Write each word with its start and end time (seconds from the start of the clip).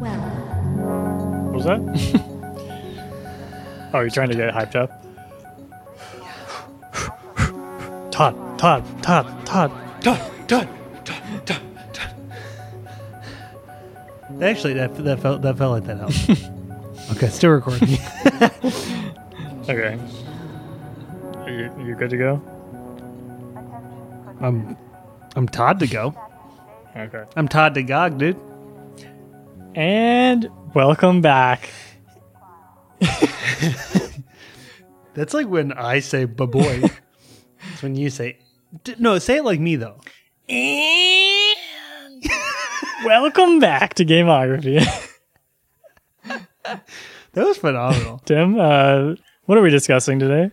Welcome. 0.00 1.46
What 1.46 1.54
was 1.54 1.64
that? 1.64 1.80
oh, 3.94 4.00
you're 4.00 4.10
trying 4.10 4.28
to 4.30 4.36
get 4.36 4.52
hyped 4.54 4.76
up? 4.76 4.90
Todd, 8.12 8.58
Todd, 8.58 8.84
Todd, 9.02 9.46
Todd. 9.46 9.70
Done, 10.00 10.20
done, 10.46 10.68
done, 11.04 11.42
done, 11.44 11.62
done. 11.92 12.14
Actually, 14.42 14.74
that 14.74 14.94
that 14.96 15.20
felt 15.20 15.42
that 15.42 15.56
felt 15.56 15.72
like 15.72 15.84
that 15.84 15.98
helped. 15.98 16.30
okay, 17.12 17.28
still 17.28 17.50
recording. 17.50 17.98
Okay. 19.68 19.98
Are 21.34 21.50
you, 21.50 21.70
you 21.84 21.94
good 21.94 22.08
to 22.08 22.16
go? 22.16 22.42
I'm 24.40 24.78
I'm 25.36 25.46
Todd 25.46 25.78
to 25.80 25.86
go. 25.86 26.14
Okay. 26.96 27.24
I'm 27.36 27.48
Todd 27.48 27.74
to 27.74 27.82
Gog, 27.82 28.16
dude. 28.16 28.40
And 29.78 30.50
welcome 30.74 31.20
back. 31.20 31.70
That's 35.14 35.32
like 35.32 35.46
when 35.46 35.72
I 35.72 36.00
say 36.00 36.24
"ba 36.24 36.48
boy." 36.48 36.82
It's 37.72 37.80
when 37.80 37.94
you 37.94 38.10
say 38.10 38.40
D- 38.82 38.96
no. 38.98 39.20
Say 39.20 39.36
it 39.36 39.44
like 39.44 39.60
me 39.60 39.76
though. 39.76 40.00
And 40.48 42.24
welcome 43.04 43.60
back 43.60 43.94
to 43.94 44.04
Gameography. 44.04 44.84
That 46.64 47.46
was 47.46 47.58
phenomenal. 47.58 48.18
Tim, 48.24 48.58
uh, 48.58 49.14
what 49.44 49.58
are 49.58 49.62
we 49.62 49.70
discussing 49.70 50.18
today? 50.18 50.50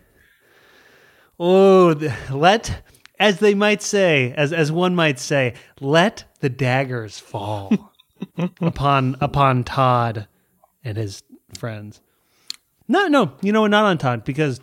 oh, 1.40 1.94
the, 1.94 2.14
let 2.30 2.84
as 3.18 3.40
they 3.40 3.54
might 3.54 3.82
say, 3.82 4.32
as 4.36 4.52
as 4.52 4.70
one 4.70 4.94
might 4.94 5.18
say, 5.18 5.54
let 5.80 6.24
the 6.40 6.48
daggers 6.48 7.18
fall 7.18 7.92
upon 8.60 9.16
upon 9.20 9.64
Todd 9.64 10.28
and 10.84 10.96
his 10.96 11.22
friends. 11.58 12.00
No, 12.88 13.08
no, 13.08 13.32
you 13.42 13.52
know 13.52 13.62
what? 13.62 13.70
Not 13.70 13.84
on 13.84 13.98
Todd 13.98 14.24
because 14.24 14.60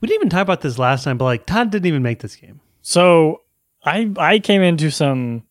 we 0.00 0.08
didn't 0.08 0.20
even 0.20 0.30
talk 0.30 0.42
about 0.42 0.60
this 0.60 0.78
last 0.78 1.04
time. 1.04 1.18
But 1.18 1.24
like 1.24 1.46
Todd 1.46 1.70
didn't 1.70 1.86
even 1.86 2.02
make 2.02 2.20
this 2.20 2.36
game. 2.36 2.60
So 2.82 3.42
I 3.84 4.10
I 4.16 4.38
came 4.38 4.62
into 4.62 4.90
some 4.90 5.44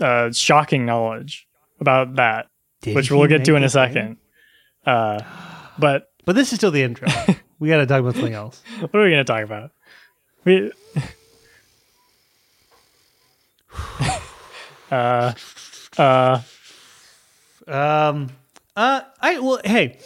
uh, 0.00 0.32
shocking 0.32 0.86
knowledge 0.86 1.46
about 1.80 2.16
that, 2.16 2.46
Did 2.82 2.94
which 2.96 3.10
we'll 3.10 3.26
get 3.26 3.44
to 3.46 3.56
in 3.56 3.64
a 3.64 3.68
second. 3.68 4.18
Uh, 4.86 5.20
but 5.78 6.10
But 6.24 6.34
this 6.36 6.52
is 6.52 6.58
still 6.58 6.70
the 6.70 6.82
intro. 6.82 7.08
we 7.58 7.68
got 7.68 7.78
to 7.78 7.86
talk 7.86 8.00
about 8.00 8.14
something 8.14 8.34
else. 8.34 8.62
what 8.80 8.94
are 8.94 9.02
we 9.04 9.10
going 9.10 9.24
to 9.24 9.32
talk 9.32 9.42
about? 9.42 9.70
We, 10.44 10.70
uh, 14.90 15.32
uh, 15.98 16.40
Um. 17.66 18.28
Uh. 18.76 19.02
I 19.20 19.38
well. 19.38 19.60
Hey. 19.64 19.98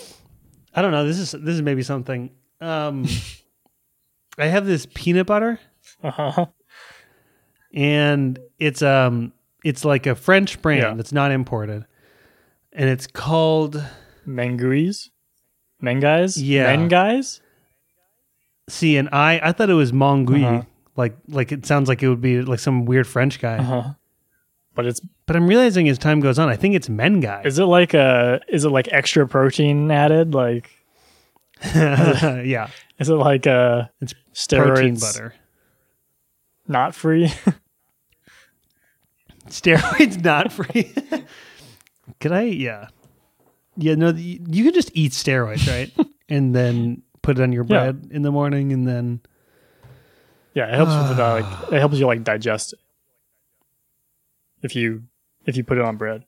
I 0.75 0.83
don't 0.83 0.93
know. 0.93 1.07
This 1.07 1.19
is 1.19 1.33
this 1.33 1.55
is 1.55 1.63
maybe 1.63 1.83
something. 1.83 2.31
Um. 2.61 3.07
I 4.39 4.47
have 4.47 4.67
this 4.67 4.87
peanut 4.95 5.27
butter, 5.27 5.59
uh-huh. 6.03 6.47
and 7.75 8.39
it's 8.59 8.83
um. 8.83 9.33
It's 9.65 9.85
like 9.85 10.07
a 10.07 10.15
French 10.15 10.63
brand 10.63 10.83
Yeah. 10.83 10.95
that's 10.95 11.13
not 11.13 11.33
imported, 11.33 11.85
and 12.73 12.89
it's 12.89 13.07
called. 13.07 13.83
Manguis? 14.27 15.09
Menguys? 15.83 16.37
Yeah. 16.41 16.77
Menguys? 16.77 17.41
See, 18.69 18.97
and 18.99 19.09
I 19.11 19.41
I 19.43 19.53
thought 19.53 19.71
it 19.71 19.75
was 19.75 19.91
Mongui. 19.91 20.45
Uh-huh. 20.45 20.63
Like 20.97 21.17
like 21.29 21.51
it 21.51 21.65
sounds 21.67 21.89
like 21.89 22.03
it 22.03 22.09
would 22.09 22.21
be 22.21 22.43
like 22.43 22.61
some 22.61 22.85
weird 22.85 23.07
French 23.07 23.41
guy. 23.41 23.59
Uh-huh. 23.59 23.95
But 24.79 24.87
it's 24.87 25.01
But 25.27 25.35
I'm 25.35 25.49
realizing 25.49 25.89
as 25.89 25.99
time 25.99 26.21
goes 26.21 26.39
on, 26.39 26.49
I 26.49 26.55
think 26.55 26.77
it's 26.77 26.89
men 26.89 27.19
guy. 27.19 27.43
is 27.45 27.59
it 27.59 27.65
like 27.65 27.95
a 27.95 28.41
is 28.47 28.65
it 28.65 28.69
like 28.69 28.87
extra 28.93 29.27
protein 29.27 29.91
added? 29.91 30.35
Like 30.35 30.71
yeah, 31.75 32.69
is 33.01 33.09
it 33.09 33.15
like 33.15 33.47
a 33.47 33.91
It's 34.01 34.15
steroids 34.33 34.75
protein 34.77 34.95
butter. 35.01 35.35
not 36.69 36.95
free? 36.95 37.33
Steroids 39.49 40.23
not 40.23 40.53
free. 40.53 40.95
Could 42.21 42.31
I? 42.33 42.43
Yeah, 42.43 42.89
yeah. 43.77 43.97
No, 43.97 44.11
you, 44.11 44.39
you 44.49 44.63
could 44.65 44.75
just 44.75 44.91
eat 44.95 45.11
steroids, 45.13 45.67
right? 45.69 45.91
and 46.29 46.55
then 46.55 47.03
put 47.23 47.39
it 47.39 47.43
on 47.43 47.51
your 47.51 47.65
Yeah. 47.65 47.91
bread 47.91 48.09
in 48.13 48.23
the 48.23 48.31
morning, 48.31 48.73
and 48.73 48.87
then 48.87 49.21
yeah, 50.55 50.67
it 50.69 50.75
helps 50.75 50.93
with 51.11 51.19
uh, 51.19 51.33
like 51.43 51.73
it 51.73 51.79
helps 51.81 51.99
you 51.99 52.07
like 52.07 52.23
digest 52.23 52.75
it. 52.75 52.79
If 54.63 54.75
you 54.77 55.05
if 55.47 55.57
you 55.57 55.65
put 55.65 55.79
it 55.79 55.85
on 55.85 55.97
bread. 55.97 56.25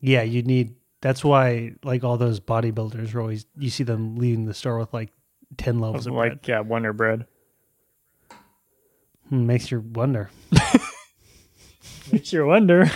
yeah, 0.00 0.22
you 0.22 0.42
need. 0.42 0.74
That's 1.00 1.22
why, 1.24 1.72
like 1.84 2.02
all 2.02 2.16
those 2.16 2.40
bodybuilders 2.40 3.14
are 3.14 3.20
always. 3.20 3.46
You 3.56 3.70
see 3.70 3.84
them 3.84 4.16
leaving 4.16 4.46
the 4.46 4.54
store 4.54 4.78
with 4.78 4.92
like 4.92 5.10
ten 5.56 5.78
loaves 5.78 6.06
of 6.06 6.14
like 6.14 6.30
bread. 6.30 6.48
yeah, 6.48 6.60
Wonder 6.60 6.92
Bread. 6.92 7.26
Hmm, 9.28 9.46
makes 9.46 9.70
you 9.70 9.80
wonder. 9.80 10.30
Makes 12.12 12.32
you 12.32 12.46
wonder. 12.46 12.90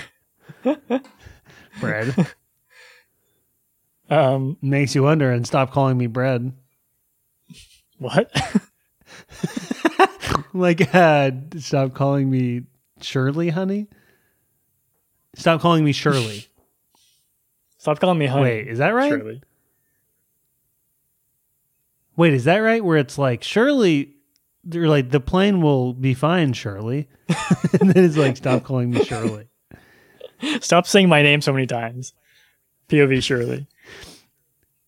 Bread 1.80 2.14
Um 4.10 4.56
makes 4.62 4.94
you 4.94 5.02
wonder, 5.02 5.30
and 5.30 5.46
stop 5.46 5.70
calling 5.72 5.98
me 5.98 6.06
bread. 6.06 6.52
what? 7.98 8.30
like, 10.54 10.94
uh, 10.94 11.30
stop 11.58 11.92
calling 11.94 12.30
me 12.30 12.62
Shirley, 13.04 13.50
honey. 13.50 13.88
Stop 15.34 15.60
calling 15.60 15.84
me 15.84 15.92
Shirley. 15.92 16.46
Stop 17.78 17.98
calling 17.98 18.18
me 18.18 18.26
honey. 18.26 18.42
Wait, 18.42 18.68
is 18.68 18.78
that 18.78 18.90
right? 18.90 19.10
Shirley. 19.10 19.42
Wait, 22.16 22.34
is 22.34 22.44
that 22.44 22.58
right? 22.58 22.84
Where 22.84 22.98
it's 22.98 23.18
like 23.18 23.42
Shirley, 23.42 24.14
they're 24.64 24.88
like 24.88 25.10
the 25.10 25.20
plane 25.20 25.62
will 25.62 25.94
be 25.94 26.14
fine, 26.14 26.52
Shirley, 26.52 27.08
and 27.80 27.90
then 27.90 28.04
it's 28.04 28.16
like 28.16 28.36
stop 28.36 28.64
calling 28.64 28.90
me 28.90 29.02
Shirley. 29.04 29.48
Stop 30.60 30.86
saying 30.86 31.08
my 31.08 31.22
name 31.22 31.40
so 31.40 31.52
many 31.52 31.66
times. 31.66 32.12
POV 32.88 33.22
Shirley. 33.22 33.66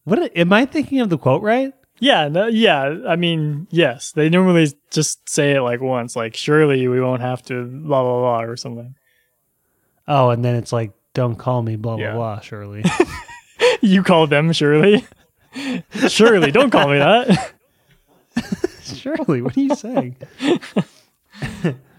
What 0.05 0.37
am 0.37 0.53
I 0.53 0.67
thinking 0.67 1.01
of 1.01 1.09
the 1.09 1.17
quote 1.17 1.43
right? 1.43 1.73
Yeah, 2.01 2.29
no, 2.29 2.47
yeah. 2.49 2.97
I 3.09 3.17
mean, 3.17 3.67
yes. 3.71 4.13
They 4.13 4.29
normally 4.29 4.73
just 4.91 5.29
say 5.29 5.53
it 5.53 5.63
like 5.63 5.81
once, 5.81 6.17
like 6.17 6.37
surely 6.37 6.87
we 6.89 7.01
won't 7.01 7.23
have 7.23 7.43
to 7.45 7.65
blah 7.65 8.03
blah 8.03 8.21
blah 8.21 8.43
or 8.43 8.57
something. 8.57 8.95
Oh, 10.09 10.31
and 10.31 10.45
then 10.45 10.57
it's 10.57 10.73
like 10.73 10.93
don't 11.15 11.37
call 11.37 11.63
me 11.63 11.77
blah 11.77 11.97
blah 11.97 12.05
Yeah. 12.05 12.15
blah, 12.15 12.41
Shirley. 12.41 12.85
You 13.81 14.03
called 14.03 14.31
them 14.31 14.51
Shirley. 14.53 15.07
surely, 16.09 16.51
don't 16.51 16.71
call 16.71 16.89
me 16.89 16.99
that. 16.99 17.53
Shirley, 18.83 19.43
what 19.43 19.57
are 19.57 19.61
you 19.61 19.75
saying? 19.75 20.17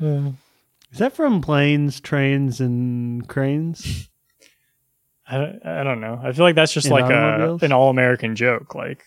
Is 0.02 1.00
that 1.00 1.14
from 1.14 1.42
planes, 1.42 2.00
trains, 2.00 2.60
and 2.60 3.28
cranes? 3.28 4.10
I 5.28 5.38
don't, 5.38 5.66
I 5.66 5.84
don't 5.84 6.02
know. 6.02 6.20
I 6.24 6.32
feel 6.32 6.46
like 6.46 6.56
that's 6.56 6.74
just 6.74 6.88
In 6.88 6.92
like 6.94 7.06
a, 7.12 7.14
automobiles? 7.16 7.64
an 7.64 7.72
all 7.72 7.90
American 7.90 8.36
joke. 8.36 8.74
Like 8.76 9.04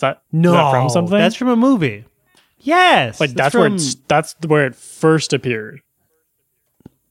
that 0.00 0.22
No, 0.32 0.50
is 0.50 0.54
that 0.54 0.70
from 0.72 0.88
something? 0.88 1.18
That's 1.18 1.36
from 1.36 1.48
a 1.48 1.56
movie. 1.56 2.06
Yes, 2.58 3.20
like 3.20 3.32
that's, 3.32 3.54
where 3.54 3.64
from- 3.64 3.74
it's, 3.74 3.96
that's 4.08 4.34
where 4.46 4.64
it 4.64 4.74
first 4.74 5.34
appeared. 5.34 5.82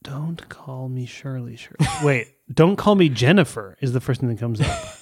Don't 0.02 0.48
call 0.48 0.88
me 0.88 1.06
Shirley. 1.06 1.54
Shirley. 1.54 1.86
Wait, 2.04 2.34
don't 2.52 2.74
call 2.74 2.96
me 2.96 3.08
Jennifer. 3.08 3.76
Is 3.80 3.92
the 3.92 4.00
first 4.00 4.20
thing 4.20 4.28
that 4.28 4.40
comes 4.40 4.60
up. 4.60 4.66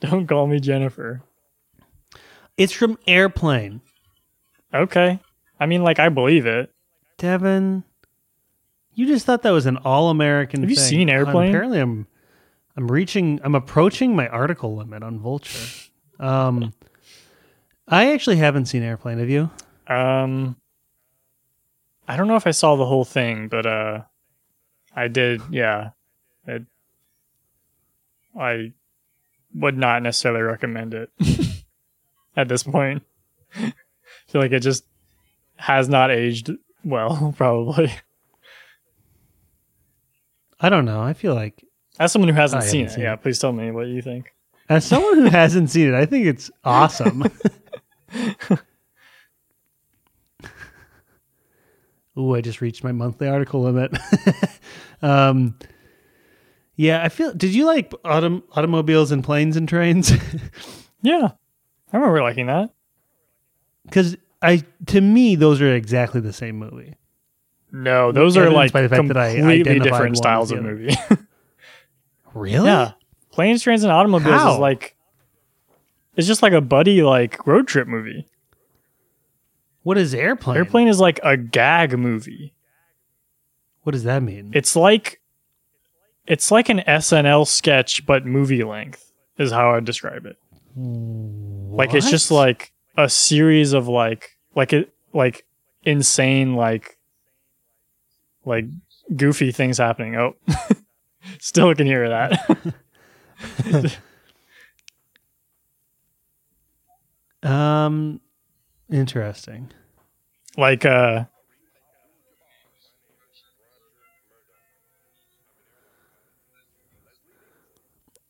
Don't 0.00 0.28
call 0.28 0.46
me 0.46 0.60
Jennifer. 0.60 1.22
It's 2.56 2.72
from 2.72 2.98
Airplane. 3.06 3.80
Okay. 4.72 5.18
I 5.58 5.66
mean, 5.66 5.82
like 5.82 5.98
I 5.98 6.08
believe 6.08 6.46
it. 6.46 6.72
Devin, 7.16 7.82
you 8.94 9.06
just 9.06 9.26
thought 9.26 9.42
that 9.42 9.50
was 9.50 9.66
an 9.66 9.76
all-American. 9.78 10.60
Have 10.60 10.70
you 10.70 10.76
thing. 10.76 10.84
seen 10.84 11.10
Airplane? 11.10 11.50
Apparently, 11.50 11.80
I'm, 11.80 12.06
I'm 12.76 12.90
reaching, 12.90 13.40
I'm 13.42 13.56
approaching 13.56 14.14
my 14.14 14.28
article 14.28 14.76
limit 14.76 15.02
on 15.02 15.18
Vulture. 15.18 15.87
Um, 16.18 16.72
I 17.86 18.12
actually 18.12 18.36
haven't 18.36 18.66
seen 18.66 18.82
Airplane. 18.82 19.18
Have 19.18 19.30
you? 19.30 19.50
Um, 19.86 20.56
I 22.06 22.16
don't 22.16 22.28
know 22.28 22.36
if 22.36 22.46
I 22.46 22.50
saw 22.52 22.76
the 22.76 22.86
whole 22.86 23.04
thing, 23.04 23.48
but 23.48 23.66
uh, 23.66 24.02
I 24.94 25.08
did. 25.08 25.40
Yeah, 25.50 25.90
it, 26.46 26.64
I 28.38 28.72
would 29.54 29.76
not 29.76 30.02
necessarily 30.02 30.42
recommend 30.42 30.94
it 30.94 31.10
at 32.36 32.48
this 32.48 32.62
point. 32.62 33.02
I 33.56 33.72
feel 34.26 34.40
like 34.40 34.52
it 34.52 34.60
just 34.60 34.84
has 35.56 35.88
not 35.88 36.10
aged 36.10 36.50
well, 36.84 37.34
probably. 37.36 37.92
I 40.60 40.68
don't 40.68 40.84
know. 40.84 41.00
I 41.00 41.12
feel 41.12 41.34
like 41.34 41.64
As 41.98 42.12
someone 42.12 42.28
who 42.28 42.34
hasn't 42.34 42.64
seen 42.64 42.86
it, 42.86 42.90
seen 42.92 43.04
yeah, 43.04 43.14
it. 43.14 43.22
please 43.22 43.38
tell 43.38 43.52
me 43.52 43.70
what 43.70 43.86
you 43.86 44.02
think. 44.02 44.32
As 44.68 44.84
someone 44.84 45.18
who 45.18 45.24
hasn't 45.26 45.70
seen 45.70 45.88
it, 45.88 45.94
I 45.94 46.06
think 46.06 46.26
it's 46.26 46.50
awesome. 46.64 47.24
Ooh, 52.18 52.34
I 52.34 52.40
just 52.40 52.60
reached 52.60 52.82
my 52.82 52.92
monthly 52.92 53.28
article 53.28 53.62
limit. 53.62 53.96
um, 55.02 55.54
Yeah, 56.74 57.02
I 57.04 57.08
feel. 57.10 57.32
Did 57.32 57.54
you 57.54 57.64
like 57.64 57.90
autom- 58.04 58.42
automobiles 58.52 59.12
and 59.12 59.22
planes 59.22 59.56
and 59.56 59.68
trains? 59.68 60.12
Yeah, 61.00 61.28
I 61.92 61.96
remember 61.96 62.20
liking 62.22 62.46
that. 62.46 62.70
Because 63.84 64.16
I, 64.42 64.64
to 64.86 65.00
me, 65.00 65.36
those 65.36 65.60
are 65.60 65.72
exactly 65.72 66.20
the 66.20 66.32
same 66.32 66.56
movie. 66.58 66.96
No, 67.70 68.10
those 68.10 68.36
are 68.36 68.50
like 68.50 68.72
by 68.72 68.82
the 68.82 68.88
fact 68.88 69.06
that 69.06 69.16
I 69.16 69.36
completely 69.36 69.70
identified 69.76 69.92
different 69.92 70.16
styles 70.16 70.50
of 70.50 70.58
other. 70.58 70.74
movie. 70.74 70.96
Really? 72.34 72.66
yeah, 72.66 72.94
planes, 73.38 73.62
trains, 73.62 73.84
and 73.84 73.92
automobiles 73.92 74.42
How? 74.42 74.54
is 74.54 74.58
like 74.58 74.96
it's 76.16 76.26
just 76.26 76.42
like 76.42 76.52
a 76.52 76.60
buddy 76.60 77.02
like 77.02 77.46
road 77.46 77.68
trip 77.68 77.86
movie. 77.86 78.26
What 79.84 79.96
is 79.96 80.12
airplane? 80.12 80.56
Airplane 80.56 80.88
is 80.88 80.98
like 80.98 81.20
a 81.22 81.36
gag 81.36 81.96
movie. 81.96 82.52
What 83.84 83.92
does 83.92 84.02
that 84.02 84.24
mean? 84.24 84.50
It's 84.54 84.74
like 84.74 85.20
it's 86.26 86.50
like 86.50 86.68
an 86.68 86.80
SNL 86.80 87.46
sketch 87.46 88.04
but 88.04 88.26
movie 88.26 88.64
length 88.64 89.12
is 89.38 89.52
how 89.52 89.72
I'd 89.72 89.84
describe 89.84 90.26
it. 90.26 90.36
Like 90.74 91.94
it's 91.94 92.10
just 92.10 92.32
like 92.32 92.72
a 92.96 93.08
series 93.08 93.72
of 93.72 93.86
like 93.86 94.36
like 94.56 94.72
it 94.72 94.92
like 95.12 95.46
insane 95.84 96.56
like 96.56 96.98
like 98.44 98.64
goofy 99.14 99.52
things 99.52 99.78
happening. 99.78 100.16
Oh, 100.16 100.34
still 101.38 101.72
can 101.76 101.86
hear 101.86 102.08
that. 102.08 102.74
Um, 107.42 108.20
interesting. 108.90 109.70
like 110.56 110.84
uh 110.84 111.24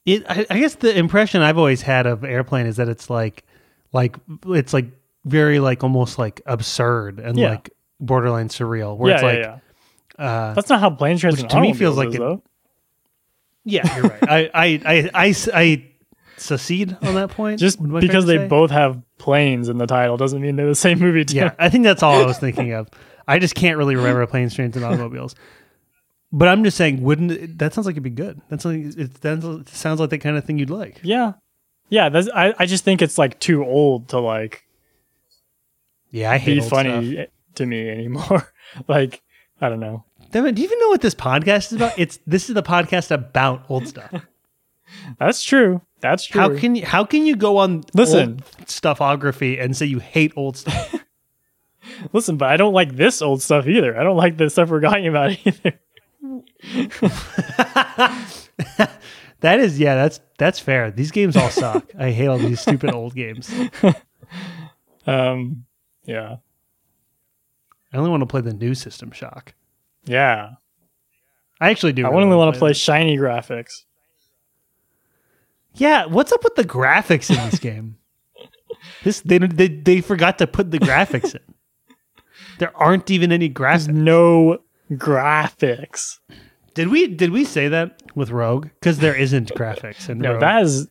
It. 0.06 0.24
I, 0.28 0.46
I 0.48 0.58
guess 0.58 0.76
the 0.76 0.96
impression 0.96 1.42
I've 1.42 1.58
always 1.58 1.82
had 1.82 2.06
of 2.06 2.24
airplane 2.24 2.66
is 2.66 2.76
that 2.76 2.88
it's 2.88 3.10
like, 3.10 3.44
like 3.92 4.16
it's 4.46 4.72
like 4.72 4.86
very 5.24 5.58
like 5.58 5.82
almost 5.84 6.18
like 6.18 6.40
absurd 6.46 7.18
and 7.18 7.36
Yeah. 7.38 7.50
like 7.50 7.70
borderline 8.00 8.48
surreal. 8.48 8.96
Where 8.96 9.10
yeah, 9.10 9.14
it's 9.16 9.22
yeah, 9.22 9.28
like, 9.52 9.60
yeah. 10.18 10.24
uh, 10.24 10.54
That's 10.54 10.70
not 10.70 10.80
how 10.80 10.90
trains, 11.18 11.42
which 11.42 11.50
to 11.50 11.60
me 11.60 11.72
feels 11.74 11.96
like 11.96 12.08
is, 12.08 12.14
it-. 12.14 12.40
Yeah, 13.68 13.96
you're 13.96 14.04
right. 14.08 14.22
I, 14.28 14.50
I, 14.54 14.80
I, 14.84 15.10
I, 15.28 15.34
I 15.54 15.84
secede 16.36 16.96
on 17.02 17.14
that 17.14 17.30
point. 17.30 17.60
Just 17.60 17.78
What 17.80 17.86
am 17.88 17.96
I 17.96 18.00
trying 18.00 18.08
because 18.08 18.26
they 18.26 18.36
say? 18.38 18.46
both 18.48 18.70
have 18.70 19.00
planes 19.18 19.68
in 19.68 19.78
the 19.78 19.86
title 19.86 20.16
doesn't 20.16 20.40
mean 20.40 20.56
they're 20.56 20.66
the 20.66 20.74
same 20.74 20.98
movie. 20.98 21.24
Too. 21.24 21.36
Yeah, 21.36 21.54
I 21.58 21.68
think 21.68 21.84
that's 21.84 22.02
all 22.02 22.20
I 22.22 22.26
was 22.26 22.38
thinking 22.38 22.72
of. 22.72 22.88
I 23.26 23.38
just 23.38 23.54
can't 23.54 23.76
really 23.76 23.94
remember 23.96 24.26
planes, 24.26 24.54
trains, 24.54 24.74
and 24.76 24.84
automobiles. 24.84 25.34
But 26.32 26.48
I'm 26.48 26.62
just 26.64 26.76
saying, 26.76 27.02
wouldn't 27.02 27.30
it, 27.32 27.58
that 27.58 27.72
sounds 27.74 27.86
like 27.86 27.94
it'd 27.94 28.02
be 28.02 28.10
good? 28.10 28.40
That's 28.48 28.64
like 28.64 28.78
it, 28.96 29.20
that 29.22 29.64
sounds 29.68 30.00
like 30.00 30.10
the 30.10 30.18
kind 30.18 30.36
of 30.36 30.44
thing 30.44 30.58
you'd 30.58 30.70
like. 30.70 31.00
yeah, 31.02 31.32
yeah. 31.88 32.08
That's, 32.10 32.28
I 32.34 32.54
I 32.58 32.66
just 32.66 32.84
think 32.84 33.00
it's 33.02 33.16
like 33.18 33.38
too 33.40 33.64
old 33.64 34.08
to 34.10 34.18
like 34.18 34.64
Yeah, 36.10 36.30
I 36.30 36.36
hate 36.38 36.62
be 36.62 36.68
funny 36.68 37.12
Stuff. 37.14 37.26
to 37.56 37.66
me 37.66 37.88
anymore. 37.88 38.52
like 38.88 39.22
I 39.60 39.68
don't 39.70 39.80
know. 39.80 40.04
Devin, 40.30 40.54
do 40.54 40.62
you 40.62 40.68
even 40.68 40.78
know 40.80 40.88
what 40.88 41.00
this 41.00 41.14
podcast 41.14 41.68
is 41.68 41.72
about? 41.74 41.98
It's 41.98 42.18
this 42.26 42.48
is 42.48 42.54
the 42.54 42.62
podcast 42.62 43.10
about 43.10 43.64
old 43.68 43.88
stuff. 43.88 44.12
That's 45.18 45.42
true. 45.42 45.80
That's 46.00 46.24
true. 46.24 46.40
How 46.40 46.56
can 46.56 46.74
you 46.74 46.84
how 46.84 47.04
can 47.04 47.24
you 47.26 47.36
go 47.36 47.58
on 47.58 47.84
Listen. 47.94 48.30
old 48.30 48.66
stuffography 48.66 49.62
and 49.62 49.76
say 49.76 49.86
you 49.86 49.98
hate 49.98 50.32
old 50.36 50.56
stuff? 50.56 50.94
Listen, 52.12 52.36
but 52.36 52.50
I 52.50 52.56
don't 52.56 52.74
like 52.74 52.96
this 52.96 53.22
old 53.22 53.42
stuff 53.42 53.66
either. 53.66 53.98
I 53.98 54.02
don't 54.02 54.16
like 54.16 54.36
the 54.36 54.50
stuff 54.50 54.68
we're 54.70 54.80
talking 54.80 55.06
about 55.06 55.36
either. 55.46 55.78
that 59.40 59.60
is 59.60 59.78
yeah, 59.78 59.94
that's 59.94 60.20
that's 60.38 60.58
fair. 60.58 60.90
These 60.90 61.10
games 61.10 61.36
all 61.36 61.50
suck. 61.50 61.90
I 61.98 62.10
hate 62.10 62.26
all 62.26 62.38
these 62.38 62.60
stupid 62.60 62.92
old 62.94 63.14
games. 63.14 63.50
Um, 65.06 65.64
yeah, 66.04 66.36
I 67.92 67.96
only 67.96 68.10
want 68.10 68.20
to 68.20 68.26
play 68.26 68.42
the 68.42 68.52
new 68.52 68.74
System 68.74 69.10
Shock. 69.10 69.54
Yeah. 70.08 70.50
I 71.60 71.70
actually 71.70 71.92
do. 71.92 72.06
I 72.06 72.10
really 72.10 72.24
only 72.24 72.36
want 72.36 72.54
to 72.54 72.58
play 72.58 72.72
shiny 72.72 73.16
graphics. 73.16 73.82
Yeah, 75.74 76.06
what's 76.06 76.32
up 76.32 76.42
with 76.44 76.54
the 76.54 76.64
graphics 76.64 77.30
in 77.30 77.36
this 77.50 77.58
game? 77.60 77.96
This 79.02 79.20
they 79.22 79.38
they 79.38 79.68
they 79.68 80.00
forgot 80.00 80.38
to 80.38 80.46
put 80.46 80.70
the 80.70 80.78
graphics 80.78 81.34
in. 81.34 81.40
There 82.58 82.76
aren't 82.76 83.10
even 83.10 83.30
any 83.32 83.48
graphics. 83.50 83.88
No 83.88 84.58
graphics. 84.90 86.18
Did 86.74 86.88
we 86.88 87.08
did 87.08 87.30
we 87.30 87.44
say 87.44 87.68
that 87.68 88.02
with 88.14 88.30
Rogue? 88.30 88.68
Because 88.80 88.98
there 88.98 89.14
isn't 89.14 89.50
graphics 89.54 90.08
in 90.08 90.18
No, 90.20 90.32
Rogue. 90.32 90.40
that 90.40 90.62
is. 90.62 90.88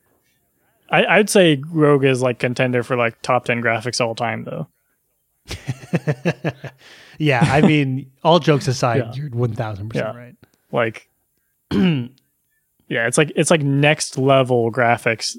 I, 0.89 1.05
I'd 1.05 1.29
say 1.29 1.61
Rogue 1.69 2.05
is 2.05 2.21
like 2.21 2.39
contender 2.39 2.83
for 2.83 2.95
like 2.97 3.21
top 3.21 3.45
ten 3.45 3.61
graphics 3.61 3.99
all 4.01 4.15
time 4.15 4.43
though. 4.43 4.67
yeah, 7.17 7.41
I 7.49 7.61
mean, 7.61 8.11
all 8.23 8.39
jokes 8.39 8.67
aside, 8.67 8.97
Yeah. 8.99 9.13
you're 9.13 9.29
one 9.29 9.53
thousand 9.53 9.91
Yeah. 9.93 10.11
percent 10.11 10.17
right. 10.17 10.35
Like, 10.71 11.09
yeah, 11.71 13.07
it's 13.07 13.17
like 13.17 13.31
it's 13.35 13.49
like 13.51 13.61
next 13.61 14.17
level 14.17 14.71
graphics 14.71 15.37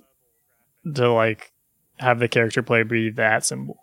to 0.94 1.10
like 1.12 1.52
have 1.98 2.18
the 2.18 2.28
character 2.28 2.62
play 2.62 2.82
be 2.82 3.10
that 3.10 3.44
simple. 3.44 3.78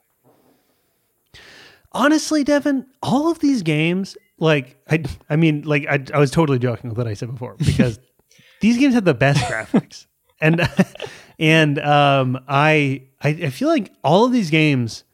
Honestly, 1.91 2.43
Devin, 2.43 2.85
all 3.01 3.31
of 3.31 3.39
these 3.39 3.61
games, 3.61 4.17
like 4.37 4.77
I, 4.89 5.03
I 5.29 5.37
mean, 5.37 5.61
like 5.61 5.85
I, 5.87 6.03
I 6.13 6.19
was 6.19 6.29
totally 6.29 6.59
joking 6.59 6.89
with 6.89 6.97
what 6.97 7.07
I 7.07 7.13
said 7.13 7.31
before 7.31 7.55
because 7.57 7.99
these 8.61 8.77
games 8.77 8.95
have 8.95 9.05
the 9.05 9.13
best 9.13 9.41
graphics, 9.45 10.05
and 10.41 10.67
and 11.39 11.79
um, 11.79 12.39
I, 12.49 13.03
I 13.21 13.29
I 13.29 13.49
feel 13.49 13.69
like 13.69 13.93
all 14.03 14.25
of 14.25 14.33
these 14.33 14.49
games, 14.49 15.04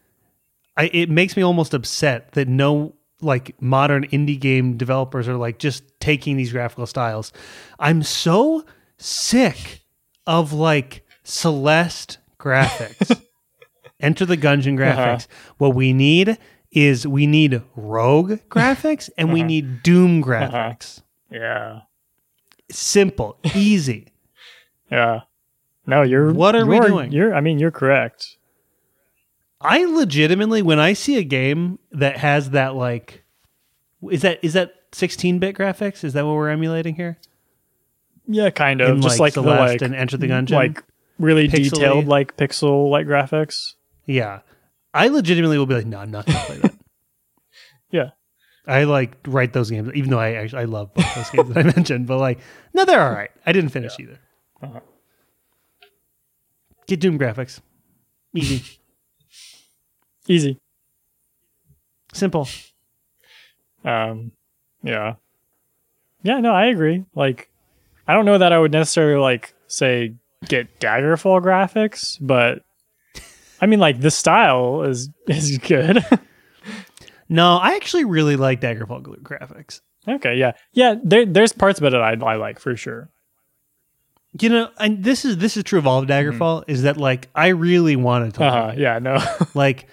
I 0.82 0.90
it 0.94 1.10
makes 1.10 1.38
me 1.38 1.44
almost 1.44 1.76
upset 1.76 2.32
that 2.32 2.48
no 2.48 2.96
like 3.22 3.62
modern 3.62 4.08
indie 4.08 4.40
game 4.40 4.78
developers 4.78 5.28
are 5.28 5.38
like 5.38 5.60
just 5.60 5.84
taking 6.00 6.38
these 6.38 6.52
graphical 6.52 6.88
styles. 6.88 7.32
I'm 7.78 8.02
so 8.02 8.66
sick 8.98 9.84
of 10.26 10.54
like 10.54 11.06
Celeste 11.24 12.18
graphics. 12.40 13.22
Enter 14.00 14.26
the 14.26 14.38
Gungeon 14.38 14.82
uh-huh. 14.82 15.06
graphics. 15.06 15.28
What 15.60 15.76
we 15.76 15.94
need 15.94 16.40
is 16.72 17.06
we 17.06 17.28
need 17.28 17.62
Rogue 17.76 18.40
graphics 18.50 19.12
and 19.20 19.32
we 19.32 19.42
uh-huh. 19.42 19.48
need 19.48 19.84
Doom 19.84 20.24
uh-huh. 20.24 20.32
graphics. 20.32 21.04
Yeah, 21.30 21.82
Simple, 22.72 23.38
easy. 23.54 24.08
yeah. 24.92 25.22
No, 25.86 26.02
you're. 26.02 26.34
What 26.34 26.56
are 26.56 26.66
we 26.66 26.78
you're- 26.78 26.88
doing? 26.88 27.12
You're. 27.12 27.36
I 27.36 27.42
mean, 27.42 27.60
you're 27.60 27.72
correct. 27.72 28.38
I 29.62 29.86
legitimately, 29.86 30.62
when 30.62 30.80
I 30.80 30.94
see 30.94 31.18
a 31.18 31.24
game 31.24 31.80
that 31.92 32.18
has 32.18 32.50
that, 32.52 32.76
like, 32.76 33.24
is 34.10 34.22
that 34.24 34.40
is 34.44 34.54
that 34.54 34.92
16-bit 34.92 35.56
graphics? 35.56 36.04
Is 36.04 36.14
that 36.14 36.26
what 36.26 36.34
we're 36.36 36.50
emulating 36.50 36.96
here? 36.96 37.18
Yeah, 38.28 38.50
kind 38.50 38.82
of. 38.82 38.90
In, 38.90 39.02
just 39.02 39.20
like, 39.20 39.34
the 39.34 39.42
Celeste 39.44 39.74
like 39.74 39.82
and 39.82 39.96
Enter 39.96 40.18
the 40.18 40.28
Gungeon. 40.28 40.52
like 40.52 40.84
really 41.20 41.48
Pixely. 41.48 41.70
detailed 41.72 42.08
like 42.08 42.36
pixel 42.38 42.90
like 42.90 43.06
graphics. 43.06 43.74
yeah, 44.06 44.40
I 44.94 45.08
legitimately 45.10 45.58
will 45.58 45.66
be 45.68 45.76
like, 45.76 45.86
no, 45.86 46.00
I'm 46.00 46.12
not 46.12 46.26
gonna 46.26 46.40
play 46.40 46.58
that. 46.58 46.74
Yeah. 47.92 48.12
I 48.66 48.86
like 48.86 49.18
write 49.28 49.52
those 49.54 49.70
games, 49.70 49.92
even 49.96 50.12
though 50.12 50.20
I 50.20 50.34
actually 50.36 50.62
I 50.62 50.66
love 50.66 50.94
both 50.94 51.14
those 51.16 51.30
games 51.32 51.50
that 51.50 51.58
I 51.58 51.64
mentioned. 51.76 52.08
But 52.08 52.20
like, 52.20 52.40
no, 52.74 52.86
they're 52.86 53.02
all 53.06 53.12
right. 53.14 53.32
I 53.46 53.52
didn't 53.52 53.72
finish 53.72 54.00
either. 54.00 54.18
Uh-huh. 54.64 54.80
Get 56.88 57.02
Doom 57.02 57.20
graphics, 57.20 57.60
easy, 58.36 58.64
Easy. 60.28 60.58
simple. 62.14 62.48
Um, 63.84 64.32
yeah, 64.84 65.16
yeah. 66.24 66.40
No, 66.40 66.54
I 66.54 66.66
agree. 66.68 67.04
Like, 67.16 67.50
I 68.08 68.14
don't 68.14 68.26
know 68.26 68.38
that 68.38 68.54
I 68.54 68.60
would 68.60 68.72
necessarily 68.72 69.20
like 69.20 69.54
say 69.68 70.14
get 70.48 70.80
Daggerfall 70.80 71.42
graphics, 71.42 72.18
but 72.22 72.64
I 73.60 73.66
mean, 73.66 73.80
like 73.80 74.00
the 74.00 74.12
style 74.12 74.84
is 74.84 75.10
is 75.28 75.58
good. 75.58 76.06
No, 77.30 77.56
I 77.56 77.76
actually 77.76 78.04
really 78.04 78.36
like 78.36 78.60
Daggerfall 78.60 79.02
Glue 79.04 79.16
graphics. 79.24 79.80
okay, 80.06 80.36
yeah, 80.36 80.52
yeah. 80.74 80.96
There, 81.02 81.26
there's 81.26 81.54
parts 81.54 81.80
of 81.80 81.86
it 81.86 81.92
that 81.92 82.02
I, 82.02 82.12
I 82.12 82.36
like 82.36 82.60
for 82.60 82.76
sure. 82.76 83.10
You 84.42 84.50
know, 84.50 84.70
and 84.78 85.02
this 85.02 85.24
is 85.24 85.38
this 85.38 85.56
is 85.56 85.64
true 85.64 85.80
of 85.80 85.88
all 85.88 86.00
of 86.00 86.08
Daggerfall. 86.10 86.66
Is 86.68 86.82
that 86.84 86.98
like 86.98 87.30
I 87.34 87.48
really 87.48 87.96
wanted 87.96 88.34
to 88.34 88.44
Uh 88.44 88.52
huh. 88.52 88.74
Yeah. 88.76 89.00
No. 89.00 89.24
like 89.54 89.88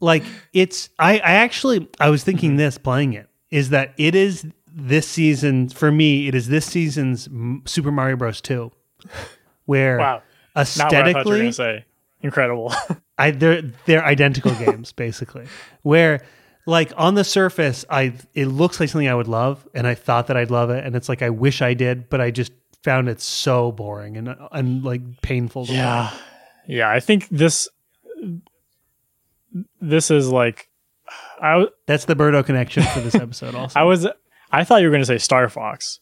like 0.00 0.22
it's 0.52 0.88
I 0.98 1.14
I 1.18 1.32
actually 1.32 1.88
I 2.00 2.10
was 2.10 2.24
thinking 2.24 2.56
this 2.56 2.78
playing 2.78 3.12
it 3.14 3.28
is 3.50 3.70
that 3.70 3.94
it 3.96 4.14
is 4.14 4.46
this 4.66 5.06
season 5.06 5.68
for 5.68 5.92
me 5.92 6.28
it 6.28 6.34
is 6.34 6.48
this 6.48 6.66
season's 6.66 7.28
Super 7.64 7.92
Mario 7.92 8.16
Bros. 8.16 8.40
Two, 8.40 8.72
where 9.66 9.98
wow. 9.98 10.22
Not 10.54 10.92
what 10.92 10.94
I 10.94 11.12
thought 11.12 11.24
you 11.26 11.30
were 11.30 11.42
aesthetically 11.42 11.52
say. 11.52 11.84
Incredible. 12.20 12.72
I 13.18 13.30
they're 13.30 13.62
they're 13.86 14.04
identical 14.04 14.54
games 14.54 14.92
basically. 14.92 15.46
Where 15.82 16.22
like 16.66 16.92
on 16.96 17.14
the 17.14 17.24
surface, 17.24 17.84
I 17.90 18.14
it 18.34 18.46
looks 18.46 18.78
like 18.78 18.88
something 18.88 19.08
I 19.08 19.14
would 19.14 19.28
love, 19.28 19.66
and 19.74 19.86
I 19.86 19.94
thought 19.94 20.28
that 20.28 20.36
I'd 20.36 20.50
love 20.50 20.70
it, 20.70 20.84
and 20.84 20.94
it's 20.94 21.08
like 21.08 21.22
I 21.22 21.30
wish 21.30 21.62
I 21.62 21.74
did, 21.74 22.08
but 22.08 22.20
I 22.20 22.30
just 22.30 22.52
found 22.82 23.08
it 23.08 23.20
so 23.20 23.72
boring 23.72 24.16
and 24.16 24.34
and 24.52 24.84
like 24.84 25.22
painful. 25.22 25.66
To 25.66 25.72
Yeah. 25.72 26.12
Yeah, 26.66 26.90
I 26.90 27.00
think 27.00 27.28
this 27.28 27.68
this 29.82 30.10
is 30.10 30.30
like 30.30 30.68
I 31.40 31.52
w- 31.52 31.70
That's 31.86 32.04
the 32.06 32.14
Birdo 32.16 32.44
connection 32.46 32.82
for 32.84 33.00
this 33.00 33.14
episode. 33.14 33.54
Also, 33.56 33.78
I 33.78 33.82
was 33.82 34.06
I 34.50 34.64
thought 34.64 34.80
you 34.80 34.86
were 34.86 34.92
going 34.92 35.02
to 35.02 35.06
say 35.06 35.18
Star 35.18 35.48
Fox. 35.48 36.00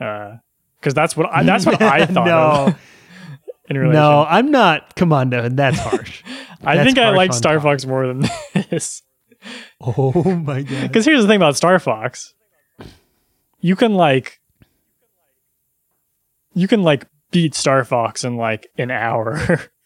Uh 0.00 0.36
cuz 0.80 0.94
that's 0.94 1.16
what 1.16 1.28
I, 1.30 1.42
that's 1.42 1.66
what 1.66 1.82
I 1.82 2.06
thought 2.14 2.26
no, 2.26 2.38
of 2.68 2.80
in 3.68 3.76
relation. 3.76 3.92
no, 4.00 4.24
I'm 4.28 4.50
not 4.50 4.94
Commando, 4.94 5.42
and 5.44 5.58
that's 5.58 5.78
harsh. 5.78 6.22
I 6.64 6.76
that's 6.76 6.86
think 6.86 6.98
I 6.98 7.04
harsh 7.06 7.16
liked 7.16 7.32
on 7.34 7.38
Star 7.38 7.54
top. 7.54 7.62
Fox 7.64 7.84
more 7.84 8.06
than 8.06 8.24
this. 8.70 9.02
oh 9.80 10.22
my 10.46 10.62
god! 10.62 10.92
Cuz 10.92 11.04
here's 11.04 11.22
the 11.22 11.28
thing 11.28 11.36
about 11.36 11.56
Star 11.56 11.78
Fox. 11.78 12.34
You 13.60 13.74
can 13.74 13.94
like 13.94 14.40
you 16.54 16.68
can 16.68 16.82
like 16.82 17.06
beat 17.30 17.54
Star 17.54 17.84
Fox 17.84 18.24
in 18.24 18.36
like 18.36 18.68
an 18.78 18.90
hour 18.90 19.36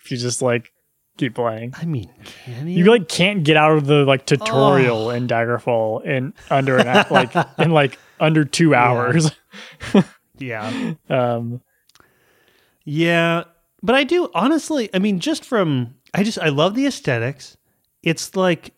if 0.01 0.11
you 0.11 0.17
just 0.17 0.43
like 0.43 0.72
keep 1.17 1.35
playing. 1.35 1.75
I 1.77 1.85
mean, 1.85 2.11
can 2.45 2.67
you? 2.69 2.85
You 2.85 2.91
like 2.91 3.09
can't 3.09 3.45
get 3.45 3.57
out 3.57 3.73
of 3.73 3.87
the 3.87 4.05
like 4.05 4.27
tutorial 4.27 5.11
in 5.11 5.27
Daggerfall 5.27 6.05
in 6.05 6.35
under 6.51 6.79
an 6.79 6.89
hour, 6.89 7.07
like 7.11 7.35
in 7.59 7.71
like 7.71 7.99
under 8.21 8.45
two 8.45 8.75
hours. 8.75 9.31
yeah, 10.39 10.95
Um, 11.09 11.61
yeah, 12.85 13.45
but 13.83 13.95
I 13.95 14.05
do 14.05 14.31
honestly. 14.35 14.91
I 14.93 14.99
mean, 14.99 15.21
just 15.21 15.45
from 15.45 15.95
I 16.15 16.23
just 16.23 16.39
I 16.39 16.49
love 16.49 16.75
the 16.75 16.87
aesthetics. 16.87 17.57
It's 18.03 18.35
like 18.35 18.75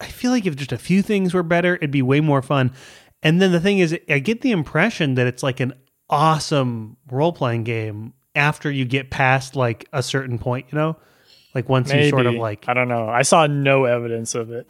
I 0.00 0.06
feel 0.06 0.30
like 0.30 0.46
if 0.46 0.56
just 0.56 0.72
a 0.72 0.78
few 0.78 1.02
things 1.02 1.32
were 1.34 1.42
better, 1.42 1.76
it'd 1.76 1.90
be 1.90 2.02
way 2.02 2.20
more 2.20 2.42
fun. 2.42 2.72
And 3.22 3.40
then 3.40 3.52
the 3.52 3.60
thing 3.60 3.78
is, 3.78 3.96
I 4.08 4.18
get 4.18 4.42
the 4.42 4.50
impression 4.52 5.14
that 5.14 5.26
it's 5.26 5.42
like 5.42 5.60
an 5.60 5.72
awesome 6.10 6.96
role 7.10 7.32
playing 7.32 7.64
game 7.64 8.12
after 8.34 8.70
you 8.70 8.84
get 8.84 9.10
past 9.10 9.56
like 9.56 9.88
a 9.92 10.02
certain 10.02 10.38
point. 10.38 10.66
You 10.70 10.78
know, 10.78 10.96
like 11.56 11.70
once 11.70 11.88
maybe 11.88 12.04
you 12.04 12.10
sort 12.10 12.26
of 12.26 12.34
like 12.34 12.68
I 12.68 12.74
don't 12.74 12.86
know. 12.86 13.08
I 13.08 13.22
saw 13.22 13.46
no 13.46 13.86
evidence 13.86 14.34
of 14.34 14.50
it 14.50 14.66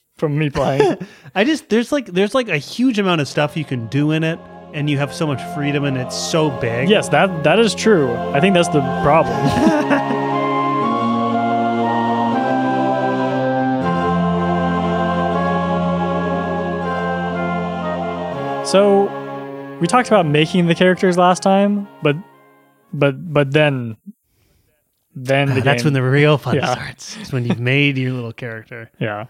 from 0.16 0.38
me 0.38 0.48
playing. 0.48 0.96
I 1.34 1.44
just 1.44 1.68
there's 1.68 1.92
like 1.92 2.06
there's 2.06 2.34
like 2.34 2.48
a 2.48 2.56
huge 2.56 2.98
amount 2.98 3.20
of 3.20 3.28
stuff 3.28 3.58
you 3.58 3.64
can 3.66 3.88
do 3.88 4.12
in 4.12 4.24
it, 4.24 4.38
and 4.72 4.88
you 4.88 4.96
have 4.96 5.12
so 5.12 5.26
much 5.26 5.42
freedom, 5.54 5.84
and 5.84 5.98
it's 5.98 6.16
so 6.16 6.48
big. 6.58 6.88
yes, 6.88 7.10
that 7.10 7.44
that 7.44 7.58
is 7.58 7.74
true. 7.74 8.10
I 8.32 8.40
think 8.40 8.54
that's 8.54 8.68
the 8.68 8.80
problem. 9.02 9.36
so 18.64 19.10
we 19.78 19.86
talked 19.86 20.08
about 20.08 20.24
making 20.24 20.68
the 20.68 20.74
characters 20.74 21.18
last 21.18 21.42
time, 21.42 21.86
but 22.02 22.16
but 22.94 23.30
but 23.30 23.52
then 23.52 23.98
then 25.14 25.48
the 25.54 25.60
that's 25.60 25.82
game, 25.82 25.92
when 25.92 25.94
the 25.94 26.02
real 26.02 26.38
fun 26.38 26.56
Yeah. 26.56 26.72
starts. 26.72 27.16
It's 27.18 27.32
when 27.32 27.44
you've 27.46 27.60
made 27.60 27.98
your 27.98 28.12
little 28.12 28.32
character. 28.32 28.90
yeah 28.98 29.26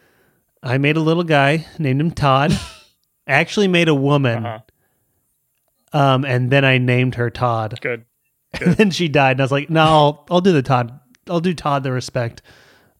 I 0.62 0.76
made 0.78 0.96
a 0.96 1.00
little 1.00 1.24
guy, 1.24 1.66
named 1.78 2.00
him 2.00 2.10
Todd. 2.10 2.52
Actually 3.26 3.68
made 3.68 3.88
a 3.88 3.94
woman, 3.94 4.44
uh-huh. 4.44 5.98
um, 5.98 6.24
and 6.24 6.50
then 6.50 6.64
I 6.64 6.78
named 6.78 7.14
her 7.14 7.30
Todd. 7.30 7.78
good 7.80 8.04
And 8.60 8.74
then 8.76 8.90
she 8.90 9.08
died, 9.08 9.32
and 9.32 9.40
I 9.40 9.44
was 9.44 9.52
like, 9.52 9.70
"No, 9.70 9.82
I'll, 9.82 10.26
I'll 10.30 10.40
do 10.40 10.52
the 10.52 10.62
Todd. 10.62 10.98
I'll 11.28 11.40
do 11.40 11.54
Todd 11.54 11.82
the 11.84 11.92
respect 11.92 12.42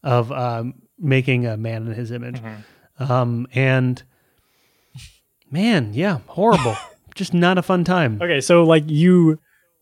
of 0.03 0.31
um, 0.31 0.75
making 0.97 1.45
a 1.45 1.57
man 1.57 1.85
in 1.87 1.93
his 1.93 2.11
image." 2.11 2.41
Mm-hmm. 2.41 3.11
Um, 3.11 3.47
and 3.53 4.01
man, 5.51 5.93
yeah, 5.93 6.19
horrible. 6.27 6.77
Just 7.15 7.33
not 7.33 7.57
a 7.57 7.61
fun 7.61 7.83
time. 7.83 8.19
Okay, 8.21 8.39
so 8.41 8.63
like 8.63 8.85
you, 8.87 9.37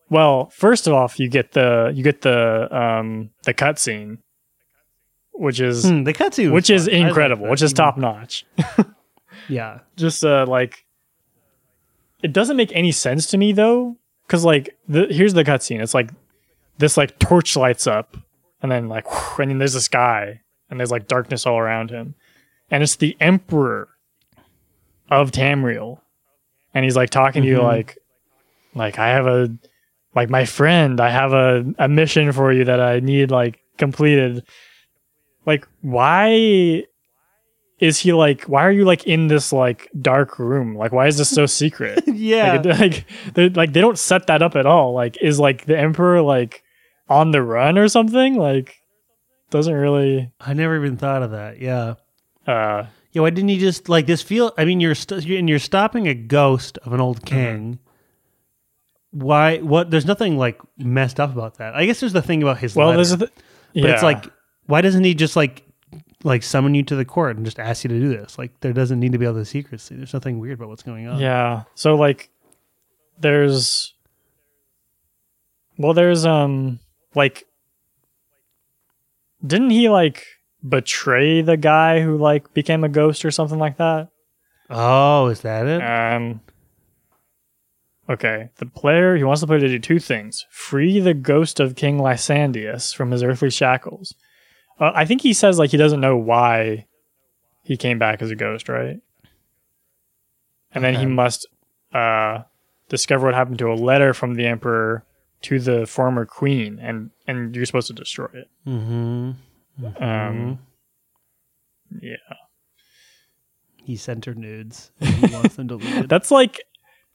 well, 0.10 0.50
first 0.50 0.88
off, 0.88 1.20
you 1.20 1.30
get 1.30 1.51
the 1.54 1.92
you 1.96 2.04
get 2.04 2.22
the 2.22 2.68
um 2.75 3.30
the 3.44 3.54
cutscene, 3.54 4.18
which 5.34 5.60
is 5.60 5.84
Hmm, 5.88 6.04
the 6.04 6.13
cutscene, 6.13 6.51
which 6.51 6.70
is 6.70 6.86
fun. 6.86 6.94
I 6.96 6.98
liked 7.00 7.08
incredible, 7.10 7.44
that. 7.46 7.51
which 7.51 7.62
is 7.62 7.74
top 7.74 7.98
notch. 7.98 8.46
Yeah, 9.48 9.80
Just 9.96 10.24
uh 10.24 10.46
like, 10.48 10.86
it 12.22 12.34
doesn't 12.34 12.58
make 12.58 12.72
any 12.75 12.92
sense 12.92 13.25
to 13.28 13.38
me 13.38 13.51
though, 13.51 13.98
because 14.28 14.44
like 14.46 14.78
the 14.88 15.08
here's 15.10 15.34
the 15.34 15.44
cutscene. 15.44 15.82
It's 15.82 15.94
like 15.94 16.12
this 16.78 16.98
like 16.98 17.18
torch 17.20 17.56
lights 17.56 17.88
up, 17.88 18.16
and 18.62 18.72
then 18.72 18.89
like 18.89 19.06
and 19.39 19.50
then 19.51 19.58
there's 19.58 19.74
this 19.74 19.88
guy, 19.88 20.42
and 20.70 20.80
there's 20.80 20.92
like 20.92 21.08
darkness 21.08 21.46
all 21.48 21.58
around 21.58 21.89
him, 21.89 22.16
and 22.70 22.84
it's 22.84 22.96
the 22.98 23.16
emperor 23.20 23.89
of 25.10 25.32
Tamriel, 25.32 26.00
and 26.74 26.84
he's 26.84 26.96
like 26.96 27.10
talking 27.10 27.42
to 27.44 27.48
you 27.48 27.58
Mhm. 27.58 27.63
like, 27.63 27.98
like 28.75 29.00
I 29.00 29.10
have 29.10 29.25
a, 29.25 29.50
like 30.20 30.30
my 30.30 30.46
friend, 30.46 31.00
I 31.00 31.10
have 31.10 31.32
a 31.34 31.64
a 31.78 31.88
mission 31.88 32.32
for 32.34 32.52
you 32.52 32.66
that 32.66 32.82
I 32.82 33.00
need 33.00 33.32
like 33.32 33.60
completed. 33.78 34.44
Like 35.46 35.66
why 35.82 36.84
is 37.80 37.98
he 37.98 38.12
like? 38.12 38.44
Why 38.44 38.64
are 38.64 38.72
you 38.72 38.84
like 38.84 39.08
in 39.08 39.28
this 39.28 39.54
like 39.54 39.90
dark 40.02 40.38
room? 40.38 40.76
Like 40.76 40.92
why 40.92 41.08
is 41.08 41.18
this 41.18 41.30
so 41.30 41.46
secret? 41.46 42.04
yeah. 42.08 42.62
Like, 42.62 42.66
like 42.80 43.06
they 43.36 43.50
like 43.50 43.72
they 43.74 43.80
don't 43.82 43.98
set 43.98 44.28
that 44.28 44.42
up 44.42 44.56
at 44.58 44.66
all. 44.66 44.94
Like 44.94 45.16
is 45.22 45.40
like 45.40 45.66
the 45.66 45.78
emperor 45.78 46.22
like 46.22 46.64
on 47.08 47.32
the 47.32 47.42
run 47.42 47.78
or 47.78 47.88
something? 47.88 48.36
Like 48.36 48.76
doesn't 49.52 49.74
really 49.74 50.32
I 50.42 50.54
never 50.54 50.76
even 50.76 50.98
thought 50.98 51.24
of 51.24 51.32
that. 51.32 51.60
Yeah. 51.62 51.96
uh 52.46 52.88
Yeah, 53.14 53.22
why 53.22 53.30
didn't 53.30 53.50
you 53.50 53.60
just 53.60 53.88
like 53.88 54.06
this? 54.06 54.22
Feel? 54.22 54.52
I 54.58 54.66
mean, 54.66 54.82
you're 54.82 54.96
st- 54.96 55.26
and 55.26 55.48
you're 55.48 55.60
stopping 55.60 56.08
a 56.08 56.14
ghost 56.14 56.78
of 56.80 56.92
an 56.92 57.00
old 57.00 57.22
Mm-hmm. 57.22 57.80
Why? 59.12 59.58
What? 59.58 59.89
There's 59.92 60.06
nothing 60.06 60.38
like 60.38 60.60
messed 60.78 61.20
up 61.20 61.32
about 61.32 61.58
that. 61.58 61.75
I 61.75 61.86
guess 61.86 62.00
there's 62.00 62.13
the 62.13 62.22
thing 62.22 62.44
about 62.44 62.60
his. 62.60 62.75
well 62.75 62.88
letter, 62.88 62.98
there's 62.98 63.12
a 63.12 63.18
th- 63.18 63.32
but 63.74 63.84
yeah. 63.84 63.94
it's 63.94 64.04
like, 64.04 64.25
why 64.66 64.82
doesn't 64.82 65.04
he 65.04 65.13
just 65.13 65.36
like 65.36 65.63
like 66.24 66.44
summon 66.44 66.75
you 66.75 66.84
to 66.84 66.96
the 66.96 67.06
court 67.06 67.36
and 67.36 67.46
just 67.46 67.60
ask 67.60 67.84
you 67.84 67.89
to 67.89 68.00
do 68.00 68.10
this? 68.10 68.38
Like, 68.38 68.60
there 68.60 68.74
doesn't 68.74 69.00
need 69.00 69.13
to 69.13 69.18
be 69.18 69.25
all 69.25 69.34
the 69.34 69.46
secrecy. 69.46 69.96
There's 69.96 70.13
nothing 70.13 70.39
weird 70.39 70.60
about 70.60 70.70
what's 70.70 70.84
going 70.84 71.08
on. 71.08 71.20
yeah. 71.20 71.63
So 71.75 71.96
like 71.96 72.30
there's 73.20 73.94
well 75.78 75.94
there's 75.94 76.25
um 76.25 76.80
like 77.16 77.46
didn't 79.46 79.70
he 79.72 79.89
like 79.89 80.25
betray 80.68 81.42
the 81.42 81.58
guy 81.58 82.01
who 82.01 82.18
like 82.18 82.54
became 82.54 82.84
a 82.84 82.89
ghost 82.89 83.24
or 83.24 83.32
something 83.32 83.60
like 83.60 83.78
that? 83.78 84.10
Oh, 84.70 85.28
is 85.28 85.42
that 85.42 85.66
it? 85.66 85.82
Um. 85.82 86.42
Okay, 88.10 88.50
the 88.56 88.66
player 88.66 89.16
he 89.16 89.24
wants 89.24 89.42
the 89.42 89.48
player 89.48 89.60
to 89.60 89.68
do 89.68 89.80
two 89.80 90.00
things: 90.00 90.46
free 90.50 91.00
the 91.00 91.13
ghost 91.13 91.60
of 91.60 91.75
King 91.75 92.00
Lysandus 92.00 92.96
from 92.96 93.12
his 93.12 93.22
earthly 93.22 93.51
shackles. 93.51 94.16
Uh, 94.80 94.92
I 94.96 95.06
think 95.06 95.22
he 95.22 95.34
says 95.34 95.60
like 95.60 95.70
he 95.70 95.78
doesn't 95.78 96.01
know 96.01 96.18
why 96.18 96.88
he 97.63 97.78
came 97.78 98.00
back 98.00 98.22
as 98.22 98.32
a 98.32 98.36
ghost, 98.36 98.68
right? 98.68 99.00
And 100.72 100.84
then 100.84 100.96
he 100.96 101.06
must 101.06 101.48
uh, 101.94 102.44
discover 102.89 103.25
what 103.25 103.36
happened 103.36 103.60
to 103.60 103.72
a 103.72 103.75
letter 103.75 104.13
from 104.13 104.36
the 104.36 104.46
emperor 104.46 105.04
to 105.44 105.60
the 105.60 105.86
former 105.86 106.25
queen, 106.25 106.80
and 106.82 107.12
and 107.28 107.56
you're 107.56 107.66
supposed 107.66 107.88
to 107.88 107.94
destroy 107.94 108.28
it. 108.34 108.50
mm-hmm. 108.68 109.32
Um, 110.04 110.60
yeah, 112.01 112.16
He 113.84 113.96
sent 113.96 114.25
her 114.25 114.34
nudes. 114.34 114.92
And 115.00 115.10
he 115.10 115.34
wants 115.34 115.56
them 115.56 115.68
deleted. 115.68 116.10
That's 116.10 116.32
like 116.32 116.60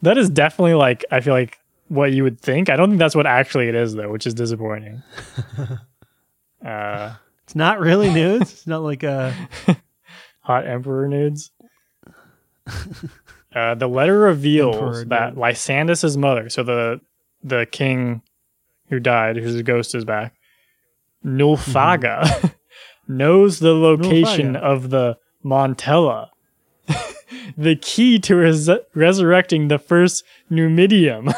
that 0.04 0.18
is 0.18 0.30
definitely 0.30 0.74
like 0.74 1.04
I 1.10 1.20
feel 1.20 1.34
like 1.34 1.58
what 1.88 2.12
you 2.12 2.22
would 2.22 2.40
think. 2.40 2.70
I 2.70 2.76
don't 2.76 2.88
think 2.90 2.98
that's 2.98 3.14
what 3.14 3.26
actually 3.26 3.68
it 3.68 3.74
is 3.74 3.94
though, 3.94 4.10
which 4.10 4.26
is 4.26 4.34
disappointing. 4.34 5.02
uh 6.66 7.14
it's 7.44 7.54
not 7.54 7.78
really 7.80 8.10
nudes. 8.10 8.52
It's 8.52 8.66
not 8.66 8.82
like 8.82 9.02
a. 9.02 9.34
hot 10.44 10.66
emperor 10.66 11.08
nudes. 11.08 11.50
uh 13.54 13.74
the 13.74 13.88
letter 13.88 14.18
reveals 14.18 14.76
Emperor 14.76 15.04
that 15.06 15.34
nude. 15.34 15.42
Lysandus' 15.42 16.16
mother, 16.16 16.48
so 16.48 16.62
the 16.62 17.00
the 17.42 17.66
king 17.70 18.22
who 18.88 19.00
died, 19.00 19.36
whose 19.36 19.60
ghost 19.62 19.94
is 19.94 20.04
back, 20.04 20.34
Nulfaga, 21.24 22.52
knows 23.08 23.58
the 23.58 23.72
location 23.74 24.54
Nulfaga. 24.54 24.60
of 24.60 24.90
the 24.90 25.18
Mantella, 25.42 26.30
the 27.56 27.76
key 27.76 28.18
to 28.20 28.36
res- 28.36 28.70
resurrecting 28.94 29.68
the 29.68 29.78
first 29.78 30.24
Numidium, 30.50 31.32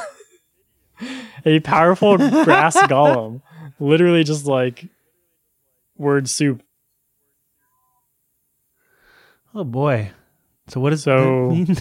a 1.45 1.61
powerful 1.61 2.17
brass 2.19 2.77
golem, 2.83 3.43
literally 3.79 4.25
just 4.25 4.47
like 4.47 4.87
word 5.97 6.29
soup. 6.29 6.63
Oh 9.55 9.65
boy. 9.65 10.11
So 10.69 10.81
what 10.81 10.91
does 10.91 11.03
So- 11.03 11.51
that 11.55 11.55
mean? 11.69 11.77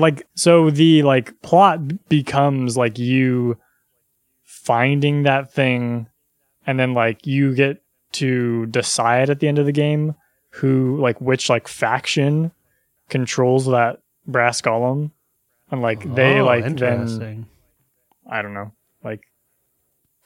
Like 0.00 0.26
so 0.34 0.68
the 0.68 1.02
like 1.02 1.40
plot 1.40 2.08
becomes 2.10 2.76
like 2.76 2.98
you 2.98 3.56
finding 4.44 5.22
that 5.22 5.50
thing 5.52 6.08
and 6.66 6.78
then 6.78 6.92
like 6.92 7.26
you 7.26 7.54
get 7.54 7.82
to 8.12 8.66
decide 8.66 9.30
at 9.30 9.40
the 9.40 9.48
end 9.48 9.58
of 9.58 9.64
the 9.64 9.72
game 9.72 10.14
who 10.50 10.98
like 11.00 11.18
which 11.22 11.48
like 11.48 11.66
faction 11.66 12.52
controls 13.08 13.66
that 13.66 14.00
brass 14.26 14.60
golem, 14.60 15.10
and 15.70 15.80
like 15.82 16.02
they 16.14 16.40
Oh, 16.40 16.44
like 16.44 16.76
then. 16.76 17.46
I 18.30 18.42
don't 18.42 18.54
know, 18.54 18.72
like 19.02 19.20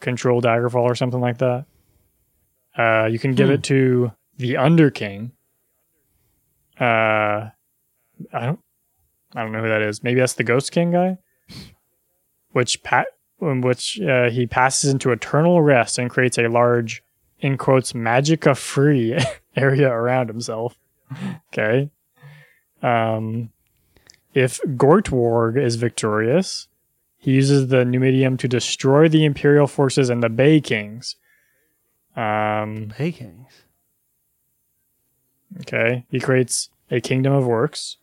control 0.00 0.42
Daggerfall 0.42 0.82
or 0.82 0.94
something 0.94 1.20
like 1.20 1.38
that. 1.38 1.66
Uh, 2.76 3.06
you 3.10 3.18
can 3.18 3.34
give 3.34 3.48
Hmm. 3.48 3.54
it 3.54 3.62
to 3.64 4.12
the 4.38 4.56
Underking. 4.56 5.30
Uh, 6.80 7.50
I 8.32 8.46
don't, 8.46 8.60
I 9.34 9.42
don't 9.42 9.52
know 9.52 9.62
who 9.62 9.68
that 9.68 9.82
is. 9.82 10.02
Maybe 10.02 10.20
that's 10.20 10.32
the 10.34 10.44
Ghost 10.44 10.72
King 10.72 10.90
guy. 10.90 11.18
Which 12.52 12.82
pat, 12.82 13.06
in 13.40 13.60
which 13.60 14.00
uh, 14.00 14.30
he 14.30 14.46
passes 14.46 14.90
into 14.92 15.10
eternal 15.12 15.62
rest 15.62 15.98
and 15.98 16.10
creates 16.10 16.38
a 16.38 16.48
large, 16.48 17.02
in 17.40 17.56
quotes, 17.56 17.92
magicka 17.92 18.56
free 18.56 19.18
area 19.56 19.90
around 19.90 20.28
himself. 20.28 20.76
okay. 21.52 21.90
Um, 22.82 23.50
if 24.34 24.60
Gortwog 24.62 25.56
is 25.56 25.76
victorious, 25.76 26.68
he 27.18 27.32
uses 27.32 27.68
the 27.68 27.84
Numidium 27.84 28.36
to 28.38 28.48
destroy 28.48 29.08
the 29.08 29.24
Imperial 29.24 29.66
forces 29.66 30.10
and 30.10 30.22
the 30.22 30.28
Bay 30.28 30.60
Kings. 30.60 31.16
Um, 32.16 32.92
Bakings. 32.98 33.46
okay. 35.60 36.04
He 36.10 36.20
creates 36.20 36.68
a 36.90 37.00
kingdom 37.00 37.32
of 37.32 37.44
Orcs. 37.44 37.96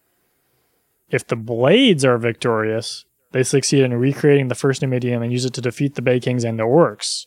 If 1.10 1.28
the 1.28 1.36
Blades 1.36 2.06
are 2.06 2.18
victorious, 2.18 3.06
they 3.32 3.44
succeed 3.44 3.84
in 3.84 3.94
recreating 3.94 4.48
the 4.48 4.56
first 4.56 4.82
Numidium 4.82 5.22
and 5.22 5.32
use 5.32 5.46
it 5.46 5.54
to 5.54 5.62
defeat 5.62 5.96
the 5.96 6.02
Bay 6.02 6.20
Kings 6.20 6.44
and 6.44 6.58
the 6.58 6.64
Orcs, 6.64 7.26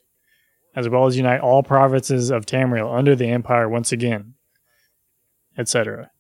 as 0.75 0.89
well 0.89 1.07
as 1.07 1.17
unite 1.17 1.41
all 1.41 1.63
provinces 1.63 2.31
of 2.31 2.47
Tamriel 2.47 2.97
under 2.97 3.15
the 3.15 3.29
Empire 3.29 3.69
once 3.69 3.93
again, 3.93 4.35
etc. 5.59 6.12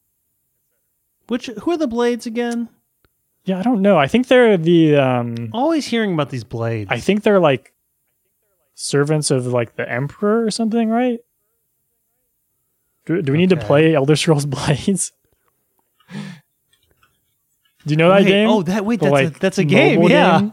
Which 1.33 1.47
who 1.47 1.71
are 1.71 1.79
the 1.79 1.87
blades 1.87 2.27
again? 2.27 2.69
Yeah, 3.47 3.59
I 3.59 3.63
don't 3.63 3.81
know. 3.81 3.97
I 3.97 4.07
think 4.07 4.27
they're 4.29 4.59
the 4.59 4.97
um, 4.97 5.49
Always 5.55 5.87
hearing 5.87 6.13
about 6.13 6.29
these 6.29 6.45
blades. 6.45 6.91
I 6.93 7.01
think 7.01 7.23
they're 7.23 7.41
like 7.41 7.73
servants 8.75 9.31
of 9.31 9.47
like 9.47 9.77
the 9.77 9.91
emperor 9.91 10.45
or 10.45 10.51
something, 10.51 10.91
right? 10.91 11.21
Do, 13.07 13.23
do 13.23 13.33
we 13.33 13.39
need 13.39 13.49
to 13.49 13.57
play 13.57 13.95
Elder 13.95 14.15
Scrolls 14.15 14.45
Blades? 14.57 15.13
do 16.11 16.19
you 17.87 17.97
know 17.97 18.11
that 18.11 18.27
game? 18.27 18.51
Oh, 18.51 18.63
that 18.65 18.85
wait, 18.85 19.01
The, 19.01 19.09
that's 19.11 19.37
a, 19.37 19.41
that's 19.41 19.59
a 19.59 19.65
game. 19.65 20.03
Yeah. 20.03 20.39
game? 20.39 20.53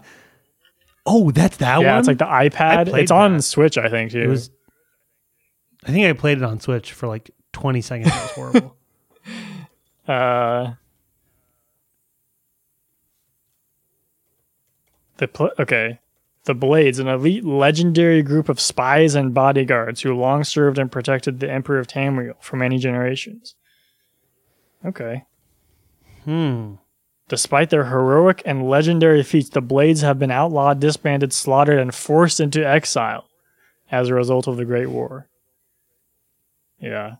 Oh, 1.05 1.31
that's 1.31 1.57
that 1.57 1.81
yeah, 1.81 1.91
one. 1.91 1.99
it's 1.99 2.07
like 2.07 2.19
the 2.19 2.23
iPad. 2.23 2.97
It's 2.97 3.11
on 3.11 3.35
that. 3.35 3.43
Switch, 3.43 3.77
I 3.77 3.89
think 3.89 4.11
too. 4.11 4.21
It 4.21 4.27
was. 4.27 4.49
I 5.83 5.91
think 5.91 6.07
I 6.07 6.13
played 6.13 6.37
it 6.37 6.43
on 6.45 6.61
Switch 6.61 6.93
for 6.93 7.07
like 7.07 7.31
20 7.51 7.81
seconds. 7.81 8.07
It 8.07 8.13
was 8.13 8.31
horrible. 8.31 8.77
Uh, 10.09 10.73
the 15.17 15.27
pl- 15.27 15.51
okay, 15.59 15.99
the 16.45 16.55
Blades, 16.55 16.97
an 16.97 17.07
elite 17.07 17.45
legendary 17.45 18.23
group 18.23 18.49
of 18.49 18.59
spies 18.59 19.13
and 19.13 19.35
bodyguards 19.35 20.01
who 20.01 20.15
long 20.15 20.43
served 20.43 20.79
and 20.79 20.91
protected 20.91 21.39
the 21.39 21.51
Emperor 21.51 21.77
of 21.77 21.85
Tamriel 21.85 22.33
for 22.39 22.55
many 22.57 22.79
generations. 22.79 23.53
Okay. 24.83 25.25
hmm. 26.25 26.73
Despite 27.27 27.69
their 27.69 27.85
heroic 27.85 28.41
and 28.45 28.67
legendary 28.67 29.21
feats, 29.21 29.49
the 29.49 29.61
Blades 29.61 30.01
have 30.01 30.17
been 30.17 30.31
outlawed, 30.31 30.79
disbanded, 30.79 31.31
slaughtered, 31.31 31.77
and 31.77 31.93
forced 31.93 32.39
into 32.39 32.67
exile 32.67 33.25
as 33.91 34.09
a 34.09 34.15
result 34.15 34.47
of 34.47 34.57
the 34.57 34.65
Great 34.65 34.89
War. 34.89 35.27
Yeah. 36.79 37.17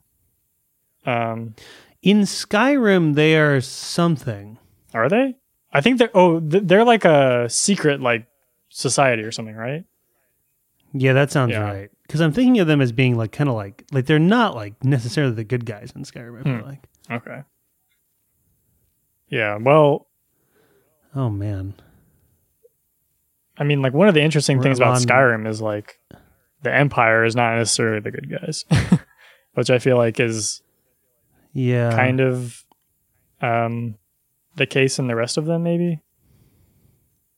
Um, 1.05 1.53
In 2.01 2.21
Skyrim, 2.21 3.15
they 3.15 3.35
are 3.37 3.59
something. 3.61 4.57
are 4.93 5.09
they? 5.09 5.35
I 5.71 5.81
think 5.81 5.99
they're 5.99 6.09
oh 6.15 6.39
they're 6.39 6.83
like 6.85 7.05
a 7.05 7.47
secret 7.49 8.01
like 8.01 8.25
society 8.69 9.21
or 9.23 9.31
something, 9.31 9.55
right? 9.55 9.83
Yeah, 10.93 11.13
that 11.13 11.29
sounds 11.31 11.51
Yeah. 11.51 11.61
right. 11.61 11.89
Because 12.07 12.21
I'm 12.21 12.31
thinking 12.33 12.59
of 12.59 12.65
them 12.67 12.81
as 12.81 12.91
being 12.91 13.15
like 13.17 13.31
kind 13.31 13.49
of 13.49 13.55
like 13.55 13.83
like 13.91 14.05
they're 14.07 14.17
not 14.17 14.55
like 14.55 14.83
necessarily 14.83 15.33
the 15.35 15.43
good 15.43 15.65
guys 15.65 15.91
in 15.95 16.03
Skyrim. 16.03 16.39
I 16.39 16.43
feel 16.43 16.53
Hmm. 16.57 16.65
like. 16.65 16.87
Okay. 17.11 17.43
Yeah, 19.27 19.57
well, 19.57 20.07
Oh 21.15 21.29
man. 21.29 21.73
I 23.57 23.63
mean, 23.63 23.81
like 23.81 23.93
one 23.93 24.07
of 24.07 24.13
the 24.13 24.21
interesting 24.21 24.61
things 24.61 24.79
about 24.79 24.91
Ron- 24.91 25.01
Skyrim 25.01 25.47
is 25.47 25.61
like 25.61 25.99
the 26.63 26.73
Empire 26.73 27.25
is 27.25 27.35
not 27.35 27.57
necessarily 27.57 27.99
the 27.99 28.11
good 28.11 28.29
guys, 28.29 28.63
which 29.53 29.69
I 29.69 29.79
feel 29.79 29.97
like 29.97 30.19
is 30.19 30.61
Yeah. 31.53 31.91
kind 31.95 32.19
of 32.21 32.63
um 33.41 33.95
the 34.55 34.65
case 34.65 34.99
in 34.99 35.07
the 35.07 35.15
rest 35.15 35.37
of 35.37 35.45
them. 35.45 35.63
Maybe 35.63 35.99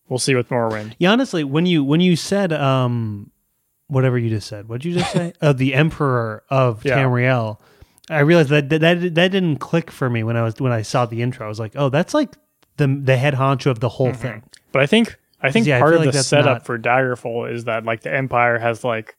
we'll 0.09 0.19
see 0.19 0.35
with 0.35 0.49
Morrowind. 0.49 0.93
Yeah, 0.99 1.11
honestly, 1.11 1.43
when 1.43 1.65
you 1.65 1.83
when 1.83 2.01
you 2.01 2.15
said 2.15 2.51
um 2.53 3.31
whatever 3.87 4.17
you 4.17 4.29
just 4.29 4.47
said, 4.47 4.67
what'd 4.69 4.85
you 4.85 4.93
just 4.93 5.11
say? 5.11 5.33
uh, 5.41 5.53
the 5.53 5.73
Emperor 5.73 6.43
of 6.49 6.83
Yeah. 6.85 6.97
Tamriel. 6.97 7.59
I 8.09 8.19
realized 8.19 8.49
that, 8.49 8.69
that 8.69 8.79
that 8.81 9.15
that 9.15 9.31
didn't 9.31 9.57
click 9.57 9.91
for 9.91 10.09
me 10.09 10.23
when 10.23 10.35
I 10.37 10.43
was 10.43 10.59
when 10.59 10.71
I 10.71 10.81
saw 10.81 11.05
the 11.05 11.21
intro. 11.21 11.45
I 11.45 11.49
was 11.49 11.59
like, 11.59 11.73
oh, 11.75 11.89
that's 11.89 12.13
like 12.13 12.35
the 12.77 12.87
the 12.87 13.15
head 13.17 13.35
honcho 13.35 13.67
of 13.71 13.79
the 13.79 13.89
whole 13.89 14.07
Mm-hmm. 14.09 14.21
thing. 14.21 14.43
But 14.71 14.81
I 14.81 14.85
think 14.87 15.17
I 15.41 15.51
think 15.51 15.65
Yeah, 15.67 15.79
part 15.79 15.91
feel 15.93 15.99
of 16.01 16.05
like 16.07 16.13
the 16.13 16.23
setup 16.23 16.45
not- 16.59 16.65
for 16.65 16.77
Daggerfall 16.79 17.51
is 17.53 17.65
that 17.65 17.85
like 17.85 18.01
the 18.01 18.13
Empire 18.13 18.57
has 18.59 18.83
like 18.83 19.15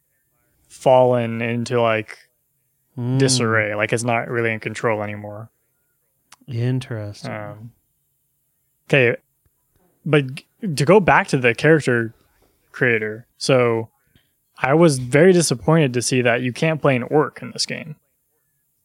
fallen 0.68 1.40
into 1.42 1.80
like 1.80 2.18
Mm, 2.98 3.18
disarray, 3.18 3.74
like 3.74 3.92
it's 3.92 4.02
not 4.04 4.28
really 4.28 4.52
in 4.52 4.60
control 4.60 5.02
anymore. 5.02 5.50
Interesting. 6.46 7.30
Um, 7.32 7.72
okay, 8.88 9.16
but 10.04 10.24
to 10.60 10.84
go 10.84 11.00
back 11.00 11.28
to 11.28 11.38
the 11.38 11.54
character 11.54 12.12
creator, 12.72 13.26
so 13.38 13.88
I 14.58 14.74
was 14.74 14.98
very 14.98 15.32
disappointed 15.32 15.94
to 15.94 16.02
see 16.02 16.20
that 16.22 16.42
you 16.42 16.52
can't 16.52 16.80
play 16.82 16.94
an 16.96 17.02
orc 17.04 17.40
in 17.40 17.50
this 17.52 17.64
game 17.66 17.96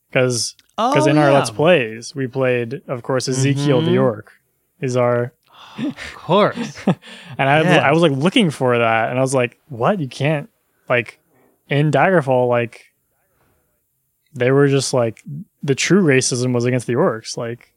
because 0.09 0.55
oh, 0.77 1.05
in 1.05 1.17
our 1.17 1.29
yeah. 1.29 1.37
let's 1.37 1.49
plays 1.49 2.15
we 2.15 2.27
played, 2.27 2.81
of 2.87 3.03
course, 3.03 3.27
Ezekiel 3.27 3.81
the 3.81 3.91
Mhm. 3.91 4.01
orc 4.03 4.31
is 4.79 4.95
our, 4.95 5.33
Of 5.79 6.13
course. 6.15 6.77
and 7.37 7.49
I 7.49 7.57
was, 7.59 7.65
Yeah. 7.67 7.87
I 7.87 7.91
was 7.91 8.01
like 8.01 8.11
looking 8.13 8.51
for 8.51 8.77
that, 8.77 9.09
and 9.09 9.17
I 9.17 9.21
was 9.21 9.33
like, 9.35 9.59
what? 9.69 9.99
You 9.99 10.07
can't 10.07 10.49
like 10.87 11.19
in 11.67 11.91
Daggerfall 11.91 12.47
like. 12.47 12.85
They 14.37 14.51
were 14.51 14.67
just 14.67 14.93
like 14.93 15.23
the 15.63 15.75
true 15.75 16.01
racism 16.03 16.53
was 16.53 16.65
against 16.65 16.87
the 16.87 16.93
orcs. 16.93 17.35
Like, 17.37 17.73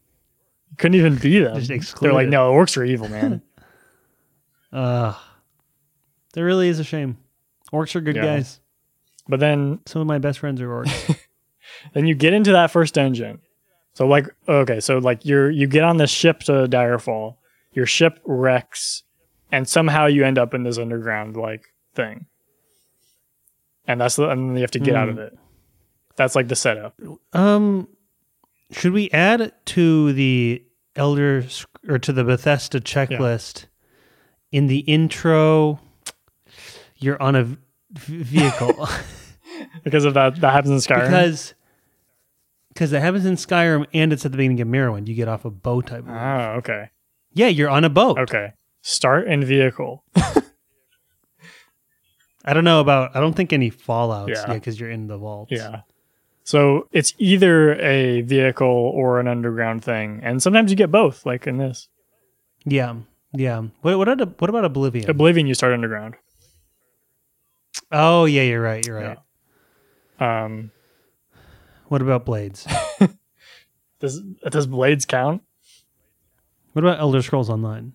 you 0.71 0.77
couldn't 0.77 0.97
even 0.97 1.17
be 1.17 1.41
them. 1.41 1.57
Just 1.61 1.69
They're 1.69 1.77
like, 2.13 2.27
excluded. 2.27 2.31
no, 2.31 2.53
orcs 2.53 2.77
are 2.77 2.85
evil, 2.85 3.09
man. 3.09 3.43
uh 4.73 5.15
there 6.33 6.45
really 6.45 6.69
is 6.69 6.79
a 6.79 6.85
shame. 6.85 7.19
Orcs 7.73 7.97
are 7.97 8.01
good 8.01 8.17
Yeah. 8.17 8.25
guys. 8.25 8.61
But 9.29 9.41
then 9.41 9.81
Some 9.87 10.01
of 10.03 10.07
my 10.09 10.19
best 10.19 10.39
friends 10.39 10.61
are 10.61 10.69
orcs. 10.69 11.17
then 11.95 12.07
you 12.07 12.15
get 12.15 12.33
into 12.33 12.53
that 12.53 12.71
first 12.71 12.95
dungeon. 12.95 13.41
So 13.95 14.07
like 14.07 14.27
okay, 14.49 14.81
so 14.81 14.99
like 14.99 15.25
you're 15.25 15.51
you 15.51 15.67
get 15.67 15.83
on 15.85 15.97
this 15.97 16.11
ship 16.11 16.41
to 16.41 16.53
Direfall. 16.69 17.37
Your 17.73 17.87
ship 17.87 18.21
wrecks 18.25 19.03
and 19.53 19.69
somehow 19.69 20.07
you 20.07 20.25
end 20.25 20.39
up 20.39 20.55
in 20.55 20.63
this 20.63 20.79
underground 20.79 21.37
like 21.37 21.65
thing. 21.95 22.27
And 23.89 24.01
that's 24.01 24.17
the 24.17 24.29
and 24.29 24.51
then 24.51 24.57
you 24.57 24.63
have 24.63 24.71
to 24.73 24.79
get 24.79 24.95
out 24.95 25.09
of 25.09 25.19
it. 25.19 25.37
That's 26.21 26.37
like 26.37 26.49
the 26.49 26.55
setup. 26.57 27.01
Um, 27.33 27.89
should 28.73 28.93
we 28.93 29.11
add 29.11 29.55
to 29.65 30.13
the 30.13 30.63
Elder 30.95 31.43
or 31.89 31.99
to 31.99 32.13
the 32.13 32.25
Bethesda 32.25 32.79
checklist 32.79 33.65
in 34.53 34.67
the 34.67 34.81
intro? 34.81 35.81
You're 36.99 37.21
on 37.23 37.37
a 37.37 37.45
v- 37.45 37.59
vehicle 37.95 38.87
Because 39.83 40.05
of 40.05 40.13
that 40.13 40.39
that 40.43 40.53
happens 40.53 40.87
in 40.87 40.95
Skyrim. 40.95 41.07
because 41.07 41.55
because 42.69 42.91
that 42.91 43.01
happens 43.01 43.25
in 43.25 43.37
Skyrim 43.37 43.87
and 43.95 44.13
it's 44.13 44.27
at 44.27 44.33
the 44.33 44.37
beginning 44.37 44.61
of 44.61 44.69
Morrowind. 44.69 45.09
You 45.09 45.15
get 45.15 45.27
off 45.27 45.47
a 45.47 45.51
boat. 45.51 45.91
I 45.91 46.03
believe. 46.03 46.19
oh, 46.21 46.55
okay. 46.59 46.91
yeah, 47.33 47.47
you're 47.49 47.71
on 47.71 47.85
a 47.85 47.89
boat. 47.89 48.19
Okay. 48.19 48.53
Start 48.83 49.27
in 49.27 49.43
vehicle. 49.43 50.05
I 52.45 52.53
don't 52.53 52.65
know 52.65 52.81
about. 52.81 53.17
I 53.17 53.21
don't 53.21 53.35
think 53.35 53.55
any 53.55 53.71
fallouts. 53.71 54.29
Yeah. 54.29 54.45
Yeah, 54.49 54.55
because 54.55 54.79
you're 54.79 54.91
in 54.91 55.07
the 55.07 55.17
vault. 55.17 55.49
Yeah. 55.51 55.81
So 56.51 56.89
it's 56.91 57.15
either 57.19 57.79
a 57.81 58.23
vehicle 58.23 58.67
or 58.67 59.21
an 59.21 59.29
underground 59.29 59.85
thing. 59.85 60.19
And 60.25 60.43
sometimes 60.43 60.73
you 60.73 60.77
get 60.77 60.91
both, 60.91 61.25
like 61.25 61.47
in 61.47 61.59
this. 61.59 61.87
yeah, 62.65 62.97
yeah. 63.33 63.63
What 63.83 63.99
what 63.99 64.09
about 64.09 64.41
what 64.41 64.51
about 64.51 64.65
Oblivion? 64.65 65.09
Oblivion 65.09 65.47
you 65.47 65.55
start 65.55 65.73
underground. 65.73 66.17
oh 67.93 68.25
yeah, 68.25 68.43
you're 68.43 68.61
right. 68.61 68.85
You're 68.85 68.97
right. 68.99 69.19
Um 70.19 70.73
What 71.87 72.03
about 72.03 72.25
Blades? 72.25 72.67
does 74.01 74.21
does 74.51 74.67
blades 74.67 75.05
count? 75.05 75.43
what 76.73 76.85
about 76.85 76.99
Elder 76.99 77.23
Scrolls 77.23 77.49
Online? 77.49 77.93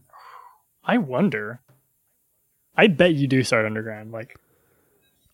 I 0.81 0.97
wonder. 0.97 1.59
I 2.77 2.87
bet 2.87 3.15
you 3.15 3.27
do 3.27 3.43
start 3.43 3.65
underground. 3.65 4.13
Like 4.13 4.39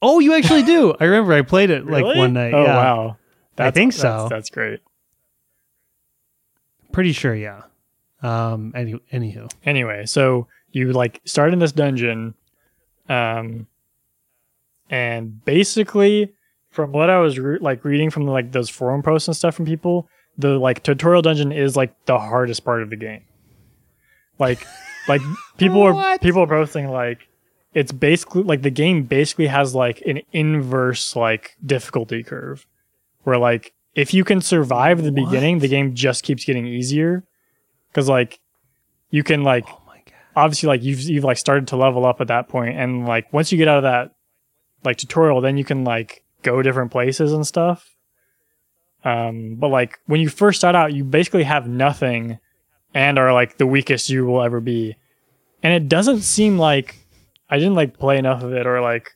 Oh, 0.02 0.20
you 0.20 0.34
actually 0.34 0.64
do. 0.64 0.96
I 1.00 1.06
remember 1.06 1.34
I 1.34 1.42
played 1.44 1.70
it 1.70 1.86
like 1.86 2.04
Really? 2.04 2.18
one 2.18 2.34
night. 2.34 2.54
Oh 2.54 2.64
yeah. 2.64 2.76
wow. 2.76 3.18
That's, 3.56 3.76
think 3.76 3.94
so. 3.94 4.28
That's 4.30 4.50
great. 4.50 4.80
Pretty 6.92 7.12
sure, 7.14 7.36
yeah. 7.36 7.64
Um. 8.22 8.74
Any, 8.76 8.94
anywho, 9.14 9.52
Anyway, 9.66 10.06
so 10.06 10.48
you 10.72 10.92
like 10.94 11.22
start 11.26 11.54
in 11.54 11.60
this 11.60 11.72
dungeon, 11.72 12.34
um, 13.10 13.68
and 14.90 15.44
basically, 15.46 16.34
from 16.70 16.92
what 16.92 17.10
I 17.10 17.20
was 17.20 17.40
re- 17.40 17.58
like 17.60 17.84
reading 17.84 18.10
from 18.10 18.28
like 18.28 18.52
those 18.52 18.70
forum 18.70 19.02
posts 19.02 19.28
and 19.28 19.36
stuff 19.36 19.56
from 19.56 19.66
people, 19.66 20.08
the 20.38 20.60
like 20.60 20.84
tutorial 20.84 21.22
dungeon 21.22 21.52
is 21.52 21.76
like 21.76 21.94
the 22.06 22.20
hardest 22.20 22.64
part 22.64 22.82
of 22.84 22.90
the 22.90 22.96
game. 22.96 23.24
Like, 24.38 24.66
like 25.08 25.22
people 25.58 25.82
are 25.82 26.18
people 26.22 26.44
are 26.44 26.48
posting 26.48 26.90
like 26.90 27.28
it's 27.74 27.92
basically 27.92 28.44
like 28.44 28.62
the 28.62 28.70
game 28.72 29.04
basically 29.04 29.48
has 29.48 29.74
like 29.74 30.02
an 30.02 30.22
inverse 30.32 31.16
like 31.16 31.56
difficulty 31.66 32.24
curve, 32.24 32.68
where 33.24 33.38
like 33.38 33.74
if 33.96 34.14
you 34.14 34.24
can 34.24 34.42
survive 34.42 35.04
the 35.04 35.12
beginning, 35.12 35.60
the 35.60 35.68
game 35.68 35.96
just 35.96 36.24
keeps 36.24 36.46
getting 36.46 36.66
easier, 36.66 37.24
because 37.90 38.10
like 38.10 38.40
you 39.10 39.24
can 39.24 39.44
like 39.44 39.66
oh 39.68 39.78
obviously 40.36 40.68
like 40.68 40.82
you've 40.82 41.02
you've 41.02 41.24
like 41.24 41.38
started 41.38 41.68
to 41.68 41.76
level 41.76 42.06
up 42.06 42.22
at 42.22 42.28
that 42.28 42.48
point 42.48 42.78
and 42.78 43.06
like 43.06 43.32
once 43.34 43.52
you 43.52 43.58
get 43.58 43.68
out 43.68 43.78
of 43.78 43.84
that 43.84 44.16
like 44.84 44.98
tutorial 44.98 45.42
then 45.42 45.58
you 45.58 45.64
can 45.66 45.84
like 45.84 46.24
go 46.42 46.62
different 46.62 46.92
places 46.92 47.34
and 47.34 47.46
stuff. 47.46 47.94
Um 49.04 49.56
but 49.56 49.68
like 49.68 50.00
when 50.06 50.22
you 50.22 50.30
first 50.30 50.60
start 50.60 50.74
out 50.74 50.94
you 50.94 51.04
basically 51.04 51.44
have 51.44 51.68
nothing 51.68 52.40
and 52.94 53.20
are 53.20 53.34
like 53.34 53.58
the 53.58 53.68
weakest 53.68 54.10
you 54.10 54.26
will 54.26 54.42
ever 54.42 54.62
be. 54.62 54.96
And 55.64 55.74
it 55.74 55.90
doesn't 55.90 56.22
seem 56.22 56.58
like 56.58 57.01
i 57.52 57.58
didn't 57.60 57.76
like 57.76 58.00
play 58.00 58.18
enough 58.18 58.42
of 58.42 58.54
it 58.54 58.66
or 58.66 58.82
like 58.82 59.12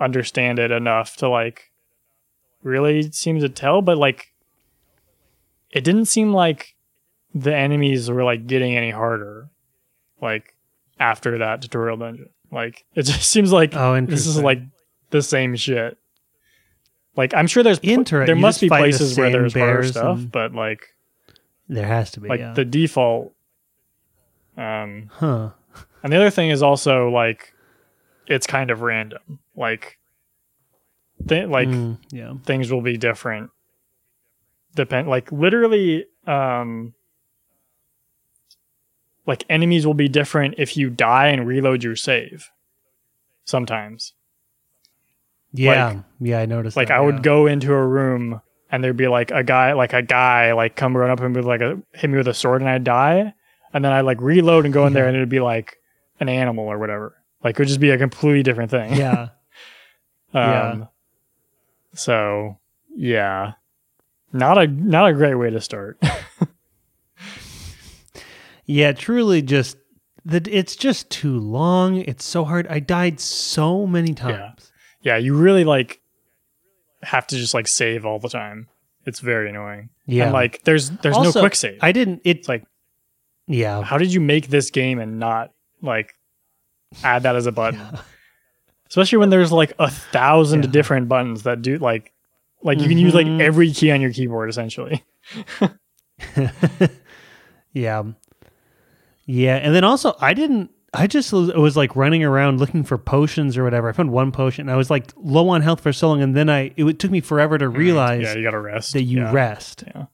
understand 0.00 0.58
it 0.58 0.70
enough 0.70 1.16
to 1.16 1.28
like 1.28 1.70
really 2.62 3.10
seem 3.10 3.40
to 3.40 3.48
tell 3.48 3.80
but 3.80 3.96
like 3.96 4.34
it 5.70 5.84
didn't 5.84 6.06
seem 6.06 6.32
like 6.32 6.74
the 7.34 7.54
enemies 7.54 8.10
were 8.10 8.24
like 8.24 8.46
getting 8.46 8.76
any 8.76 8.90
harder 8.90 9.48
like 10.20 10.54
after 10.98 11.38
that 11.38 11.62
tutorial 11.62 11.96
dungeon. 11.96 12.28
Like 12.50 12.84
it 12.94 13.02
just 13.02 13.30
seems 13.30 13.52
like 13.52 13.74
Oh, 13.74 14.00
this 14.00 14.26
is 14.26 14.38
like 14.40 14.60
the 15.10 15.22
same 15.22 15.54
shit. 15.56 15.98
Like 17.16 17.34
I'm 17.34 17.46
sure 17.46 17.62
there's 17.62 17.78
pl- 17.78 17.90
Inter- 17.90 18.26
there 18.26 18.36
you 18.36 18.42
must 18.42 18.60
be 18.60 18.68
fight 18.68 18.78
the 18.78 18.82
places 18.98 19.18
where 19.18 19.30
there's 19.30 19.54
harder 19.54 19.84
stuff, 19.86 20.20
but 20.30 20.54
like 20.54 20.94
There 21.68 21.86
has 21.86 22.10
to 22.12 22.20
be. 22.20 22.28
like 22.28 22.40
yeah. 22.40 22.52
the 22.52 22.64
default. 22.64 23.32
Um, 24.56 25.10
huh. 25.12 25.50
And 26.02 26.12
the 26.12 26.16
other 26.16 26.30
thing 26.30 26.50
is 26.50 26.62
also 26.62 27.08
like 27.10 27.54
it's 28.26 28.46
kind 28.46 28.70
of 28.70 28.82
random. 28.82 29.38
Like, 29.56 29.98
th- 31.28 31.48
like 31.48 31.68
Mm, 31.68 31.98
yeah. 32.12 32.34
things 32.44 32.70
will 32.70 32.82
be 32.82 32.96
different. 32.96 33.50
Depend 34.74 35.08
like 35.08 35.32
literally, 35.32 36.04
um, 36.26 36.92
like 39.26 39.44
enemies 39.50 39.86
will 39.86 39.94
be 39.94 40.08
different 40.08 40.54
if 40.58 40.76
you 40.76 40.90
die 40.90 41.28
and 41.28 41.46
reload 41.46 41.82
your 41.82 41.96
save. 41.96 42.50
Sometimes, 43.44 44.12
Yeah. 45.52 46.02
yeah. 46.20 46.40
I 46.40 46.46
noticed. 46.46 46.76
like 46.76 46.88
that, 46.88 46.98
I 46.98 47.00
would 47.00 47.22
go 47.22 47.46
into 47.46 47.72
a 47.72 47.86
room 47.86 48.42
and 48.70 48.84
there'd 48.84 48.96
be 48.98 49.08
like 49.08 49.30
a 49.30 49.42
guy, 49.42 49.72
like 49.72 49.94
a 49.94 50.02
guy, 50.02 50.52
like 50.52 50.76
come 50.76 50.94
run 50.96 51.10
up 51.10 51.20
and 51.20 51.32
be 51.34 51.40
like 51.40 51.62
a 51.62 51.80
hit 51.94 52.10
me 52.10 52.18
with 52.18 52.28
a 52.28 52.34
sword 52.34 52.60
and 52.60 52.68
I'd 52.68 52.84
die, 52.84 53.32
and 53.72 53.82
then 53.84 53.90
I'd 53.92 54.02
like 54.02 54.20
reload 54.20 54.66
and 54.66 54.74
go 54.74 54.86
in 54.86 54.92
there 54.92 55.06
and 55.08 55.16
it'd 55.16 55.30
be 55.30 55.40
like 55.40 55.76
an 56.20 56.28
animal 56.28 56.66
or 56.66 56.78
whatever. 56.78 57.16
Like 57.42 57.54
it 57.54 57.58
would 57.60 57.68
just 57.68 57.80
be 57.80 57.90
a 57.90 57.98
completely 57.98 58.42
different 58.42 58.70
thing. 58.70 58.94
Yeah. 58.94 59.28
Yeah. 60.34 60.70
Um, 60.72 60.88
So 61.94 62.58
yeah, 62.94 63.52
not 64.32 64.58
a 64.58 64.66
not 64.66 65.08
a 65.08 65.14
great 65.14 65.36
way 65.36 65.48
to 65.50 65.60
start. 65.60 65.98
Yeah. 68.66 68.92
Truly, 68.92 69.40
just 69.40 69.78
that. 70.26 70.46
It's 70.46 70.76
just 70.76 71.08
too 71.08 71.38
long. 71.38 71.96
It's 71.96 72.24
so 72.24 72.44
hard. 72.44 72.66
I 72.66 72.80
died 72.80 73.20
so 73.20 73.86
many 73.86 74.12
times. 74.12 74.70
yeah, 75.00 75.14
yeah, 75.14 75.16
you 75.18 75.34
really 75.34 75.64
like 75.64 76.00
have 77.02 77.26
to 77.28 77.36
just 77.36 77.54
like 77.54 77.66
save 77.66 78.04
all 78.04 78.18
the 78.18 78.28
time. 78.28 78.68
It's 79.06 79.20
very 79.20 79.48
annoying. 79.48 79.88
Yeah. 80.04 80.24
and 80.24 80.32
like 80.34 80.62
there's 80.64 80.90
there's 80.90 81.16
Also, 81.16 81.38
no 81.38 81.42
quick 81.42 81.54
save. 81.54 81.78
I 81.80 81.92
didn't. 81.92 82.20
It's 82.24 82.46
like 82.48 82.64
yeah. 83.46 83.82
how 83.82 83.96
did 83.96 84.12
you 84.12 84.20
make 84.20 84.48
this 84.48 84.70
game 84.70 84.98
and 84.98 85.18
not 85.18 85.52
like 85.82 86.14
add 87.02 87.22
that 87.24 87.36
as 87.36 87.46
a 87.46 87.52
button? 87.52 87.80
Especially 88.88 89.18
when 89.18 89.30
there's 89.30 89.52
like 89.52 89.72
a 89.78 89.90
thousand 89.90 90.64
Yeah. 90.64 90.70
different 90.70 91.08
buttons 91.08 91.42
that 91.44 91.60
do 91.62 91.76
like 91.78 92.12
like 92.62 92.80
you 92.80 92.88
can 92.88 92.98
use 92.98 93.14
like 93.14 93.26
Mhm. 93.26 93.40
every 93.40 93.70
key 93.72 93.90
on 93.92 94.00
your 94.00 94.12
keyboard 94.12 94.48
essentially. 94.50 95.04
yeah. 97.72 98.02
Yeah. 99.26 99.56
And 99.56 99.74
then 99.74 99.84
also, 99.84 100.14
I 100.20 100.34
didn't. 100.34 100.70
I 100.94 101.06
just 101.06 101.32
was, 101.34 101.52
was 101.52 101.76
like 101.76 101.94
running 101.96 102.24
around 102.24 102.60
looking 102.60 102.82
for 102.82 102.96
potions 102.96 103.58
or 103.58 103.62
whatever. 103.64 103.90
I 103.90 103.92
found 103.92 104.10
one 104.10 104.32
potion. 104.32 104.62
And 104.62 104.70
I 104.70 104.76
was 104.76 104.88
like 104.90 105.12
low 105.16 105.50
on 105.50 105.60
health 105.60 105.82
for 105.82 105.92
so 105.92 106.08
long, 106.08 106.22
and 106.22 106.34
then 106.34 106.48
I 106.48 106.72
it 106.76 106.98
took 106.98 107.10
me 107.10 107.20
forever 107.20 107.58
to 107.58 107.68
realize 107.68 108.22
yeah, 108.22 108.34
you 108.36 108.42
gotta 108.42 108.58
rest. 108.60 108.94
that 108.94 109.02
you 109.02 109.18
yeah. 109.18 109.32
rest. 109.32 109.84
Yeah. 109.86 110.06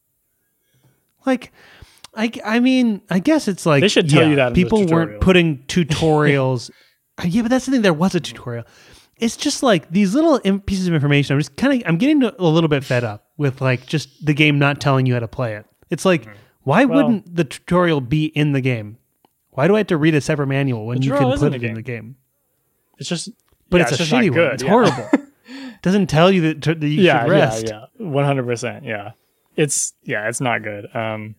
Like, 1.25 1.53
I, 2.17 2.31
I 2.45 2.61
mean, 2.61 3.03
I 3.11 3.19
guess 3.19 3.49
it's 3.49 3.67
like 3.67 3.81
They 3.81 3.89
should 3.89 4.09
tell 4.09 4.23
yeah, 4.23 4.29
you 4.29 4.37
that 4.37 4.55
people 4.55 4.87
weren't 4.87 5.21
putting 5.21 5.59
tutorials. 5.65 6.71
Uh, 7.17 7.27
yeah, 7.29 7.43
but 7.43 7.49
that's 7.49 7.65
the 7.67 7.71
thing. 7.71 7.83
There 7.83 7.93
was 7.93 8.17
a 8.17 8.21
tutorial. 8.21 8.65
It's 9.19 9.37
just 9.37 9.63
like 9.63 9.89
these 9.89 10.17
little 10.17 10.41
pieces 10.63 10.89
of 10.89 10.95
information. 10.95 11.35
I'm 11.35 11.39
just 11.39 11.57
kind 11.57 11.81
of 11.81 11.89
I'm 11.89 11.97
getting 11.97 12.25
a 12.25 12.33
little 12.43 12.67
bit 12.67 12.83
fed 12.83 13.05
up 13.05 13.29
with 13.37 13.61
like 13.61 13.87
just 13.87 14.27
the 14.27 14.35
game 14.35 14.59
not 14.59 14.81
telling 14.81 15.07
you 15.07 15.15
how 15.15 15.21
to 15.21 15.29
play 15.29 15.55
it. 15.55 15.65
It's 15.91 16.05
like 16.05 16.27
why 16.65 16.83
Mm-hmm. 16.83 16.93
Well- 16.93 17.05
wouldn't 17.07 17.37
the 17.37 17.45
tutorial 17.45 18.01
be 18.01 18.25
in 18.25 18.51
the 18.51 18.61
game? 18.61 18.99
Why 19.51 19.69
do 19.69 19.77
I 19.77 19.79
have 19.79 19.87
to 19.87 19.97
read 19.97 20.17
a 20.17 20.21
separate 20.21 20.49
manual 20.49 20.87
when 20.87 21.03
you 21.03 21.13
can 21.13 21.39
put 21.39 21.55
it 21.55 21.63
in 21.63 21.75
the 21.75 21.83
game? 21.83 22.17
It's 22.99 23.09
just 23.09 23.29
But 23.71 23.77
yeah, 23.77 23.83
it's 23.85 23.93
a 23.93 23.97
just 23.99 24.11
not 24.11 24.25
shitty 24.25 24.31
one. 24.31 24.55
It's 24.55 24.63
yeah. 24.65 24.69
horrible. 24.69 25.09
Doesn't 25.83 26.09
tell 26.09 26.33
you 26.33 26.41
that, 26.53 26.63
that 26.63 26.83
you 26.83 27.03
yeah, 27.03 27.23
should 27.23 27.31
rest. 27.31 27.67
yeah, 27.69 27.85
yeah, 27.97 28.07
one 28.09 28.25
hundred 28.25 28.47
percent. 28.47 28.85
Yeah, 28.85 29.13
it's 29.55 29.93
yeah, 30.03 30.29
it's 30.29 30.41
not 30.41 30.65
good. 30.65 30.93
Um, 30.97 31.37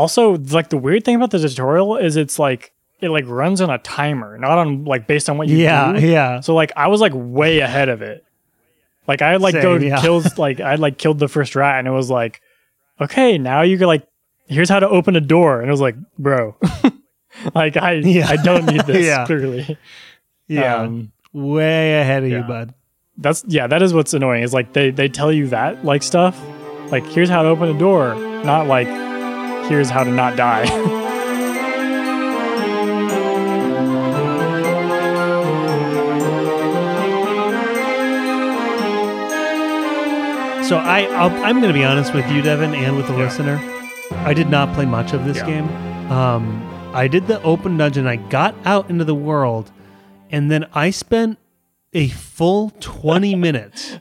also, 0.00 0.36
like 0.50 0.70
the 0.70 0.78
weird 0.78 1.04
thing 1.04 1.14
about 1.16 1.30
the 1.30 1.38
tutorial 1.38 1.96
is 1.96 2.16
it's 2.16 2.38
like 2.38 2.72
it 3.00 3.08
like 3.10 3.24
runs 3.26 3.60
on 3.60 3.70
a 3.70 3.78
timer, 3.78 4.36
not 4.38 4.58
on 4.58 4.84
like 4.84 5.06
based 5.06 5.30
on 5.30 5.38
what 5.38 5.48
you 5.48 5.56
Yeah, 5.58 5.92
do. 5.92 6.06
yeah. 6.06 6.40
So 6.40 6.54
like 6.54 6.72
I 6.76 6.88
was 6.88 7.00
like 7.00 7.12
way 7.14 7.60
ahead 7.60 7.88
of 7.88 8.02
it. 8.02 8.24
Like 9.06 9.22
I 9.22 9.36
like 9.36 9.54
go 9.54 9.76
yeah. 9.76 10.00
kills 10.00 10.38
like 10.46 10.60
I 10.60 10.74
like 10.74 10.98
killed 10.98 11.18
the 11.18 11.28
first 11.28 11.54
rat 11.56 11.78
and 11.78 11.88
it 11.88 11.92
was 11.92 12.10
like, 12.10 12.40
okay, 13.00 13.38
now 13.38 13.62
you 13.62 13.78
can 13.78 13.86
like 13.86 14.06
here's 14.48 14.68
how 14.68 14.80
to 14.80 14.88
open 14.88 15.14
a 15.16 15.20
door 15.20 15.60
and 15.60 15.68
it 15.68 15.72
was 15.72 15.80
like, 15.80 15.96
bro, 16.18 16.56
like 17.54 17.76
I 17.76 17.92
Yeah. 17.94 18.28
I 18.28 18.36
don't 18.36 18.66
need 18.66 18.82
this 18.86 19.06
Yeah. 19.12 19.24
clearly. 19.26 19.78
Yeah. 20.48 20.76
Um, 20.76 21.12
Way 21.32 22.00
ahead 22.00 22.24
of 22.24 22.30
you, 22.30 22.42
bud. 22.42 22.74
that's 23.16 23.44
yeah 23.46 23.68
that 23.68 23.82
is 23.82 23.94
what's 23.94 24.12
annoying 24.14 24.42
is 24.42 24.52
like 24.52 24.72
they 24.72 24.90
they 24.90 25.08
tell 25.08 25.30
you 25.32 25.46
that 25.48 25.84
like 25.84 26.02
stuff 26.02 26.36
like 26.90 27.04
here's 27.06 27.28
how 27.30 27.42
to 27.42 27.48
open 27.48 27.68
a 27.68 27.78
door 27.78 28.16
not 28.44 28.66
like 28.66 28.88
here's 29.70 29.88
how 29.88 30.02
to 30.02 30.10
not 30.10 30.34
die 30.36 30.66
So 40.68 40.76
I, 40.76 41.00
I'll, 41.16 41.30
I'm 41.44 41.56
going 41.60 41.72
to 41.72 41.76
be 41.78 41.84
honest 41.84 42.14
with 42.14 42.30
you, 42.30 42.42
Devin, 42.42 42.76
and 42.76 42.96
with 42.96 43.08
the 43.08 43.12
Yeah. 43.14 43.24
listener. 43.24 43.58
I 44.18 44.32
did 44.32 44.48
not 44.50 44.72
play 44.72 44.84
much 44.86 45.12
of 45.12 45.24
this 45.24 45.38
Yeah. 45.38 45.46
game. 45.46 45.68
Um, 46.12 46.62
I 46.94 47.08
did 47.08 47.26
the 47.26 47.42
open 47.42 47.76
dungeon. 47.76 48.06
I 48.06 48.14
got 48.16 48.54
out 48.64 48.88
into 48.88 49.04
the 49.04 49.14
world, 49.14 49.72
and 50.30 50.48
then 50.48 50.66
I 50.72 50.90
spent 50.90 51.38
a 51.92 52.06
full 52.08 52.70
20 52.78 53.34
minutes 53.46 53.98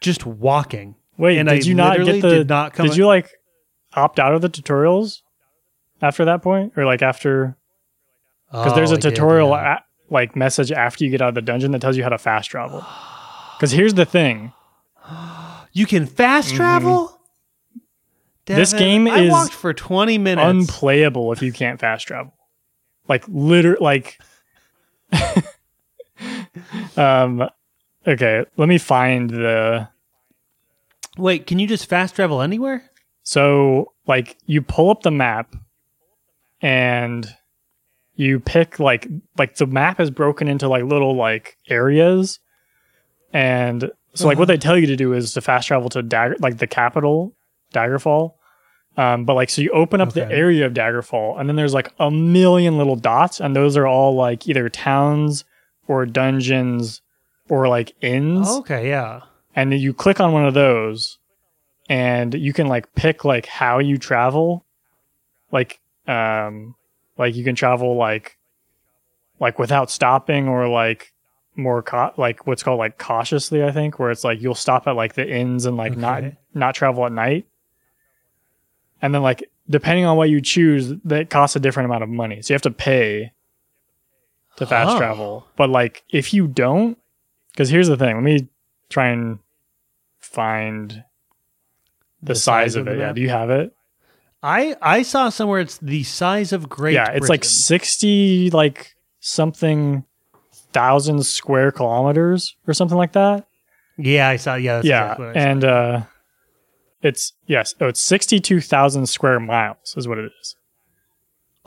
just 0.00 0.24
walking. 0.24 0.94
wait 1.18 1.38
And 1.38 1.48
did 1.48 1.64
I 1.64 1.66
you 1.66 1.74
not 1.74 1.96
get 2.04 2.22
the 2.22 2.28
did 2.28 2.48
not 2.48 2.72
come- 2.74 2.86
did 2.86 2.96
you 2.96 3.06
like 3.06 3.28
opt 3.94 4.18
out 4.18 4.34
of 4.34 4.40
the 4.42 4.48
tutorials 4.48 5.20
after 6.00 6.24
that 6.24 6.42
point 6.42 6.72
or 6.76 6.84
like 6.84 7.02
after 7.02 7.56
because 8.50 8.74
there's 8.74 8.90
Oh, 8.90 8.94
a 8.94 8.98
I 8.98 9.00
did, 9.00 9.10
tutorial 9.14 9.50
yeah. 9.50 9.78
a- 9.78 10.12
like 10.12 10.36
message 10.36 10.70
after 10.72 11.04
you 11.04 11.10
get 11.10 11.22
out 11.22 11.30
of 11.30 11.34
the 11.34 11.42
dungeon 11.42 11.70
that 11.72 11.80
tells 11.80 11.96
you 11.96 12.02
how 12.02 12.08
to 12.10 12.18
fast 12.18 12.50
travel 12.50 12.84
because 13.56 13.70
here's 13.72 13.94
the 13.94 14.04
thing 14.04 14.52
You 15.72 15.86
can 15.86 16.06
fast 16.06 16.54
travel. 16.54 17.08
Mm-hmm. 17.08 17.18
This 18.56 18.72
game 18.74 19.06
I 19.08 19.20
is 19.20 19.30
walked 19.30 19.52
for 19.54 19.72
20 19.72 20.18
minutes. 20.18 20.44
unplayable 20.44 21.32
if 21.32 21.40
you 21.42 21.52
can't 21.52 21.78
fast 21.80 22.06
travel. 22.08 22.34
Like 23.08 23.24
liter 23.28 23.76
like 23.80 24.18
um 26.96 27.48
okay, 28.06 28.44
let 28.56 28.68
me 28.68 28.78
find 28.78 29.30
the 29.30 29.88
Wait, 31.18 31.46
can 31.46 31.58
you 31.58 31.66
just 31.66 31.86
fast 31.88 32.14
travel 32.16 32.40
anywhere? 32.40 32.82
So 33.22 33.92
like 34.06 34.36
you 34.46 34.62
pull 34.62 34.90
up 34.90 35.02
the 35.02 35.10
map 35.10 35.54
and 36.60 37.34
you 38.14 38.40
pick 38.40 38.78
like 38.78 39.08
like 39.38 39.56
the 39.56 39.66
map 39.66 40.00
is 40.00 40.10
broken 40.10 40.48
into 40.48 40.68
like 40.68 40.84
little 40.84 41.16
like 41.16 41.56
areas 41.68 42.38
and 43.32 43.90
so 44.14 44.26
like 44.26 44.38
what 44.38 44.48
they 44.48 44.58
tell 44.58 44.76
you 44.76 44.86
to 44.88 44.96
do 44.96 45.12
is 45.14 45.32
to 45.32 45.40
fast 45.40 45.68
travel 45.68 45.88
to 45.90 46.02
Dagger, 46.02 46.36
like 46.38 46.58
the 46.58 46.66
capital, 46.66 47.34
Daggerfall. 47.72 48.34
Um, 48.98 49.24
but 49.24 49.34
like 49.34 49.48
so 49.48 49.62
you 49.62 49.70
open 49.70 50.02
up 50.02 50.12
the 50.12 50.30
area 50.30 50.66
of 50.66 50.74
Daggerfall, 50.74 51.40
and 51.40 51.48
then 51.48 51.56
there's 51.56 51.72
like 51.72 51.92
a 51.98 52.10
million 52.10 52.76
little 52.76 52.96
dots, 52.96 53.40
and 53.40 53.56
those 53.56 53.74
are 53.76 53.86
all 53.86 54.14
like 54.14 54.46
either 54.46 54.68
towns 54.68 55.44
or 55.88 56.04
dungeons 56.04 57.00
or 57.48 57.68
like 57.68 57.94
inns 58.02 58.48
Okay, 58.48 58.88
yeah. 58.88 59.20
and 59.56 59.72
then 59.72 59.80
you 59.80 59.94
click 59.94 60.20
on 60.20 60.32
one 60.32 60.44
of 60.44 60.52
those 60.52 61.18
and 61.88 62.34
you 62.34 62.52
can 62.52 62.66
like 62.68 62.92
pick 62.94 63.24
like 63.24 63.46
how 63.46 63.78
you 63.78 63.98
travel. 63.98 64.64
Like 65.50 65.80
um 66.08 66.74
like 67.18 67.34
you 67.34 67.44
can 67.44 67.54
travel 67.54 67.96
like 67.96 68.36
like 69.38 69.58
without 69.58 69.90
stopping 69.90 70.48
or 70.48 70.68
like 70.68 71.12
more 71.54 71.82
ca- 71.82 72.12
like 72.16 72.46
what's 72.46 72.62
called 72.62 72.78
like 72.78 72.96
cautiously 72.98 73.62
i 73.62 73.70
think 73.70 73.98
where 73.98 74.10
it's 74.10 74.24
like 74.24 74.40
you'll 74.40 74.54
stop 74.54 74.86
at 74.86 74.96
like 74.96 75.12
the 75.14 75.28
inns 75.30 75.66
and 75.66 75.76
like 75.76 75.96
not 75.96 76.24
not 76.54 76.74
travel 76.74 77.04
at 77.04 77.12
night. 77.12 77.46
And 79.02 79.14
then 79.14 79.22
like 79.22 79.44
depending 79.68 80.04
on 80.06 80.16
what 80.16 80.30
you 80.30 80.40
choose 80.40 80.92
that 81.04 81.28
costs 81.30 81.56
a 81.56 81.60
different 81.60 81.86
amount 81.86 82.02
of 82.02 82.08
money. 82.08 82.40
So 82.42 82.52
you 82.52 82.54
have 82.54 82.62
to 82.62 82.70
pay 82.70 83.32
to 84.56 84.66
fast 84.66 84.90
Oh. 84.94 84.98
travel. 84.98 85.46
But 85.56 85.70
like 85.70 86.02
if 86.10 86.32
you 86.32 86.46
don't 86.46 86.96
because 87.52 87.68
here's 87.68 87.88
the 87.88 87.96
thing 87.96 88.14
let 88.14 88.24
me 88.24 88.48
try 88.88 89.08
and 89.08 89.38
find 90.20 91.04
the, 92.22 92.34
size, 92.34 92.76
of, 92.76 92.84
the 92.84 92.92
it 92.92 92.98
yeah 92.98 93.12
do 93.12 93.20
you 93.20 93.28
have 93.30 93.50
it 93.50 93.74
I 94.44 94.74
I 94.82 95.02
saw 95.02 95.28
somewhere 95.28 95.60
it's 95.60 95.78
the 95.78 96.02
size 96.02 96.52
of 96.52 96.68
Great 96.68 96.94
yeah 96.94 97.10
it's 97.12 97.28
like 97.28 97.44
60 97.44 98.50
like 98.50 98.94
something 99.20 100.04
thousand 100.72 101.24
square 101.24 101.70
kilometers 101.70 102.56
or 102.66 102.74
something 102.74 102.96
like 102.98 103.12
that 103.12 103.46
Yeah, 103.98 104.28
I 104.28 104.36
saw 104.36 104.54
yeah, 104.54 104.76
that's 104.76 104.86
yeah 104.86 105.02
exactly 105.04 105.26
what 105.26 105.36
I 105.36 105.40
saw. 105.40 105.48
and 105.48 105.64
uh 105.64 106.00
it's 107.02 107.32
yes 107.46 107.74
oh 107.80 107.88
it's 107.88 108.00
62,000 108.02 109.06
square 109.06 109.38
miles 109.40 109.94
is 109.96 110.06
what 110.08 110.18
it 110.18 110.30
is 110.40 110.56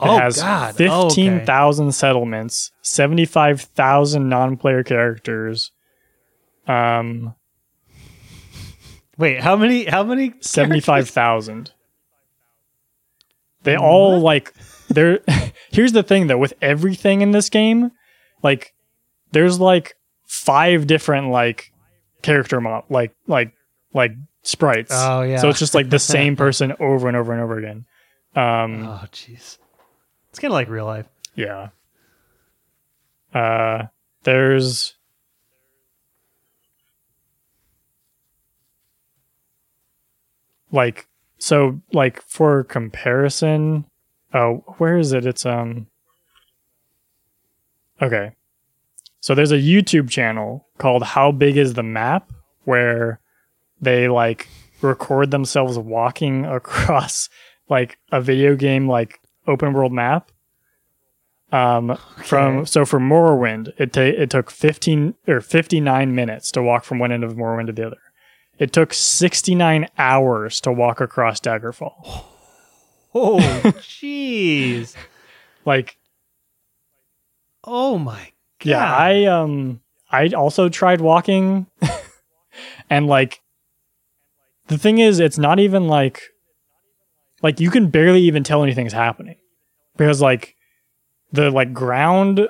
it 0.00 0.08
oh 0.08 0.18
has 0.18 0.36
god. 0.36 0.74
Oh, 0.80 1.06
okay. 1.06 1.14
15,000 1.14 1.92
settlements 1.92 2.72
75,000 2.82 4.28
non-player 4.28 4.82
characters 4.82 5.72
um 6.66 7.34
Wait, 9.18 9.40
how 9.40 9.56
many 9.56 9.84
how 9.86 10.02
many 10.04 10.34
75,000 10.40 11.72
they 13.62 13.76
all 13.76 14.20
like 14.20 14.52
they're 14.88 15.20
here's 15.72 15.92
the 15.92 16.02
thing 16.02 16.26
though 16.28 16.38
with 16.38 16.54
everything 16.62 17.20
in 17.22 17.32
this 17.32 17.48
game 17.50 17.90
like 18.42 18.72
there's 19.32 19.58
like 19.58 19.96
five 20.26 20.86
different 20.86 21.30
like 21.30 21.72
character 22.22 22.60
mod 22.60 22.84
like 22.90 23.14
like 23.26 23.52
like 23.92 24.12
sprites 24.42 24.92
Oh 24.94 25.22
yeah. 25.22 25.38
so 25.38 25.48
it's 25.48 25.58
just 25.58 25.74
like 25.74 25.90
the 25.90 25.98
same 26.16 26.36
person 26.36 26.74
over 26.78 27.08
and 27.08 27.16
over 27.16 27.32
and 27.32 27.42
over 27.42 27.58
again 27.58 27.86
um 28.36 28.86
Oh 28.86 29.04
jeez. 29.12 29.58
It's 30.30 30.38
kind 30.38 30.52
of 30.52 30.56
like 30.56 30.68
real 30.68 30.84
life. 30.86 31.06
yeah 31.34 31.70
uh 33.34 33.86
there's 34.22 34.94
like 40.72 41.06
so 41.38 41.80
like 41.92 42.22
for 42.22 42.64
comparison 42.64 43.84
oh 44.34 44.64
where 44.78 44.98
is 44.98 45.12
it? 45.12 45.26
It's 45.26 45.46
um 45.46 45.86
okay. 48.00 48.32
So 49.20 49.34
there's 49.34 49.52
a 49.52 49.56
youtube 49.56 50.08
channel 50.08 50.66
called 50.78 51.02
how 51.02 51.32
big 51.32 51.56
is 51.56 51.74
the 51.74 51.82
map 51.82 52.30
where 52.64 53.20
they 53.80 54.08
like 54.08 54.48
record 54.82 55.30
themselves 55.30 55.78
walking 55.78 56.44
across 56.58 57.28
like 57.68 57.98
a 58.12 58.20
video 58.20 58.54
game 58.54 58.88
like 58.88 59.20
open 59.46 59.72
world 59.72 59.92
map. 59.92 60.30
Um 61.52 61.96
from 62.24 62.66
so 62.66 62.84
for 62.84 62.98
Morrowind 62.98 63.72
it 63.78 63.92
ta- 63.92 64.00
it 64.00 64.30
took 64.30 64.50
15 64.50 65.14
or 65.28 65.40
59 65.40 66.14
minutes 66.14 66.50
to 66.52 66.62
walk 66.62 66.84
from 66.84 66.98
one 66.98 67.12
end 67.12 67.22
of 67.22 67.34
Morrowind 67.34 67.66
to 67.66 67.72
the 67.72 67.86
other 67.86 67.98
it 68.58 68.72
took 68.72 68.92
69 68.94 69.88
hours 69.98 70.60
to 70.62 70.72
walk 70.72 71.00
across 71.00 71.40
Daggerfall 71.40 72.24
Oh 73.14 73.38
jeez. 73.80 74.94
like 75.64 75.96
Oh 77.64 77.98
my 77.98 78.30
god. 78.60 78.68
yeah 78.70 78.94
I 78.94 79.24
um 79.24 79.80
I 80.10 80.28
also 80.28 80.68
tried 80.68 81.00
walking. 81.00 81.66
And 82.88 83.06
like 83.06 83.40
the 84.68 84.78
thing 84.78 84.98
is 84.98 85.20
it's 85.20 85.36
not 85.38 85.58
even 85.58 85.88
like 85.88 86.22
like 87.42 87.60
you 87.60 87.70
can 87.70 87.88
barely 87.90 88.20
even 88.22 88.44
tell 88.44 88.62
anything's 88.62 88.92
happening. 88.94 89.36
Because 89.96 90.22
like 90.22 90.54
the 91.32 91.50
like 91.50 91.74
ground 91.74 92.48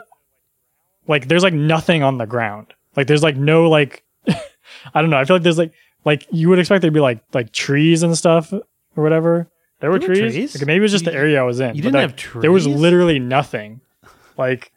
like 1.09 1.27
there's 1.29 1.43
like 1.43 1.55
nothing 1.55 2.03
on 2.05 2.19
the 2.19 2.27
ground. 2.27 2.73
Like 2.95 3.07
there's 3.09 3.23
like 3.23 3.37
no 3.37 3.69
like 3.69 4.05
i 4.29 5.01
don't 5.01 5.11
know. 5.11 5.17
I 5.19 5.25
feel 5.25 5.37
like 5.37 5.43
there's 5.43 5.59
like 5.59 5.73
like 6.07 6.27
you 6.31 6.49
would 6.49 6.59
expect 6.59 6.81
there'd 6.81 6.95
be 6.95 7.01
like 7.01 7.23
like 7.35 7.53
trees 7.53 8.03
and 8.03 8.17
stuff 8.17 8.53
or 8.55 8.63
whatever 9.05 9.51
there 9.81 9.91
were 9.91 9.99
There 9.99 10.09
were 10.09 10.15
trees, 10.17 10.33
trees? 10.33 10.55
Like, 10.59 10.67
maybe 10.67 10.79
it 10.79 10.81
was 10.81 10.93
just 10.93 11.05
You- 11.05 11.11
the 11.13 11.17
area 11.19 11.39
i 11.39 11.43
was 11.43 11.61
in 11.61 11.77
you 11.77 11.83
didn't 11.83 11.95
like, 12.01 12.19
have 12.23 12.41
there 12.41 12.53
was 12.53 12.67
literally 12.67 13.19
nothing 13.19 13.83
like 14.39 14.73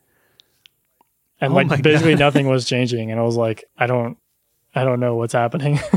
and 1.40 1.54
Oh 1.54 1.56
like 1.56 1.82
basically 1.90 2.16
God. 2.16 2.20
nothing 2.20 2.48
was 2.50 2.66
changing 2.66 3.10
and 3.12 3.20
i 3.20 3.24
was 3.24 3.38
like 3.38 3.64
i 3.78 3.88
don't 3.88 4.18
i 4.76 4.84
don't 4.84 5.00
know 5.00 5.16
what's 5.16 5.34
happening 5.34 5.80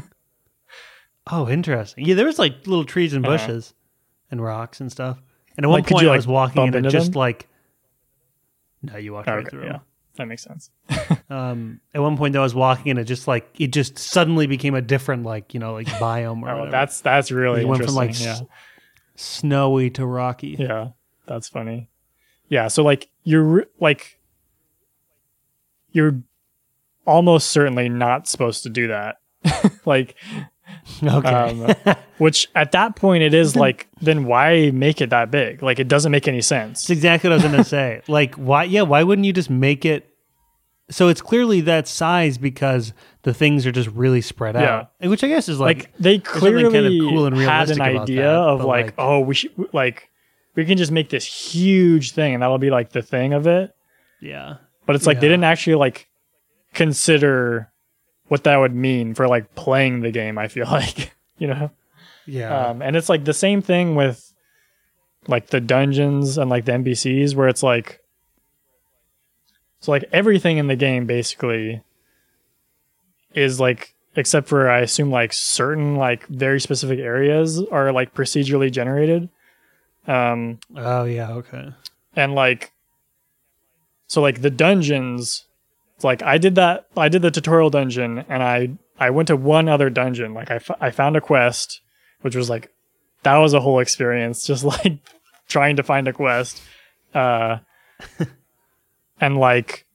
Oh, 1.30 1.48
interesting. 1.48 2.04
Yeah, 2.04 2.16
there 2.16 2.26
was 2.26 2.38
like 2.40 2.66
little 2.66 2.84
trees 2.84 3.12
and 3.14 3.24
Uh-huh. 3.24 3.36
bushes 3.36 3.74
and 4.32 4.42
rocks 4.42 4.80
and 4.80 4.90
stuff. 4.90 5.22
And 5.56 5.64
at 5.64 5.68
one 5.68 5.78
Like, 5.78 5.86
could 5.86 5.94
point 5.94 6.04
you, 6.06 6.10
I 6.10 6.16
was 6.16 6.26
walking 6.26 6.74
and 6.74 6.84
it 6.84 6.90
just 6.90 7.14
like 7.14 7.46
No, 8.82 8.96
you 8.96 9.12
walked 9.12 9.28
right 9.28 9.38
okay 9.38 9.48
through. 9.50 9.64
yeah. 9.66 9.78
That 10.16 10.26
makes 10.26 10.42
sense 10.42 10.70
Um 11.30 11.80
at 11.94 12.00
one 12.02 12.16
point 12.16 12.32
though 12.34 12.40
I 12.40 12.44
was 12.44 12.54
walking 12.54 12.90
and 12.90 12.98
it 12.98 13.04
just 13.04 13.26
like 13.26 13.48
it 13.58 13.72
just 13.72 13.98
suddenly 13.98 14.46
became 14.46 14.74
a 14.74 14.82
different 14.82 15.22
like, 15.24 15.54
you 15.54 15.60
know, 15.60 15.72
like 15.72 15.86
biome 16.00 16.42
or 16.42 16.50
oh 16.50 16.52
whatever. 16.56 16.70
that's 16.70 17.00
that's 17.00 17.30
really 17.30 17.62
It 17.62 17.68
went 17.68 17.84
from, 17.84 17.94
like, 17.94 18.18
yeah 18.20 18.32
s- 18.32 18.42
snowy 19.16 19.90
to 19.90 20.04
rocky. 20.06 20.56
Yeah, 20.58 20.88
that's 21.26 21.48
funny. 21.48 21.88
Yeah, 22.48 22.68
so 22.68 22.82
like 22.82 23.08
you're 23.24 23.42
re- 23.42 23.64
like 23.80 24.18
you're 25.92 26.20
almost 27.06 27.50
certainly 27.50 27.88
not 27.88 28.26
supposed 28.28 28.62
to 28.64 28.70
do 28.70 28.88
that. 28.88 29.16
like 29.84 30.14
Okay. 31.02 31.28
um, 31.28 31.96
which 32.18 32.48
at 32.54 32.72
that 32.72 32.96
point 32.96 33.22
it 33.22 33.34
is 33.34 33.54
like 33.56 33.88
then 34.00 34.24
why 34.24 34.70
make 34.72 35.00
it 35.00 35.10
that 35.10 35.30
big? 35.30 35.62
Like 35.62 35.78
it 35.78 35.88
doesn't 35.88 36.10
make 36.12 36.26
any 36.28 36.40
sense. 36.42 36.82
That's 36.82 36.90
exactly 36.90 37.30
what 37.30 37.34
I 37.40 37.42
was 37.42 37.50
gonna 37.52 37.64
say. 37.64 38.02
Like, 38.08 38.34
why? 38.34 38.64
Yeah, 38.64 38.82
why 38.82 39.02
wouldn't 39.02 39.24
you 39.24 39.32
just 39.32 39.50
make 39.50 39.84
it? 39.84 40.08
So 40.90 41.08
it's 41.08 41.22
clearly 41.22 41.60
that 41.62 41.88
size 41.88 42.36
because 42.36 42.92
the 43.22 43.32
things 43.32 43.64
are 43.66 43.72
just 43.72 43.88
really 43.90 44.20
spread 44.20 44.56
out, 44.56 44.90
And 45.00 45.10
which 45.10 45.24
I 45.24 45.28
guess 45.28 45.48
is 45.48 45.58
like, 45.60 45.78
Like 45.78 45.92
they 45.98 46.14
something 46.18 46.42
kinda 46.42 46.70
clearly 46.70 47.00
cool 47.00 47.26
and 47.26 47.36
had 47.36 47.70
an 47.70 47.80
idea 47.80 48.22
that, 48.22 48.28
of 48.34 48.64
like, 48.64 48.86
like- 48.86 48.94
oh, 48.98 49.20
we 49.20 49.34
should 49.34 49.52
like 49.72 50.10
we 50.54 50.64
can 50.66 50.76
just 50.76 50.92
make 50.92 51.08
this 51.08 51.24
huge 51.24 52.10
thing 52.12 52.34
and 52.34 52.42
that'll 52.42 52.58
be 52.58 52.70
like 52.70 52.90
the 52.90 53.02
thing 53.02 53.32
of 53.32 53.46
it. 53.46 53.72
yeah, 54.20 54.56
but 54.84 54.96
it's 54.96 55.06
like 55.06 55.20
they 55.20 55.28
didn't 55.28 55.44
actually 55.44 55.76
like 55.76 56.08
consider 56.74 57.71
what 58.32 58.44
that 58.44 58.56
would 58.56 58.74
mean 58.74 59.14
for 59.14 59.28
like 59.28 59.54
playing 59.54 60.00
the 60.00 60.10
game 60.10 60.38
i 60.38 60.48
feel 60.48 60.64
like 60.70 61.14
you 61.36 61.46
know? 61.46 61.70
Yeah, 62.24 62.68
um 62.68 62.80
and 62.80 62.96
it's 62.96 63.10
like 63.10 63.26
the 63.26 63.34
same 63.34 63.60
thing 63.60 63.94
with 63.94 64.32
like 65.28 65.48
the 65.48 65.60
dungeons 65.60 66.38
and 66.38 66.48
like 66.48 66.64
the 66.64 66.72
npcs 66.72 67.34
where 67.34 67.48
it's 67.48 67.62
like 67.62 68.00
so 69.80 69.92
like 69.92 70.04
everything 70.12 70.56
in 70.56 70.66
the 70.66 70.76
game 70.76 71.04
basically 71.04 71.82
is 73.34 73.60
like 73.60 73.94
except 74.16 74.48
for 74.48 74.70
i 74.70 74.78
assume 74.80 75.10
like 75.10 75.34
certain 75.34 75.96
like 75.96 76.26
very 76.28 76.58
specific 76.58 77.00
areas 77.00 77.62
are 77.70 77.92
like 77.92 78.14
procedurally 78.14 78.72
generated. 78.72 79.28
Um 80.06 80.58
oh 80.74 81.04
yeah, 81.04 81.32
okay, 81.32 81.74
and 82.16 82.34
like 82.34 82.72
so 84.06 84.22
like 84.22 84.40
the 84.40 84.50
dungeons 84.50 85.44
it's 86.02 86.04
like 86.04 86.22
i 86.24 86.36
did 86.36 86.56
that 86.56 86.88
i 86.96 87.08
did 87.08 87.22
the 87.22 87.30
tutorial 87.30 87.70
dungeon 87.70 88.24
and 88.28 88.42
i 88.42 88.68
i 88.98 89.08
went 89.08 89.28
to 89.28 89.36
one 89.36 89.68
other 89.68 89.88
dungeon. 89.88 90.34
Like 90.34 90.50
I, 90.50 90.56
f- 90.56 90.80
I 90.80 90.90
found 90.90 91.16
a 91.16 91.20
quest 91.20 91.80
which 92.22 92.34
was 92.34 92.50
like 92.50 92.72
that 93.22 93.36
was 93.36 93.54
a 93.54 93.60
whole 93.60 93.78
experience 93.78 94.44
just 94.46 94.64
like 94.64 94.98
trying 95.48 95.76
to 95.76 95.84
find 95.84 96.08
a 96.08 96.12
quest. 96.12 96.60
Uh 97.14 97.58
and 99.20 99.38
like 99.38 99.86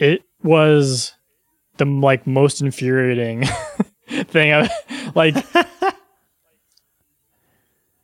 it 0.00 0.24
was 0.42 1.14
the 1.76 1.84
like 1.84 2.26
most 2.26 2.60
infuriating 2.60 3.44
thing 4.08 4.52
I, 4.52 4.68
like 5.14 5.36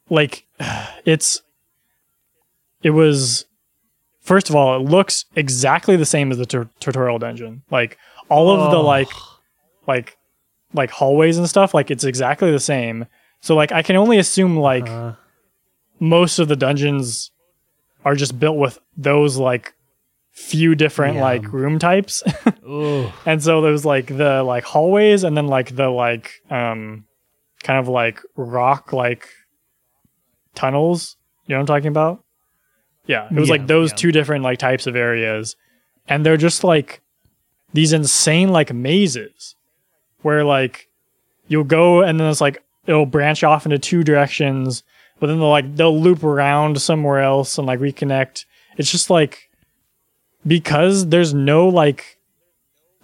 like 0.08 0.46
it's 1.04 1.42
it 2.84 2.90
was 2.90 3.46
first 4.26 4.50
of 4.50 4.54
all 4.56 4.76
it 4.76 4.82
looks 4.90 5.24
exactly 5.36 5.96
the 5.96 6.04
same 6.06 6.30
as 6.32 6.38
the 6.38 6.46
tu- 6.46 6.68
tutorial 6.80 7.18
dungeon 7.18 7.62
like 7.70 7.96
all 8.28 8.50
of 8.50 8.70
the 8.72 8.76
Oh. 8.78 8.82
like 8.82 9.08
like 9.86 10.16
like 10.74 10.90
hallways 10.90 11.38
and 11.38 11.48
stuff, 11.48 11.72
like 11.72 11.90
it's 11.92 12.04
exactly 12.04 12.50
the 12.50 12.58
same. 12.60 13.06
So 13.40 13.54
like 13.54 13.70
I 13.72 13.82
can 13.82 13.96
only 13.96 14.18
assume 14.18 14.56
like 14.56 14.88
Uh, 14.88 15.12
most 16.00 16.38
of 16.40 16.48
the 16.48 16.56
dungeons 16.56 17.30
are 18.04 18.14
just 18.16 18.38
built 18.38 18.56
with 18.58 18.78
those 18.96 19.36
like 19.38 19.72
few 20.32 20.74
different 20.74 21.14
Yeah. 21.16 21.22
like 21.22 21.52
room 21.52 21.78
types. 21.78 22.22
and 23.26 23.42
so 23.42 23.60
there's 23.62 23.84
like 23.86 24.06
the 24.08 24.42
like 24.42 24.64
hallways 24.64 25.22
and 25.24 25.36
then 25.36 25.46
like 25.46 25.74
the 25.76 25.88
like 25.88 26.32
um 26.50 27.06
kind 27.62 27.78
of 27.78 27.88
like 27.88 28.20
rock 28.36 28.92
like 28.92 29.28
tunnels. 30.54 31.16
You 31.46 31.54
know 31.54 31.60
what 31.60 31.70
I'm 31.70 31.76
talking 31.76 31.88
about? 31.88 32.24
Yeah. 33.06 33.26
It 33.30 33.38
was 33.38 33.48
Yeah, 33.48 33.52
like 33.54 33.66
those 33.66 33.90
yeah. 33.90 33.96
two 33.96 34.12
different 34.12 34.44
like 34.44 34.58
types 34.58 34.86
of 34.86 34.96
areas. 34.96 35.56
And 36.08 36.24
they're 36.24 36.36
just 36.36 36.64
like 36.64 37.00
these 37.72 37.92
insane 37.92 38.50
like 38.50 38.72
mazes 38.72 39.54
where 40.22 40.44
like 40.44 40.88
you'll 41.48 41.64
go 41.64 42.02
and 42.02 42.18
then 42.18 42.28
it's 42.28 42.40
like 42.40 42.62
it'll 42.86 43.06
branch 43.06 43.42
off 43.44 43.66
into 43.66 43.78
two 43.78 44.02
directions, 44.04 44.82
but 45.20 45.26
then 45.28 45.38
they'll 45.38 45.48
like 45.50 45.76
they'll 45.76 45.98
loop 46.00 46.22
around 46.24 46.80
somewhere 46.80 47.20
else 47.20 47.58
and 47.58 47.66
like 47.66 47.80
reconnect. 47.80 48.44
It's 48.76 48.90
just 48.90 49.10
like 49.10 49.50
because 50.46 51.08
there's 51.08 51.34
no 51.34 51.68
like 51.68 52.18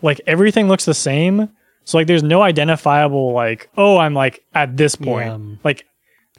like 0.00 0.20
everything 0.26 0.68
looks 0.68 0.84
the 0.84 0.94
same. 0.94 1.48
So 1.84 1.98
like 1.98 2.06
there's 2.06 2.22
no 2.22 2.42
identifiable 2.42 3.32
like, 3.32 3.68
oh 3.76 3.98
I'm 3.98 4.14
like 4.14 4.44
at 4.54 4.76
this 4.76 4.94
point. 4.96 5.26
Yeah, 5.26 5.56
Like 5.64 5.86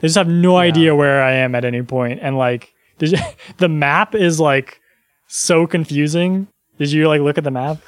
they 0.00 0.08
just 0.08 0.16
have 0.16 0.28
no 0.28 0.56
idea 0.56 0.94
where 0.94 1.22
I 1.22 1.32
am 1.32 1.54
at 1.54 1.64
any. 1.64 1.78
And 1.78 2.36
like 2.36 2.73
did 3.10 3.20
the 3.58 3.68
map 3.68 4.14
is 4.14 4.38
like 4.40 4.80
so 5.28 5.66
confusing. 5.66 6.48
Did 6.78 6.90
you 6.92 7.06
like 7.08 7.20
look 7.20 7.38
at 7.38 7.44
the 7.44 7.50
map? 7.50 7.78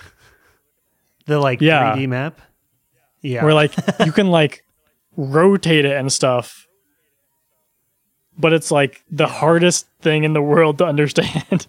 The 1.26 1.38
like 1.38 1.61
Yeah. 1.61 1.94
3D 1.96 2.09
map. 2.09 2.40
Yeah. 3.22 3.42
where 3.44 3.55
like 3.55 3.72
you 4.05 4.12
can 4.12 4.29
like 4.29 4.62
rotate 5.16 5.85
it 5.85 5.96
and 5.96 6.12
stuff 6.12 6.66
but 8.38 8.52
it's 8.52 8.70
like 8.70 9.02
the 9.11 9.26
hardest 9.26 9.87
thing 10.02 10.22
in 10.24 10.33
the 10.35 10.42
world 10.42 10.79
to 10.79 10.85
understand 10.85 11.66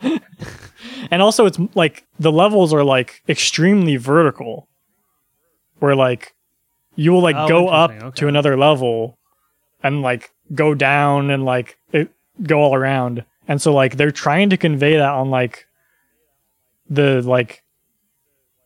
and 1.10 1.20
also 1.20 1.46
it's 1.46 1.58
like 1.74 2.06
the 2.18 2.32
levels 2.32 2.72
are 2.72 2.84
like 2.84 3.22
extremely 3.28 3.96
vertical 3.96 4.68
where 5.80 5.96
like 5.96 6.32
you 6.94 7.12
will 7.12 7.22
like 7.22 7.36
Oh, 7.36 7.48
go 7.48 7.68
up. 7.68 7.90
Okay. 7.90 8.10
to 8.20 8.28
another 8.28 8.56
level 8.56 9.18
and 9.82 10.00
like 10.02 10.30
go 10.54 10.74
down 10.74 11.30
and 11.30 11.44
like 11.44 11.76
it, 11.92 12.10
go 12.42 12.60
all 12.60 12.74
around 12.74 13.24
and 13.48 13.60
so 13.60 13.72
like 13.74 13.96
they're 13.96 14.10
trying 14.10 14.50
to 14.50 14.56
convey 14.56 14.96
that 14.96 15.10
on 15.10 15.30
like 15.30 15.66
the 16.88 17.20
like 17.22 17.62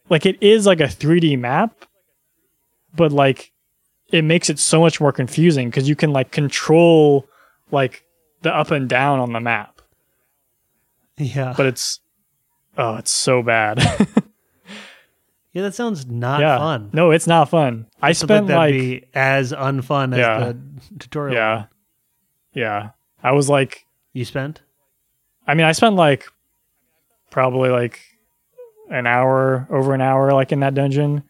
like 0.09 0.27
it 0.27 0.41
is 0.43 0.67
like 0.67 0.81
a 0.81 0.85
3D 0.85 1.39
map 1.39 1.85
but 2.95 3.13
like 3.13 3.53
it 4.13 4.23
makes 4.23 4.49
it 4.51 4.59
so 4.59 4.81
much 4.81 5.01
more 5.01 5.13
confusing 5.13 5.69
because 5.69 5.89
you 5.89 5.97
can 5.97 6.13
like 6.13 6.31
control 6.31 7.27
like 7.71 8.05
the 8.43 8.55
up 8.55 8.71
and 8.71 8.89
down 8.89 9.19
on 9.19 9.33
the 9.33 9.41
map 9.41 9.81
yeah. 11.17 11.55
but 11.57 11.67
it's 11.67 12.01
oh 12.77 12.97
it's 12.97 13.11
so 13.11 13.43
bad 13.43 13.79
yeah, 15.53 15.63
that 15.63 15.75
sounds 15.75 16.07
not 16.07 16.41
yeah 16.41 16.59
fun. 16.59 16.91
no 16.93 17.11
it's 17.11 17.27
not 17.27 17.49
fun 17.49 17.87
i 18.03 18.13
Sounds 18.13 18.19
spent 18.19 18.47
that'd 18.49 18.57
like 18.59 18.73
be 18.75 19.05
as 19.15 19.53
unfun 19.53 20.13
as 20.13 20.19
Yeah. 20.19 20.39
the 20.53 20.59
tutorial. 20.99 21.35
yeah 21.37 21.65
yeah 22.53 22.91
i 23.25 23.33
was 23.33 23.49
like 23.49 23.85
You 24.13 24.25
spent? 24.25 24.63
i 25.47 25.55
mean 25.55 25.67
i 25.67 25.73
spent 25.73 25.97
like 25.97 26.27
probably 27.31 27.71
like 27.71 27.99
an 28.91 29.07
hour 29.09 29.67
over 29.71 29.95
an 29.95 30.01
hour 30.01 30.33
like 30.33 30.53
in 30.53 30.61
that 30.61 30.75
dungeon 30.75 31.25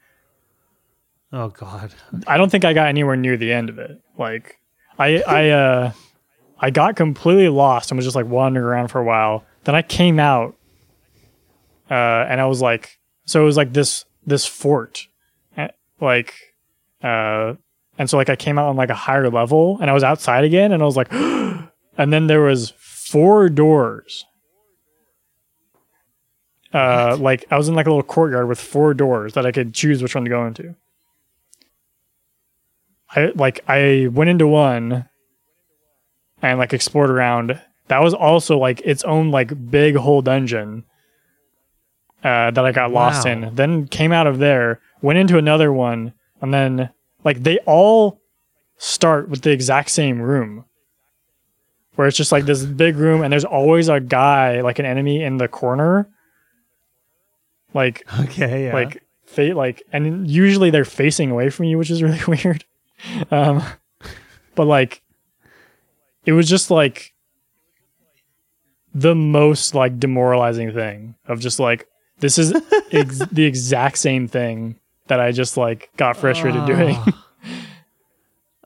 Oh 1.37 1.49
god. 1.49 1.93
I 2.29 2.37
don't 2.37 2.49
think 2.49 2.65
I 2.65 2.75
got 2.75 2.87
anywhere 2.87 3.17
near 3.17 3.37
the 3.37 3.53
end 3.53 3.69
of 3.69 3.81
it. 3.81 4.01
Like 4.17 4.61
I 5.01 5.21
I 5.23 5.49
uh 5.51 5.93
I 6.61 6.71
got 6.71 6.95
completely 6.95 7.49
lost 7.49 7.91
and 7.91 7.99
was 7.99 8.07
just 8.07 8.15
like 8.15 8.27
wandering 8.27 8.65
around 8.65 8.89
for 8.89 9.01
a 9.01 9.05
while. 9.05 9.45
Then 9.65 9.75
I 9.75 9.83
came 9.83 10.21
out 10.21 10.55
uh 11.91 12.27
and 12.29 12.41
I 12.41 12.47
was 12.47 12.63
like 12.63 13.01
so 13.27 13.43
it 13.43 13.47
was 13.47 13.57
like 13.57 13.73
this 13.73 14.05
this 14.25 14.47
fort 14.47 15.09
eh, 15.57 15.69
like 16.01 16.35
uh 17.03 17.55
and 17.99 18.09
so 18.09 18.17
like 18.17 18.31
I 18.31 18.37
came 18.37 18.57
out 18.57 18.69
on 18.69 18.77
like 18.77 18.91
a 18.91 18.95
higher 18.95 19.29
level 19.29 19.79
and 19.81 19.91
I 19.91 19.93
was 19.93 20.05
outside 20.05 20.45
again 20.45 20.71
and 20.71 20.85
I 20.85 20.87
was 20.87 20.97
like 20.97 21.09
and 21.99 22.13
then 22.13 22.27
there 22.27 22.41
was 22.43 22.73
four 22.77 23.49
doors. 23.49 24.25
Uh 26.73 27.17
like 27.21 27.45
I 27.51 27.57
was 27.57 27.69
in 27.69 27.75
like 27.75 27.87
a 27.87 27.91
little 27.91 28.03
courtyard 28.03 28.49
with 28.49 28.61
four 28.61 28.95
doors 28.95 29.35
that 29.35 29.47
I 29.47 29.53
could 29.53 29.73
choose 29.75 30.03
which 30.03 30.15
one 30.15 30.25
to 30.25 30.31
go 30.31 30.45
into. 30.47 30.75
I 33.11 33.33
like 33.37 33.61
I 33.69 34.09
went 34.11 34.31
into 34.31 34.47
one 34.49 35.09
and 36.43 36.59
like 36.59 36.73
explored 36.73 37.11
around. 37.11 37.61
That 37.89 38.03
was 38.03 38.13
also 38.15 38.59
like 38.59 38.81
its 38.81 39.05
own 39.05 39.31
like 39.31 39.71
big 39.71 39.95
whole 39.95 40.21
dungeon 40.23 40.85
uh, 42.25 42.51
that 42.51 42.65
I 42.65 42.73
got 42.73 42.91
lost 42.91 43.25
Wow. 43.27 43.33
in. 43.33 43.55
Then 43.55 43.87
came 43.87 44.11
out 44.11 44.27
of 44.27 44.39
there, 44.39 44.81
went 45.03 45.19
into 45.19 45.39
another 45.39 45.73
one, 45.73 46.13
and 46.41 46.53
then 46.53 46.91
like 47.23 47.43
they 47.45 47.59
all 47.67 48.21
start 48.79 49.29
with 49.29 49.43
the 49.43 49.51
exact 49.53 49.91
same 49.91 50.21
room. 50.21 50.65
Where 51.95 52.07
it's 52.09 52.17
just 52.17 52.33
like 52.33 52.45
this 52.45 52.65
big 52.65 52.97
room 52.97 53.23
and 53.23 53.33
there's 53.33 53.45
always 53.45 53.89
a 53.89 54.01
guy, 54.01 54.61
like 54.63 54.79
an 54.79 54.87
enemy 54.87 55.23
in 55.23 55.37
the 55.37 55.49
corner. 55.49 56.09
Like 57.73 58.05
Okay, 58.21 58.67
yeah. 58.67 58.75
like 58.75 59.03
fate 59.27 59.55
like 59.57 59.83
and 59.93 60.31
usually 60.31 60.71
they're 60.71 60.85
facing 60.85 61.31
away 61.33 61.51
from 61.51 61.65
you 61.65 61.77
which 61.77 61.91
is 61.91 62.03
really 62.05 62.21
weird 62.29 62.65
um 63.33 63.61
but 64.55 64.65
like 64.67 65.03
it 66.25 66.31
was 66.33 66.49
just 66.49 66.71
like 66.71 67.13
the 68.95 69.15
most 69.15 69.75
like 69.75 69.99
demoralizing 69.99 70.73
thing 70.73 71.17
of 71.27 71.41
just 71.41 71.59
like 71.59 71.89
this 72.21 72.39
is 72.39 72.53
ex- 72.93 73.19
the 73.33 73.45
exact 73.45 73.99
same 73.99 74.29
thing 74.29 74.79
that 75.09 75.19
i 75.19 75.33
just 75.33 75.57
like 75.57 75.91
got 75.97 76.17
frustrated 76.17 76.65
doing 76.67 76.97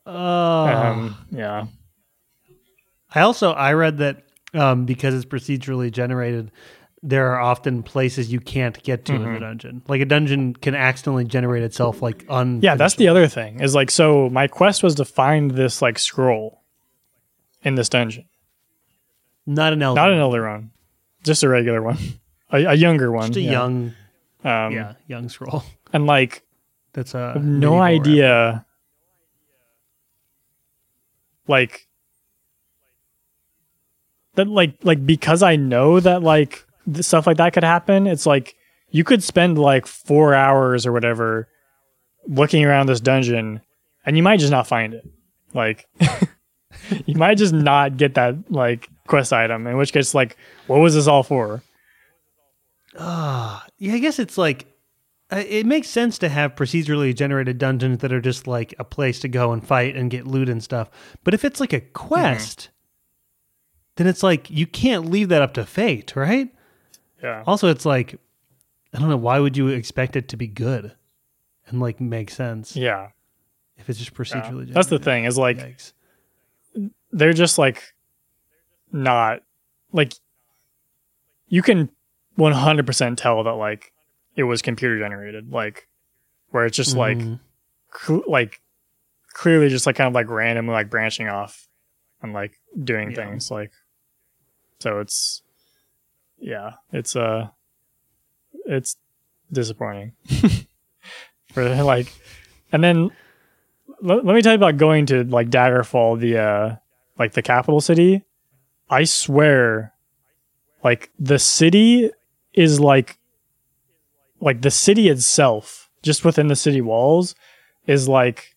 Oh. 0.04 0.66
um 0.66 1.16
yeah 1.30 1.66
I 3.14 3.20
also 3.20 3.52
I 3.52 3.72
read 3.72 3.98
that 3.98 4.22
um, 4.54 4.84
because 4.84 5.14
it's 5.14 5.24
procedurally 5.24 5.90
generated, 5.90 6.50
there 7.02 7.28
are 7.32 7.40
often 7.40 7.82
places 7.82 8.32
you 8.32 8.40
can't 8.40 8.82
get 8.82 9.04
to 9.06 9.14
in 9.14 9.22
Mm-hmm. 9.22 9.34
the 9.34 9.40
dungeon. 9.40 9.82
Like 9.88 10.00
a 10.00 10.04
dungeon 10.04 10.54
can 10.54 10.74
accidentally 10.74 11.24
generate 11.24 11.62
itself 11.62 12.02
like 12.02 12.24
un 12.28 12.60
yeah 12.62 12.74
that's 12.74 12.94
the 12.96 13.08
other 13.08 13.26
thing 13.28 13.60
is 13.60 13.74
like 13.74 13.90
so 13.90 14.28
my 14.30 14.46
quest 14.48 14.82
was 14.82 14.94
to 14.96 15.04
find 15.04 15.52
this 15.52 15.80
like 15.80 15.98
scroll 15.98 16.62
in 17.62 17.74
this 17.76 17.88
dungeon 17.88 18.24
not 19.46 19.72
an 19.72 19.82
elder, 19.82 20.00
not 20.00 20.10
an 20.12 20.18
elder 20.18 20.48
one 20.48 20.70
just 21.24 21.42
a 21.42 21.48
regular 21.48 21.80
one 21.82 21.96
a, 22.52 22.64
a 22.64 22.74
younger 22.74 23.10
one 23.12 23.28
just 23.28 23.36
a 23.38 23.40
yeah. 23.42 23.50
young 23.52 23.94
um 24.44 24.72
yeah, 24.72 24.92
young 25.06 25.28
scroll. 25.28 25.62
and 25.92 26.06
like 26.06 26.42
That's 26.92 27.14
a 27.14 27.38
no 27.42 27.78
idea 27.80 28.64
like 31.46 31.87
that 34.38 34.48
like 34.48 34.74
like 34.82 35.04
because 35.04 35.42
I 35.42 35.56
know 35.56 36.00
that 36.00 36.22
like 36.22 36.64
stuff 37.00 37.26
like 37.26 37.36
that 37.36 37.52
could 37.52 37.64
happen 37.64 38.06
it's 38.06 38.24
like 38.24 38.54
you 38.90 39.04
could 39.04 39.22
spend 39.22 39.58
like 39.58 39.86
4 39.86 40.34
hours 40.34 40.86
or 40.86 40.92
whatever 40.92 41.48
looking 42.26 42.64
around 42.64 42.86
this 42.86 43.00
dungeon 43.00 43.60
and 44.06 44.16
you 44.16 44.22
might 44.22 44.40
just 44.40 44.50
not 44.50 44.66
find 44.66 44.94
it. 44.94 45.04
Like 45.52 45.86
you 47.06 47.14
might 47.16 47.36
just 47.36 47.52
not 47.52 47.96
get 47.96 48.14
that 48.14 48.50
like 48.50 48.88
quest 49.06 49.32
item 49.32 49.66
in 49.66 49.76
which 49.76 49.92
case 49.92 50.14
like 50.14 50.36
what 50.66 50.78
was 50.78 50.94
this 50.94 51.06
all 51.06 51.22
for? 51.22 51.62
Ah, 52.98 53.66
yeah, 53.78 53.94
I 53.94 53.98
guess 53.98 54.18
it's 54.18 54.38
like 54.38 54.66
uh, 55.30 55.44
it 55.46 55.66
makes 55.66 55.88
sense 55.88 56.18
to 56.18 56.28
have 56.28 56.54
procedurally 56.54 57.14
generated 57.14 57.58
dungeons 57.58 57.98
that 57.98 58.12
are 58.12 58.20
just 58.20 58.46
like 58.46 58.74
a 58.78 58.84
place 58.84 59.20
to 59.20 59.28
go 59.28 59.52
and 59.52 59.66
fight 59.66 59.94
and 59.94 60.10
get 60.10 60.26
loot 60.26 60.48
and 60.48 60.62
stuff. 60.62 60.90
But 61.22 61.34
if 61.34 61.44
it's 61.44 61.60
like 61.60 61.74
a 61.74 61.80
quest, 61.80 62.70
then 63.98 64.06
it's 64.06 64.22
like 64.22 64.48
you 64.50 64.66
can't 64.66 65.10
leave 65.10 65.28
that 65.28 65.42
up 65.42 65.52
to 65.54 65.66
fate, 65.66 66.14
right? 66.16 66.48
yeah 67.22 67.42
Also, 67.46 67.68
it's 67.68 67.84
like 67.84 68.14
I 68.94 68.98
don't 68.98 69.08
know 69.10 69.16
why 69.16 69.38
would 69.38 69.56
you 69.56 69.68
expect 69.68 70.16
it 70.16 70.28
to 70.28 70.36
be 70.36 70.46
good 70.46 70.94
and 71.66 71.80
like 71.80 72.00
make 72.00 72.30
sense 72.30 72.74
yeah 72.76 73.08
if 73.76 73.90
it's 73.90 73.98
just 73.98 74.14
procedurally 74.14 74.42
generated. 74.70 74.74
that's 74.74 74.88
the 74.88 74.98
thing 74.98 75.24
is 75.24 75.36
like 75.36 75.58
Yikes. 75.58 75.92
they're 77.12 77.32
just 77.32 77.58
like 77.58 77.92
not 78.92 79.42
like 79.92 80.14
you 81.48 81.60
can 81.62 81.90
100% 82.38 83.16
tell 83.16 83.42
that 83.44 83.52
like 83.54 83.92
it 84.36 84.44
was 84.44 84.62
computer 84.62 84.98
generated 84.98 85.50
like 85.50 85.88
where 86.50 86.64
it's 86.66 86.76
just 86.76 86.96
like 86.96 87.18
Mhm. 87.18 87.40
cl- 87.92 88.22
like 88.28 88.60
clearly 89.32 89.68
just 89.68 89.86
like 89.86 89.96
kind 89.96 90.08
of 90.08 90.14
like 90.14 90.28
randomly 90.28 90.72
like 90.72 90.88
branching 90.88 91.28
off 91.28 91.66
and 92.22 92.32
like 92.32 92.58
doing 92.82 93.10
Yeah. 93.10 93.16
things 93.26 93.50
like 93.50 93.72
so 94.80 95.00
it's 95.00 95.42
yeah 96.38 96.72
it's 96.92 97.16
uh 97.16 97.48
it's 98.66 98.96
disappointing 99.52 100.12
for 101.52 101.68
like, 101.82 102.12
and 102.70 102.84
then 102.84 103.10
let, 104.02 104.24
let 104.24 104.34
me 104.34 104.42
tell 104.42 104.52
you 104.52 104.56
about 104.56 104.76
going 104.76 105.06
to 105.06 105.24
like 105.24 105.48
Daggerfall, 105.50 106.20
the 106.20 106.38
uh, 106.38 106.76
like 107.18 107.32
the 107.32 107.42
capital 107.42 107.80
city. 107.80 108.24
I 108.90 109.04
swear, 109.04 109.92
like 110.84 111.10
the 111.18 111.38
city 111.38 112.10
is 112.54 112.78
like, 112.80 113.18
like 114.40 114.60
the 114.62 114.70
city 114.70 115.08
itself, 115.08 115.90
just 116.02 116.24
within 116.24 116.48
the 116.48 116.56
city 116.56 116.80
walls, 116.80 117.34
is 117.86 118.08
like 118.08 118.54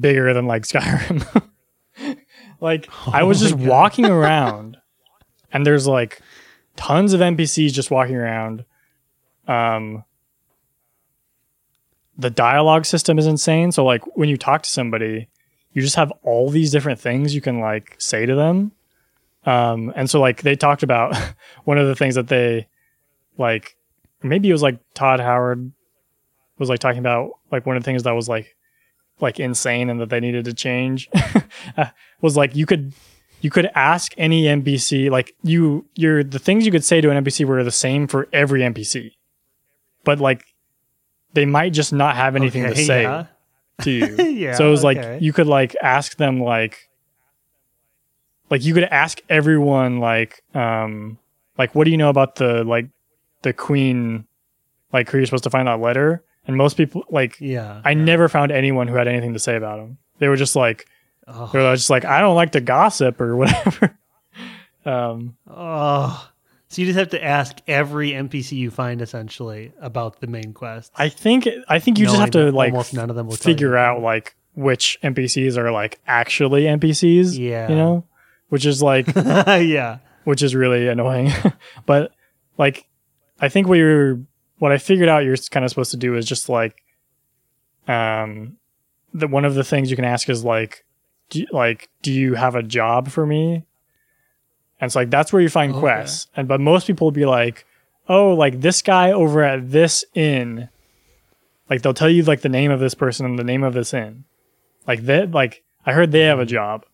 bigger 0.00 0.32
than 0.34 0.46
like 0.46 0.62
Skyrim. 0.62 1.46
like 2.60 2.88
I 3.06 3.22
was 3.22 3.42
Oh 3.42 3.46
just 3.46 3.58
God. 3.58 3.66
walking 3.68 4.06
around, 4.06 4.78
and 5.52 5.66
there's 5.66 5.86
like 5.86 6.20
tons 6.76 7.12
of 7.12 7.20
NPCs 7.20 7.72
just 7.72 7.90
walking 7.90 8.16
around. 8.16 8.64
Um, 9.46 10.04
the 12.16 12.30
dialogue 12.30 12.84
system 12.84 13.18
is 13.18 13.26
insane. 13.26 13.72
So 13.72 13.84
like 13.84 14.02
when 14.16 14.28
you 14.28 14.36
talk 14.36 14.62
to 14.62 14.70
somebody, 14.70 15.28
you 15.72 15.82
just 15.82 15.96
have 15.96 16.12
all 16.22 16.50
these 16.50 16.70
different 16.70 17.00
things 17.00 17.34
you 17.34 17.40
can 17.40 17.60
like 17.60 17.96
say 17.98 18.26
to 18.26 18.34
them. 18.34 18.72
Um, 19.46 19.92
and 19.96 20.08
so 20.08 20.20
like 20.20 20.42
they 20.42 20.54
talked 20.54 20.82
about 20.82 21.16
one 21.64 21.78
of 21.78 21.86
the 21.86 21.96
things 21.96 22.14
that 22.14 22.28
they 22.28 22.68
like 23.38 23.76
maybe 24.22 24.48
it 24.48 24.52
was 24.52 24.62
like 24.62 24.78
Todd 24.94 25.20
Howard 25.20 25.72
was 26.58 26.68
like 26.68 26.80
talking 26.80 26.98
about 26.98 27.30
like 27.50 27.64
one 27.64 27.76
of 27.76 27.82
the 27.82 27.86
things 27.86 28.02
that 28.02 28.12
was 28.12 28.28
like 28.28 28.54
like 29.20 29.40
insane 29.40 29.88
and 29.90 30.00
that 30.00 30.10
they 30.10 30.20
needed 30.20 30.44
to 30.44 30.54
change 30.54 31.08
uh, 31.76 31.86
was 32.20 32.36
like 32.36 32.54
you 32.54 32.66
could 32.66 32.92
you 33.40 33.50
could 33.50 33.70
ask 33.74 34.12
any 34.16 34.44
NPC 34.44 35.10
like 35.10 35.34
you 35.42 35.86
you're 35.94 36.22
the 36.22 36.38
things 36.38 36.66
you 36.66 36.72
could 36.72 36.84
say 36.84 37.00
to 37.00 37.10
an 37.10 37.24
NPC 37.24 37.44
were 37.44 37.62
the 37.64 37.70
same 37.70 38.06
for 38.06 38.28
every 38.32 38.60
NPC. 38.60 39.12
But 40.04 40.20
like 40.20 40.44
they 41.32 41.46
might 41.46 41.72
just 41.72 41.92
not 41.92 42.16
have 42.16 42.36
anything 42.36 42.64
to 42.64 42.76
say 42.76 43.02
yeah. 43.02 43.26
to 43.82 43.90
you. 43.90 44.06
yeah. 44.24 44.54
so 44.54 44.68
it 44.68 44.70
was 44.70 44.84
okay. 44.84 45.12
like 45.12 45.22
you 45.22 45.32
could 45.32 45.46
like 45.46 45.74
ask 45.82 46.16
them 46.16 46.40
like 46.40 46.88
like 48.50 48.64
you 48.64 48.74
could 48.74 48.84
ask 48.84 49.20
everyone 49.28 49.98
like 49.98 50.42
um 50.54 51.18
like 51.56 51.74
what 51.74 51.84
do 51.84 51.90
you 51.90 51.96
know 51.96 52.10
about 52.10 52.36
the 52.36 52.64
like 52.64 52.88
the 53.42 53.52
queen 53.52 54.26
like 54.92 55.08
who 55.08 55.18
you're 55.18 55.26
supposed 55.26 55.44
to 55.44 55.50
find 55.50 55.68
that 55.68 55.80
letter 55.80 56.22
and 56.46 56.56
most 56.56 56.76
people 56.76 57.04
like 57.10 57.36
yeah. 57.40 57.80
I 57.84 57.94
never 57.94 58.28
found 58.28 58.50
anyone 58.50 58.88
who 58.88 58.96
had 58.96 59.08
anything 59.08 59.34
to 59.34 59.38
say 59.38 59.56
about 59.56 59.78
him. 59.78 59.98
They 60.18 60.28
were 60.28 60.36
just 60.36 60.56
like 60.56 60.86
Oh, 61.32 61.50
they 61.52 61.58
were 61.58 61.74
just 61.74 61.90
like 61.90 62.04
I 62.04 62.20
don't 62.20 62.36
like 62.36 62.52
to 62.52 62.60
gossip 62.60 63.20
or 63.20 63.36
whatever. 63.38 63.98
um 64.84 65.36
oh. 65.48 66.26
So 66.68 66.82
you 66.82 66.86
just 66.86 66.98
have 66.98 67.10
to 67.10 67.24
ask 67.24 67.58
every 67.66 68.12
NPC 68.12 68.52
you 68.52 68.70
find 68.70 69.02
essentially 69.02 69.72
about 69.80 70.20
the 70.20 70.28
main 70.28 70.52
quest. 70.52 70.92
I 70.94 71.08
think 71.08 71.48
I 71.68 71.80
think 71.80 71.98
you 71.98 72.06
just 72.06 72.18
have 72.18 72.30
to 72.30 72.52
like 72.52 72.72
almost 72.72 72.94
none 72.94 73.10
of 73.10 73.16
them 73.16 73.26
will 73.26 73.36
figure 73.36 73.76
out 73.76 74.02
like 74.02 74.36
which 74.54 74.98
NPCs 75.02 75.56
are 75.56 75.72
like 75.72 76.00
actually 76.06 76.62
NPCs. 76.64 77.38
Yeah. 77.38 77.68
You 77.68 77.74
know? 77.74 78.04
Which 78.48 78.66
is 78.66 78.82
like 78.82 79.06
yeah. 79.16 79.98
which 80.24 80.42
is 80.42 80.54
really 80.54 80.88
annoying. 80.88 81.32
but 81.86 82.12
like, 82.58 82.86
I 83.40 83.48
think 83.48 83.68
what 83.68 83.78
you're, 83.78 84.20
what 84.58 84.70
I 84.70 84.78
figured 84.78 85.08
out 85.08 85.24
you're 85.24 85.36
kind 85.50 85.64
of 85.64 85.70
supposed 85.70 85.92
to 85.92 85.96
do 85.96 86.14
is 86.16 86.26
just 86.26 86.48
like, 86.48 86.82
um, 87.88 88.58
the 89.14 89.26
one 89.26 89.44
of 89.44 89.54
the 89.54 89.64
things 89.64 89.90
you 89.90 89.96
can 89.96 90.04
ask 90.04 90.28
is 90.28 90.44
like, 90.44 90.84
do 91.30 91.46
like, 91.52 91.88
do 92.02 92.12
you 92.12 92.34
have 92.34 92.54
a 92.54 92.62
job 92.62 93.08
for 93.08 93.26
me? 93.26 93.64
And 94.80 94.88
it's 94.88 94.96
like 94.96 95.10
that's 95.10 95.32
where 95.32 95.42
you 95.42 95.48
find 95.48 95.72
Okay. 95.72 95.80
quests. 95.80 96.26
And 96.36 96.46
but 96.46 96.60
most 96.60 96.86
people 96.86 97.06
will 97.06 97.12
be 97.12 97.26
like, 97.26 97.66
oh, 98.08 98.34
like 98.34 98.60
this 98.60 98.82
guy 98.82 99.12
over 99.12 99.42
at 99.42 99.70
this 99.70 100.04
inn. 100.14 100.68
Like 101.68 101.82
they'll 101.82 101.94
tell 101.94 102.10
you 102.10 102.22
like 102.24 102.40
the 102.40 102.48
name 102.48 102.70
of 102.70 102.80
this 102.80 102.94
person 102.94 103.26
and 103.26 103.38
the 103.38 103.44
name 103.44 103.62
of 103.62 103.74
this 103.74 103.94
inn. 103.94 104.24
Like 104.86 105.02
that, 105.02 105.30
like 105.30 105.62
I 105.86 105.92
heard 105.92 106.12
they 106.12 106.20
have 106.22 106.38
a 106.38 106.42
mm-hmm. 106.42 106.50
job 106.50 106.84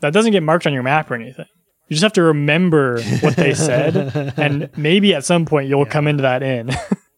that 0.00 0.12
doesn't 0.12 0.32
get 0.32 0.42
marked 0.42 0.66
on 0.66 0.72
your 0.72 0.82
map 0.82 1.10
or 1.10 1.14
anything. 1.14 1.46
You 1.88 1.94
just 1.94 2.02
have 2.02 2.14
to 2.14 2.22
remember 2.22 3.02
what 3.20 3.36
they 3.36 3.52
said, 3.52 4.34
and 4.38 4.70
maybe 4.76 5.14
at 5.14 5.24
some 5.24 5.44
point 5.44 5.68
you'll 5.68 5.84
come 5.84 6.06
into 6.06 6.22
that 6.22 6.42
inn. 6.42 6.70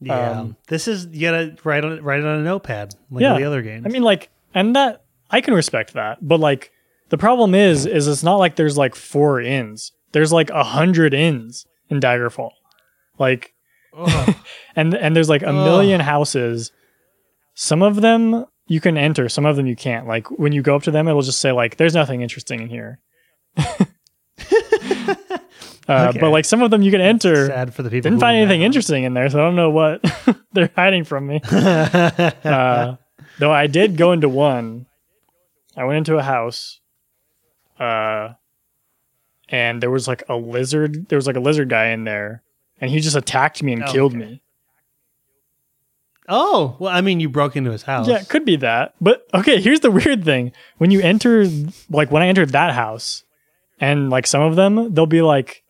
Yeah. 0.00 0.40
Um, 0.40 0.56
this 0.68 0.88
is 0.88 1.06
you 1.06 1.22
gotta 1.30 1.56
write 1.64 1.84
on 1.84 2.02
write 2.02 2.20
it 2.20 2.26
on 2.26 2.40
a 2.40 2.42
notepad 2.42 2.94
like 3.10 3.22
Yeah. 3.22 3.32
all 3.32 3.38
the 3.38 3.44
other 3.44 3.62
games. 3.62 3.84
I 3.86 3.88
mean, 3.88 4.02
like, 4.02 4.28
and 4.54 4.76
that 4.76 5.04
I 5.30 5.40
can 5.40 5.54
respect 5.54 5.94
that, 5.94 6.18
but 6.20 6.38
like, 6.40 6.70
the 7.08 7.18
problem 7.18 7.54
is, 7.54 7.86
is 7.86 8.06
it's 8.06 8.22
not 8.22 8.36
like 8.36 8.56
there's 8.56 8.76
like 8.76 8.94
four 8.94 9.40
inns. 9.40 9.92
There's 10.12 10.32
like 10.32 10.50
a 10.50 10.62
hundred 10.64 11.14
inns 11.14 11.66
in 11.88 12.00
Daggerfall, 12.00 12.50
like, 13.18 13.54
and 14.76 14.94
and 14.94 15.16
there's 15.16 15.28
like 15.28 15.42
a 15.42 15.48
Ugh. 15.48 15.54
million 15.54 16.00
houses. 16.00 16.72
Some 17.54 17.82
of 17.82 18.00
them 18.02 18.44
you 18.68 18.80
can 18.80 18.98
enter, 18.98 19.28
some 19.28 19.46
of 19.46 19.56
them 19.56 19.66
you 19.66 19.76
can't. 19.76 20.06
Like 20.06 20.30
when 20.38 20.52
you 20.52 20.60
go 20.62 20.76
up 20.76 20.82
to 20.82 20.90
them, 20.90 21.08
it'll 21.08 21.22
just 21.22 21.40
say 21.40 21.52
like, 21.52 21.76
"There's 21.76 21.94
nothing 21.94 22.20
interesting 22.22 22.60
in 22.60 22.68
here." 22.68 22.98
uh, 25.88 26.08
Okay. 26.10 26.18
But 26.20 26.30
like 26.30 26.44
some 26.44 26.62
of 26.62 26.70
them 26.70 26.82
you 26.82 26.90
can 26.90 27.00
enter. 27.00 27.46
sad 27.46 27.74
for 27.74 27.82
the 27.82 27.90
people. 27.90 28.10
Didn't 28.10 28.20
find 28.20 28.36
anything 28.36 28.60
there. 28.60 28.66
interesting 28.66 29.04
in 29.04 29.14
there, 29.14 29.28
so 29.30 29.38
I 29.40 29.42
don't 29.42 29.56
know 29.56 29.70
what 29.70 30.02
they're 30.52 30.70
hiding 30.74 31.04
from 31.04 31.26
me. 31.26 31.40
Uh, 31.50 32.96
though 33.38 33.52
I 33.52 33.66
did 33.66 33.96
go 33.96 34.12
into 34.12 34.28
one. 34.28 34.86
I 35.76 35.84
went 35.84 35.98
into 35.98 36.16
a 36.16 36.22
house, 36.22 36.80
uh, 37.78 38.30
and 39.48 39.82
there 39.82 39.90
was 39.90 40.08
like 40.08 40.22
a 40.28 40.34
lizard. 40.36 41.08
There 41.08 41.16
was 41.16 41.26
like 41.26 41.36
a 41.36 41.40
lizard 41.40 41.68
guy 41.68 41.88
in 41.88 42.04
there, 42.04 42.42
and 42.80 42.90
he 42.90 43.00
just 43.00 43.14
attacked 43.16 43.62
me 43.62 43.74
and 43.74 43.82
Oh, 43.84 43.92
killed 43.92 44.12
okay. 44.16 44.24
me. 44.24 44.42
oh 46.28 46.76
well, 46.78 46.92
I 46.92 47.00
mean, 47.02 47.20
you 47.20 47.28
broke 47.28 47.56
into 47.56 47.70
his 47.70 47.82
house. 47.82 48.08
Yeah, 48.08 48.20
it 48.20 48.28
could 48.28 48.44
be 48.44 48.56
that. 48.56 48.94
But 49.00 49.26
okay, 49.34 49.60
here's 49.60 49.80
the 49.80 49.90
weird 50.00 50.24
thing: 50.24 50.52
when 50.78 50.90
you 50.90 51.00
enter, 51.00 51.46
like 51.90 52.10
when 52.10 52.22
I 52.22 52.28
entered 52.28 52.50
that 52.50 52.74
house, 52.74 53.24
and 53.80 54.10
like 54.10 54.26
some 54.26 54.42
of 54.42 54.56
them, 54.56 54.94
they'll 54.94 55.06
be 55.06 55.22
like, 55.22 55.62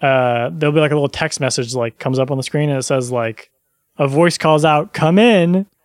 uh, 0.00 0.50
there'll 0.52 0.72
be 0.74 0.80
like 0.80 0.90
a 0.92 0.94
little 0.94 1.08
text 1.08 1.40
message 1.40 1.74
like 1.74 1.98
comes 1.98 2.18
up 2.18 2.30
on 2.30 2.36
the 2.36 2.42
screen 2.42 2.68
and 2.70 2.78
it 2.78 2.82
says 2.82 3.10
like, 3.10 3.50
a 3.98 4.06
voice 4.06 4.38
calls 4.38 4.64
out, 4.64 4.92
"Come 4.92 5.18
in." 5.18 5.66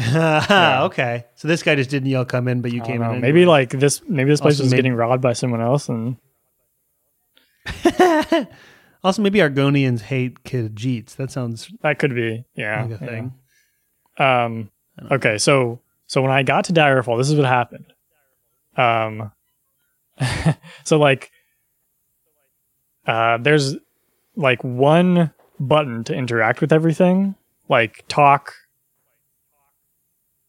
Okay. 0.00 1.26
So 1.36 1.46
this 1.46 1.62
guy 1.62 1.74
just 1.74 1.90
didn't 1.90 2.08
yell 2.08 2.24
"come 2.24 2.48
in," 2.48 2.60
but 2.62 2.72
you 2.72 2.82
I 2.82 2.86
came 2.86 3.02
in. 3.02 3.20
maybe 3.20 3.44
like 3.46 3.70
this, 3.70 4.00
maybe 4.08 4.30
this 4.30 4.40
place 4.40 4.54
Also 4.54 4.64
was 4.64 4.70
maybe- 4.72 4.78
getting 4.78 4.94
robbed 4.94 5.22
by 5.22 5.32
someone 5.34 5.60
else, 5.60 5.88
and 5.88 6.16
also, 9.04 9.22
maybe 9.22 9.38
Argonians 9.40 10.00
hate 10.00 10.42
Khajiits. 10.44 11.16
That 11.16 11.30
sounds 11.30 11.70
that 11.82 11.98
could 11.98 12.14
be, 12.14 12.44
yeah, 12.54 12.82
like 12.82 13.00
a 13.00 13.04
yeah. 13.04 13.10
thing. 13.10 13.34
Um, 14.18 14.70
okay, 15.10 15.38
so 15.38 15.80
so 16.06 16.22
when 16.22 16.30
I 16.30 16.42
got 16.42 16.64
to 16.66 16.72
Daggerfall, 16.72 17.18
this 17.18 17.28
is 17.30 17.36
what 17.36 17.46
happened. 17.46 17.92
Um, 18.76 19.30
so 20.84 20.98
like, 20.98 21.30
uh, 23.10 23.38
there's 23.38 23.74
like 24.36 24.62
one 24.62 25.32
button 25.58 26.04
to 26.04 26.14
interact 26.14 26.60
with 26.60 26.72
everything, 26.72 27.34
like 27.68 28.04
talk, 28.08 28.54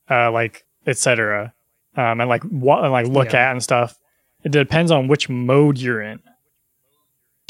uh, 0.10 0.32
like 0.32 0.64
etc. 0.86 1.54
Um, 1.96 2.22
and 2.22 2.30
like 2.30 2.44
what 2.44 2.84
and 2.84 2.92
like 2.92 3.08
look 3.08 3.34
Yeah. 3.34 3.48
at 3.48 3.52
and 3.52 3.64
stuff. 3.64 3.98
It 4.44 4.52
depends 4.52 4.92
on 4.92 5.08
which 5.08 5.30
mode 5.30 5.78
you're 5.78 6.02
in. 6.02 6.20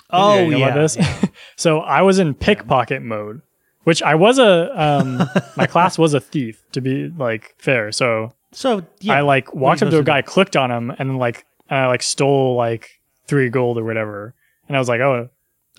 Oh 0.09 0.39
you 0.39 0.51
know 0.51 0.57
yeah. 0.57 0.73
this? 0.75 0.97
so 1.55 1.79
I 1.79 2.01
was 2.01 2.19
in 2.19 2.33
pickpocket 2.33 3.01
mode, 3.01 3.41
which 3.83 4.01
I 4.03 4.15
was 4.15 4.39
a 4.39 4.81
um 4.81 5.23
my 5.57 5.67
class 5.67 5.97
was 5.97 6.13
a 6.13 6.19
thief 6.19 6.61
to 6.73 6.81
be 6.81 7.09
like 7.09 7.55
fair. 7.57 7.91
So 7.91 8.33
So 8.51 8.85
yeah. 8.99 9.13
I 9.17 9.21
like 9.21 9.53
walked 9.53 9.81
up 9.83 9.89
to 9.89 9.99
a 9.99 10.03
guy, 10.03 10.21
clicked 10.21 10.55
on 10.57 10.71
him, 10.71 10.89
and 10.91 11.09
then 11.09 11.17
like 11.17 11.45
and 11.69 11.79
I 11.79 11.87
like 11.87 12.03
stole 12.03 12.55
like 12.55 12.99
three 13.27 13.49
gold 13.49 13.77
or 13.77 13.83
whatever. 13.85 14.33
And 14.71 14.77
I 14.77 14.79
was 14.79 14.87
like, 14.87 15.01
oh, 15.01 15.27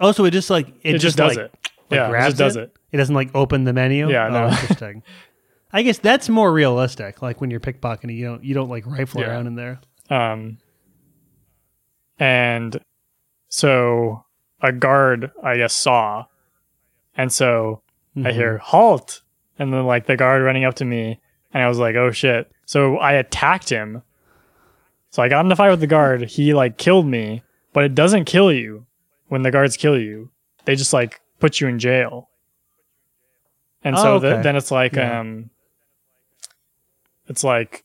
oh, 0.01 0.13
so 0.13 0.27
it 0.27 0.33
just 0.33 0.51
like 0.51 0.69
it, 0.83 0.97
it, 0.97 0.99
just, 0.99 1.17
does 1.17 1.35
like, 1.35 1.47
it. 1.47 1.51
like, 1.91 1.99
yeah, 1.99 2.07
it 2.09 2.11
grabs 2.11 2.27
just 2.27 2.37
does 2.39 2.57
it? 2.57 2.65
it. 2.65 2.77
It 2.93 2.97
doesn't 2.99 3.15
like 3.15 3.31
open 3.35 3.65
the 3.65 3.73
menu. 3.73 4.11
Yeah, 4.11 4.29
oh, 4.31 4.49
interesting. 4.61 5.03
I 5.73 5.81
guess 5.83 5.97
that's 5.97 6.29
more 6.29 6.53
realistic. 6.53 7.23
Like 7.23 7.41
when 7.41 7.51
you're 7.51 7.59
pickpocketing, 7.59 8.15
you 8.15 8.27
don't 8.27 8.45
you 8.45 8.53
don't 8.53 8.69
like 8.69 8.85
rifle 8.87 9.23
Yeah. 9.23 9.29
around 9.29 9.47
in 9.47 9.55
there. 9.55 9.81
Um, 10.11 10.59
and 12.19 12.79
so 13.49 14.25
a 14.61 14.73
guard, 14.73 15.31
I 15.43 15.57
guess, 15.57 15.73
saw, 15.75 16.27
and 17.17 17.33
so 17.33 17.81
I 18.15 18.19
Mhm. 18.21 18.33
hear 18.35 18.59
halt, 18.59 19.23
and 19.59 19.73
then 19.73 19.87
like 19.87 20.05
the 20.05 20.17
guard 20.19 20.43
running 20.43 20.65
up 20.65 20.75
to 20.75 20.85
me, 20.85 21.19
and 21.55 21.63
I 21.63 21.69
was 21.69 21.79
like, 21.79 21.97
oh 21.97 22.11
shit. 22.11 22.53
So 22.67 22.99
I 22.99 23.13
attacked 23.15 23.71
him. 23.71 24.03
So 25.09 25.23
I 25.23 25.31
got 25.31 25.47
in 25.47 25.53
a 25.53 25.57
fight 25.57 25.71
with 25.71 25.81
the 25.81 25.87
guard. 25.87 26.23
He 26.29 26.53
like 26.55 26.77
killed 26.79 27.07
me, 27.07 27.43
but 27.73 27.85
it 27.85 27.95
doesn't 27.95 28.25
kill 28.27 28.53
you 28.53 28.87
when 29.29 29.43
the 29.43 29.51
guards 29.51 29.77
kill 29.77 29.99
you. 29.99 30.31
They 30.65 30.77
just 30.77 30.93
like 30.93 31.21
put 31.41 31.61
you 31.61 31.69
in 31.69 31.79
jail. 31.79 32.29
And 33.85 33.97
so 33.99 34.15
Oh, 34.15 34.19
th- 34.21 34.33
okay. 34.35 34.43
then 34.43 34.57
it's 34.57 34.71
like 34.71 34.95
Yeah. 34.95 35.21
um 35.21 35.51
it's 37.29 37.45
like 37.45 37.85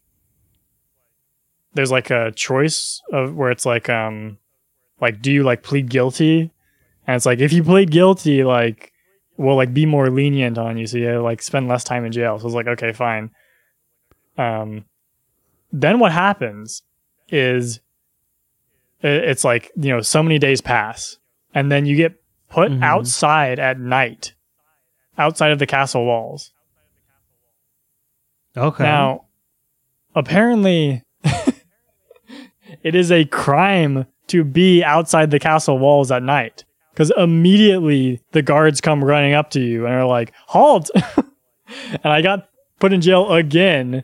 there's 1.74 1.92
like 1.92 2.10
a 2.10 2.32
choice 2.32 3.02
of 3.12 3.36
where 3.36 3.52
it's 3.52 3.66
like 3.66 3.88
um 3.90 4.38
like 5.00 5.22
do 5.22 5.32
you 5.32 5.44
like 5.44 5.64
plead 5.64 5.90
guilty 5.90 6.52
and 7.06 7.16
it's 7.16 7.26
like 7.26 7.40
if 7.40 7.54
you 7.54 7.64
plead 7.64 7.92
guilty, 7.92 8.44
like 8.44 8.92
we'll 9.38 9.56
like 9.56 9.74
be 9.74 9.86
more 9.86 10.10
lenient 10.10 10.58
on 10.58 10.78
you, 10.78 10.88
so 10.88 10.98
you 10.98 11.20
like 11.22 11.42
spend 11.42 11.68
less 11.68 11.84
time 11.84 12.04
in 12.04 12.12
jail. 12.12 12.38
So 12.40 12.48
it's 12.48 12.56
like, 12.56 12.68
okay, 12.68 12.92
fine. 12.92 13.30
Um, 14.38 14.84
then 15.72 16.00
what 16.00 16.12
happens 16.12 16.82
is 17.30 17.80
it's 19.02 19.44
like 19.44 19.72
you 19.76 19.90
know 19.94 20.02
so 20.02 20.22
many 20.24 20.40
days 20.40 20.62
pass, 20.62 21.18
and 21.54 21.72
then 21.72 21.86
you 21.86 21.96
get 21.96 22.14
put 22.50 22.72
Mhm. 22.72 22.84
outside 22.84 23.60
at 23.60 23.80
night, 23.80 24.34
outside 25.18 25.52
of 25.52 25.60
the 25.60 25.68
castle 25.68 26.06
walls. 26.06 26.52
Okay. 28.56 28.84
Now, 28.84 29.26
apparently, 30.16 31.04
it 32.84 32.96
is 32.96 33.12
a 33.12 33.26
crime 33.26 34.06
to 34.28 34.44
be 34.44 34.84
outside 34.84 35.32
the 35.32 35.40
castle 35.40 35.78
walls 35.78 36.12
at 36.12 36.24
night 36.24 36.66
because 36.92 37.12
immediately 37.18 38.20
the 38.32 38.42
guards 38.42 38.82
come 38.82 39.04
running 39.04 39.34
up 39.34 39.52
to 39.52 39.60
you 39.62 39.86
and 39.86 39.94
are 39.94 40.06
like, 40.08 40.34
"Halt!" 40.48 40.90
and 42.04 42.06
I 42.14 42.22
got 42.22 42.50
put 42.80 42.94
in 42.94 43.02
jail 43.02 43.32
again 43.34 44.04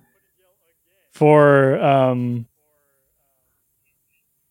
for 1.12 1.80
um. 1.82 2.48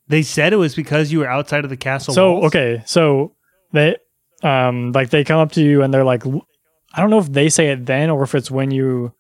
They 0.09 0.23
said 0.23 0.53
it 0.53 0.57
was 0.57 0.75
because 0.75 1.11
you 1.13 1.21
were 1.21 1.29
outside 1.29 1.65
of 1.65 1.71
the 1.71 1.77
castle. 1.77 2.15
So 2.15 2.33
walls? 2.33 2.45
okay, 2.47 2.83
so 2.87 3.35
they 3.73 3.97
um 4.43 4.93
like 4.93 5.11
they 5.11 5.25
come 5.25 5.39
up 5.41 5.53
to 5.53 5.63
you 5.63 5.83
and 5.83 5.93
they're 5.95 6.05
like, 6.05 6.27
I 6.27 7.01
don't 7.01 7.11
know 7.11 7.19
if 7.19 7.33
they 7.33 7.49
say 7.49 7.69
it 7.69 7.87
then 7.87 8.11
or 8.11 8.23
if 8.25 8.35
it's 8.35 8.51
when 8.51 8.71
you 8.71 9.13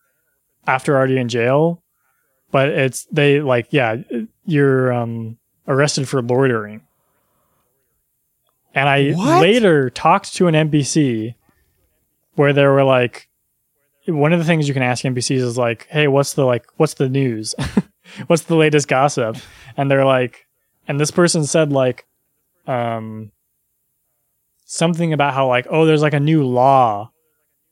after 0.66 0.96
already 0.96 1.18
in 1.18 1.28
jail, 1.28 1.82
but 2.50 2.68
it's 2.68 3.06
they 3.12 3.40
like 3.40 3.68
yeah 3.70 3.96
you're 4.44 4.92
um 4.92 5.38
arrested 5.68 6.08
for 6.08 6.20
loitering. 6.22 6.82
And 8.74 8.88
I 8.88 9.10
What? 9.12 9.42
later 9.42 9.90
talked 9.90 10.34
to 10.34 10.46
an 10.48 10.54
NPC 10.54 11.34
where 12.34 12.52
they 12.52 12.66
were 12.66 12.84
like, 12.84 13.28
one 14.06 14.32
of 14.32 14.38
the 14.38 14.44
things 14.44 14.66
you 14.66 14.74
can 14.74 14.82
ask 14.82 15.04
NPCs 15.04 15.36
is 15.42 15.58
like, 15.58 15.86
hey, 15.90 16.08
what's 16.08 16.32
the 16.34 16.44
like, 16.44 16.64
what's 16.76 16.94
the 16.94 17.08
news? 17.08 17.54
what's 18.26 18.44
the 18.44 18.56
latest 18.56 18.88
gossip? 18.88 19.36
And 19.76 19.90
they're 19.90 20.04
like, 20.06 20.46
and 20.88 20.98
this 21.00 21.10
person 21.10 21.44
said 21.44 21.72
like, 21.72 22.06
um, 22.66 23.30
something 24.64 25.12
about 25.12 25.34
how 25.34 25.48
like, 25.48 25.66
oh, 25.70 25.84
there's 25.84 26.02
like 26.02 26.14
a 26.14 26.20
new 26.20 26.44
law 26.44 27.10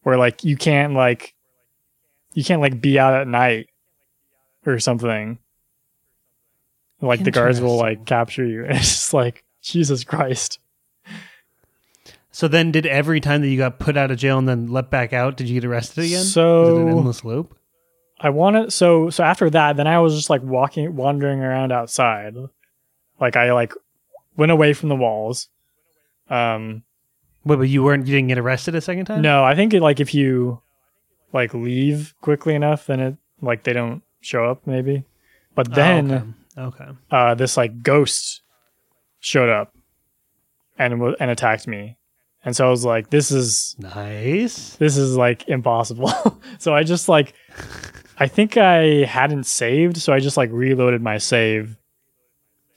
where 0.03 0.17
like 0.17 0.45
you 0.45 0.57
can't 0.57 0.95
like, 0.95 1.35
you 2.35 2.45
can't 2.45 2.61
like 2.61 2.81
be 2.81 2.99
out 2.99 3.15
at 3.15 3.27
night 3.27 3.69
or 4.67 4.79
something. 4.79 5.39
Like 7.01 7.25
the 7.25 7.31
guards 7.31 7.61
will 7.61 7.77
like 7.77 8.05
capture 8.05 8.45
you. 8.45 8.65
It's 8.69 8.81
just 8.91 9.15
like 9.15 9.45
Jesus 9.63 10.05
Christ. 10.05 10.59
So 12.33 12.47
then, 12.47 12.71
did 12.71 12.87
every 12.87 13.21
time 13.21 13.41
that 13.41 13.49
you 13.49 13.59
got 13.59 13.79
put 13.79 13.97
out 13.97 14.11
of 14.11 14.19
jail 14.19 14.39
and 14.39 14.49
then 14.49 14.69
let 14.69 14.89
back 14.91 15.13
out, 15.13 15.37
did 15.37 15.49
you 15.49 15.61
get 15.61 15.67
arrested 15.69 16.05
again? 16.05 16.25
So- 16.25 16.61
was 16.61 16.69
it 16.79 16.83
an 16.83 16.89
endless 16.89 17.25
loop? 17.25 17.57
I 18.23 18.29
wanted 18.29 18.71
so 18.71 19.09
so 19.09 19.25
after 19.25 19.49
that, 19.49 19.79
then 19.79 19.87
I 19.87 19.99
was 19.99 20.15
just 20.15 20.29
like 20.29 20.43
walking, 20.43 20.95
wandering 20.95 21.41
around 21.41 21.73
outside. 21.73 22.35
Like 23.21 23.37
I 23.37 23.53
like 23.53 23.73
went 24.37 24.51
away 24.53 24.73
from 24.73 24.89
the 24.89 24.97
walls. 24.97 25.49
Um, 26.29 26.83
Wait, 27.45 27.57
but 27.57 27.63
you 27.69 27.83
weren't. 27.83 28.07
You 28.07 28.15
didn't 28.15 28.29
get 28.29 28.39
arrested 28.39 28.75
a 28.75 28.81
second 28.81 29.07
time? 29.07 29.23
no, 29.23 29.43
I 29.45 29.55
think 29.55 29.73
it, 29.75 29.81
like 29.81 29.99
if 30.01 30.15
you 30.15 30.61
like 31.33 31.55
leave 31.55 32.15
quickly 32.21 32.55
enough, 32.55 32.87
then 32.87 33.01
it 33.01 33.17
like 33.41 33.63
they 33.65 33.73
don't 33.73 34.03
show 34.21 34.45
up 34.45 34.67
maybe. 34.67 35.05
But 35.55 35.69
Oh, 35.71 35.75
then 35.75 36.35
okay. 36.59 36.83
okay. 36.85 36.91
uh, 37.11 37.35
this 37.35 37.57
like 37.57 37.83
ghost 37.83 38.43
showed 39.21 39.49
up 39.49 39.75
and 40.79 41.01
wa- 41.01 41.15
and 41.19 41.31
attacked 41.31 41.67
me, 41.67 41.97
and 42.45 42.55
so 42.55 42.67
I 42.67 42.71
was 42.71 42.85
like, 42.85 43.11
this 43.11 43.31
is 43.31 43.75
Nice. 43.79 44.77
this 44.77 44.97
is 44.97 45.17
like 45.17 45.49
impossible. 45.49 46.13
so 46.59 46.75
I 46.75 46.83
just 46.83 47.09
like 47.09 47.33
I 48.19 48.29
think 48.29 48.57
I 48.59 49.05
hadn't 49.07 49.45
saved, 49.45 49.97
so 49.97 50.13
I 50.13 50.21
just 50.21 50.37
like 50.37 50.51
reloaded 50.53 51.01
my 51.03 51.17
save 51.19 51.77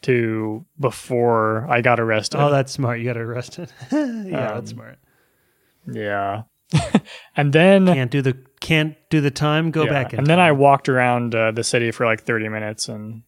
to 0.04 0.66
before 0.80 1.66
I 1.70 1.82
got 1.82 2.00
arrested. 2.00 2.40
Oh, 2.40 2.50
that's 2.52 2.72
smart. 2.72 3.00
You 3.00 3.06
got 3.06 3.18
arrested. 3.18 3.72
yeah, 3.92 3.98
Um, 3.98 4.32
that's 4.32 4.72
smart. 4.72 4.98
yeah. 5.92 6.44
and 7.36 7.54
then 7.54 7.86
Can't 7.88 8.10
do 8.12 8.22
the 8.22 8.38
can't 8.60 8.96
do 9.10 9.22
the 9.22 9.30
time. 9.32 9.70
Go 9.72 9.84
yeah, 9.84 9.90
back 9.92 10.14
in. 10.14 10.20
and 10.20 10.28
then 10.28 10.40
I 10.40 10.52
walked 10.54 10.90
around 10.90 11.36
uh, 11.36 11.52
the 11.52 11.64
city 11.64 11.92
for 11.92 12.06
like 12.06 12.22
30 12.24 12.50
minutes 12.50 12.88
and 12.90 13.24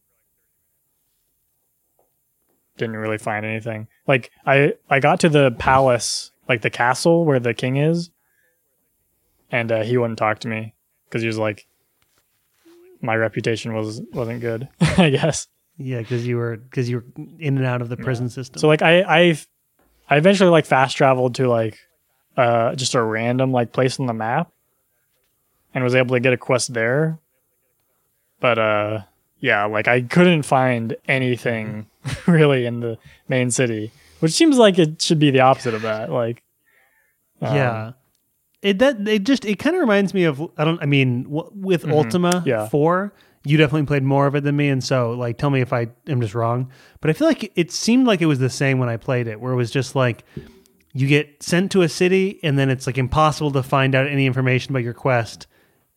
didn't 2.78 2.98
really 2.98 3.18
find 3.18 3.46
anything. 3.46 3.88
Like 4.08 4.32
I 4.46 4.74
I 4.90 5.00
got 5.00 5.20
to 5.22 5.30
the 5.30 5.52
palace, 5.52 6.32
like 6.50 6.62
the 6.62 6.70
castle 6.70 7.26
where 7.26 7.40
the 7.40 7.54
king 7.54 7.78
is, 7.78 8.10
and 9.52 9.72
uh, 9.72 9.84
he 9.84 9.98
wouldn't 9.98 10.20
talk 10.20 10.40
to 10.40 10.48
me 10.48 10.74
because 11.08 11.22
he 11.22 11.28
was 11.28 11.38
like, 11.38 11.68
my 13.02 13.16
reputation 13.16 13.74
was 13.74 14.02
wasn't 14.12 14.42
good, 14.42 14.68
I 14.98 15.10
guess. 15.12 15.48
Yeah, 15.78 16.00
because 16.00 16.26
you 16.26 16.38
were 16.38 16.58
because 16.58 16.90
you 16.90 16.98
were 16.98 17.06
in 17.40 17.58
and 17.58 17.66
out 17.66 17.82
of 17.82 17.90
the 17.90 17.98
prison 17.98 18.30
system. 18.30 18.60
So 18.60 18.68
like 18.68 18.82
I 18.82 19.02
I 19.02 19.38
I 20.10 20.18
eventually 20.18 20.50
like 20.50 20.66
fast 20.66 20.96
traveled 20.98 21.36
to 21.36 21.48
like 21.48 21.80
uh 22.38 22.76
just 22.76 22.96
a 22.96 23.02
random 23.02 23.52
like 23.52 23.72
place 23.74 24.00
on 24.00 24.06
the 24.06 24.14
map 24.14 24.52
and 25.74 25.84
was 25.84 25.96
able 25.96 26.16
to 26.16 26.20
get 26.20 26.34
a 26.34 26.38
quest 26.38 26.74
there. 26.74 27.20
But 28.40 28.60
uh 28.60 29.00
yeah, 29.40 29.66
like 29.66 29.88
I 29.88 30.02
couldn't 30.02 30.44
find 30.44 30.96
anything 31.08 31.88
really 32.28 32.66
in 32.66 32.80
the 32.80 32.98
main 33.28 33.52
city, 33.52 33.92
which 34.20 34.32
seems 34.32 34.58
like 34.58 34.80
it 34.80 35.02
should 35.02 35.20
be 35.20 35.32
the 35.32 35.42
opposite 35.42 35.74
of 35.74 35.82
that. 35.84 36.12
Like 36.12 36.42
um, 37.42 37.56
yeah. 37.56 37.92
It 38.62 38.80
that 38.80 39.08
it 39.08 39.24
just 39.26 39.46
it 39.46 39.60
kind 39.60 39.76
of 39.76 39.82
reminds 39.82 40.14
me 40.14 40.24
of 40.24 40.42
I 40.58 40.64
don't 40.64 40.82
I 40.82 40.86
mean 40.86 41.24
w- 41.24 41.52
with 41.54 41.84
Mhm. 41.84 41.92
Ultima 41.92 42.44
Yeah. 42.46 42.68
4 42.70 43.14
you 43.46 43.58
definitely 43.58 43.86
played 43.86 44.04
more 44.04 44.26
of 44.28 44.36
it 44.36 44.44
than 44.44 44.56
me 44.56 44.70
and 44.70 44.84
so 44.84 45.12
like 45.12 45.38
tell 45.38 45.50
me 45.50 45.62
if 45.62 45.72
I 45.72 45.88
am 46.08 46.20
just 46.22 46.34
wrong 46.36 46.72
but 47.00 47.10
I 47.10 47.14
feel 47.14 47.28
like 47.28 47.52
it 47.56 47.72
seemed 47.72 48.08
like 48.08 48.22
it 48.22 48.26
was 48.26 48.40
the 48.40 48.50
same 48.50 48.80
when 48.80 48.90
I 48.90 48.98
played 48.98 49.28
it 49.28 49.40
where 49.40 49.54
it 49.54 49.56
was 49.56 49.72
just 49.72 49.96
like 49.96 50.24
you 50.94 51.08
get 51.08 51.44
sent 51.44 51.72
to 51.74 51.82
a 51.82 51.90
city 51.90 52.40
and 52.44 52.58
then 52.58 52.70
it's 52.70 52.88
like 52.88 52.98
impossible 52.98 53.52
to 53.52 53.64
find 53.64 53.96
out 53.96 54.08
any 54.08 54.26
information 54.26 54.72
about 54.72 54.84
your 54.84 54.94
quest 54.94 55.48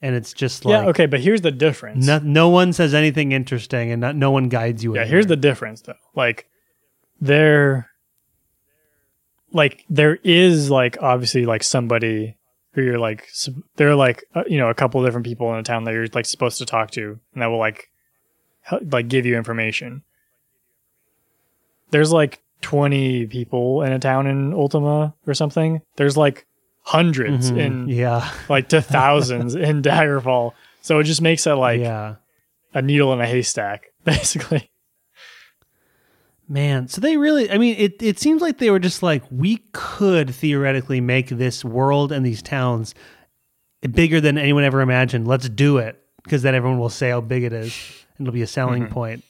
and 0.00 0.14
it's 0.14 0.32
just 0.32 0.64
like 0.64 0.72
yeah, 0.84 0.88
okay, 0.90 1.06
but 1.06 1.18
here's 1.20 1.40
the 1.40 1.50
difference. 1.50 2.06
no, 2.06 2.18
no 2.20 2.48
one 2.48 2.72
says 2.72 2.94
anything 2.94 3.32
interesting 3.32 3.90
and 3.90 4.00
not, 4.00 4.14
no 4.14 4.30
one 4.30 4.48
guides 4.48 4.84
you 4.84 4.94
Yeah, 4.94 5.00
anywhere. 5.00 5.10
here's 5.12 5.26
the 5.26 5.36
difference 5.36 5.80
though. 5.82 5.94
Like 6.14 6.48
there 7.20 7.90
like 9.52 9.84
there 9.88 10.16
is 10.22 10.70
like 10.70 10.98
obviously 11.00 11.46
like 11.46 11.62
somebody 11.64 12.36
who 12.78 12.84
you're 12.84 12.98
like 12.98 13.28
are 13.80 13.94
like 13.94 14.24
uh, 14.34 14.44
you 14.46 14.58
know 14.58 14.68
a 14.68 14.74
couple 14.74 15.02
different 15.04 15.26
people 15.26 15.52
in 15.52 15.58
a 15.58 15.62
town 15.62 15.84
that 15.84 15.92
you're 15.94 16.06
like 16.14 16.26
supposed 16.26 16.58
to 16.58 16.64
talk 16.66 16.90
to 16.92 17.18
and 17.32 17.42
that 17.42 17.46
will 17.46 17.58
like 17.58 17.90
hel- 18.62 18.80
like 18.90 19.08
give 19.08 19.26
you 19.26 19.36
information. 19.36 20.02
There's 21.90 22.12
like 22.12 22.40
20 22.62 23.26
people 23.26 23.82
in 23.82 23.92
a 23.92 23.98
town 23.98 24.26
in 24.26 24.52
Ultima 24.52 25.14
or 25.26 25.34
something. 25.34 25.80
There's 25.96 26.16
like 26.16 26.46
hundreds 26.82 27.50
Mhm. 27.50 27.58
in 27.58 27.88
yeah 27.88 28.30
like 28.48 28.68
to 28.68 28.80
thousands 28.80 29.54
in 29.54 29.82
Daggerfall. 29.88 30.52
So 30.80 30.98
it 31.00 31.04
just 31.04 31.20
makes 31.22 31.46
it 31.46 31.54
like 31.54 31.80
yeah 31.80 32.16
a 32.74 32.82
needle 32.82 33.12
in 33.12 33.20
a 33.20 33.26
haystack 33.26 33.86
basically. 34.04 34.70
Man, 36.50 36.88
so 36.88 37.00
they 37.02 37.18
really, 37.18 37.50
I 37.50 37.58
mean, 37.58 37.76
it, 37.78 38.02
it 38.02 38.18
seems 38.18 38.40
like 38.40 38.56
they 38.58 38.70
were 38.70 38.78
just 38.78 39.02
like, 39.02 39.22
we 39.30 39.58
could 39.72 40.34
theoretically 40.34 41.00
make 41.00 41.28
this 41.28 41.62
world 41.64 42.10
and 42.10 42.24
these 42.24 42.40
towns 42.40 42.94
bigger 43.90 44.18
than 44.20 44.38
anyone 44.38 44.64
ever 44.64 44.80
imagined. 44.80 45.28
Let's 45.28 45.48
do 45.50 45.76
it 45.76 46.02
because 46.24 46.42
then 46.42 46.54
everyone 46.54 46.78
will 46.78 46.88
say 46.88 47.10
how 47.10 47.20
big 47.20 47.42
it 47.44 47.52
is 47.52 47.74
and 48.16 48.26
it'll 48.26 48.34
be 48.34 48.40
a 48.42 48.46
selling 48.46 48.86
Mhm. 48.86 48.90
point. 48.90 49.24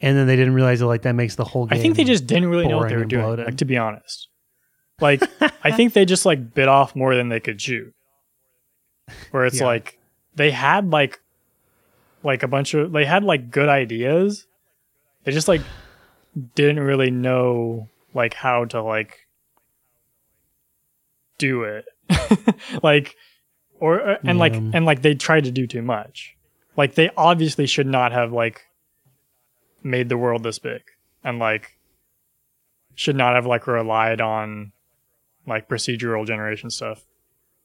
And 0.00 0.16
then 0.18 0.26
they 0.26 0.34
didn't 0.36 0.54
realize 0.54 0.80
that 0.80 0.86
like 0.86 1.02
that 1.02 1.14
makes 1.14 1.36
the 1.36 1.44
whole 1.44 1.66
game. 1.66 1.78
I 1.78 1.80
think 1.80 1.96
they 1.96 2.04
just 2.04 2.26
didn't 2.26 2.48
really 2.48 2.66
know 2.66 2.78
what 2.78 2.88
they 2.88 2.96
were 2.96 3.04
doing. 3.04 3.24
bloated. 3.24 3.46
Like 3.46 3.56
to 3.58 3.64
be 3.64 3.78
honest, 3.78 4.28
like 5.00 5.22
I 5.64 5.70
think 5.72 5.92
they 5.94 6.04
just 6.04 6.26
like 6.26 6.52
bit 6.52 6.68
off 6.68 6.94
more 6.96 7.14
than 7.14 7.28
they 7.30 7.40
could 7.40 7.58
chew. 7.60 7.92
Where 9.30 9.46
it's 9.46 9.60
Yeah. 9.60 9.66
like 9.66 9.98
they 10.34 10.50
had 10.50 10.90
like 10.90 11.20
like 12.22 12.42
a 12.42 12.48
bunch 12.48 12.74
of 12.74 12.92
they 12.92 13.04
had 13.06 13.24
like 13.24 13.50
good 13.50 13.68
ideas. 13.70 14.46
They 15.24 15.32
just 15.32 15.48
like 15.48 15.62
didn't 16.54 16.80
really 16.80 17.10
know 17.10 17.88
like 18.14 18.34
how 18.34 18.64
to 18.66 18.82
like 18.82 19.26
do 21.38 21.62
it. 21.64 21.86
like 22.82 23.16
or 23.80 24.10
uh, 24.10 24.18
and 24.24 24.38
like 24.38 24.54
Yeah. 24.54 24.70
and 24.74 24.84
like 24.84 25.02
they 25.02 25.14
tried 25.14 25.44
to 25.44 25.50
do 25.50 25.66
too 25.66 25.82
much. 25.82 26.36
Like 26.76 26.94
they 26.94 27.10
obviously 27.16 27.66
should 27.66 27.86
not 27.86 28.12
have 28.12 28.32
like 28.32 28.62
made 29.82 30.08
the 30.08 30.18
world 30.18 30.42
this 30.42 30.58
big 30.58 30.82
and 31.22 31.38
like 31.38 31.76
should 32.94 33.16
not 33.16 33.34
have 33.34 33.46
like 33.46 33.66
relied 33.66 34.20
on 34.20 34.72
like 35.46 35.68
procedural 35.68 36.26
generation 36.26 36.70
stuff 36.70 37.04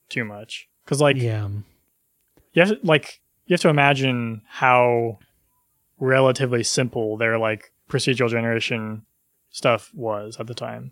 too 0.09 0.23
much 0.23 0.67
because 0.85 1.01
like 1.01 1.15
yeah. 1.17 1.47
you 2.53 2.61
have 2.61 2.69
to, 2.69 2.79
like 2.83 3.21
you 3.47 3.53
have 3.53 3.61
to 3.61 3.69
imagine 3.69 4.41
how 4.47 5.17
relatively 5.99 6.63
simple 6.63 7.17
their 7.17 7.37
like 7.39 7.71
procedural 7.91 8.29
generation 8.29 9.03
stuff 9.49 9.91
was 9.93 10.37
at 10.39 10.47
the 10.47 10.53
time 10.53 10.91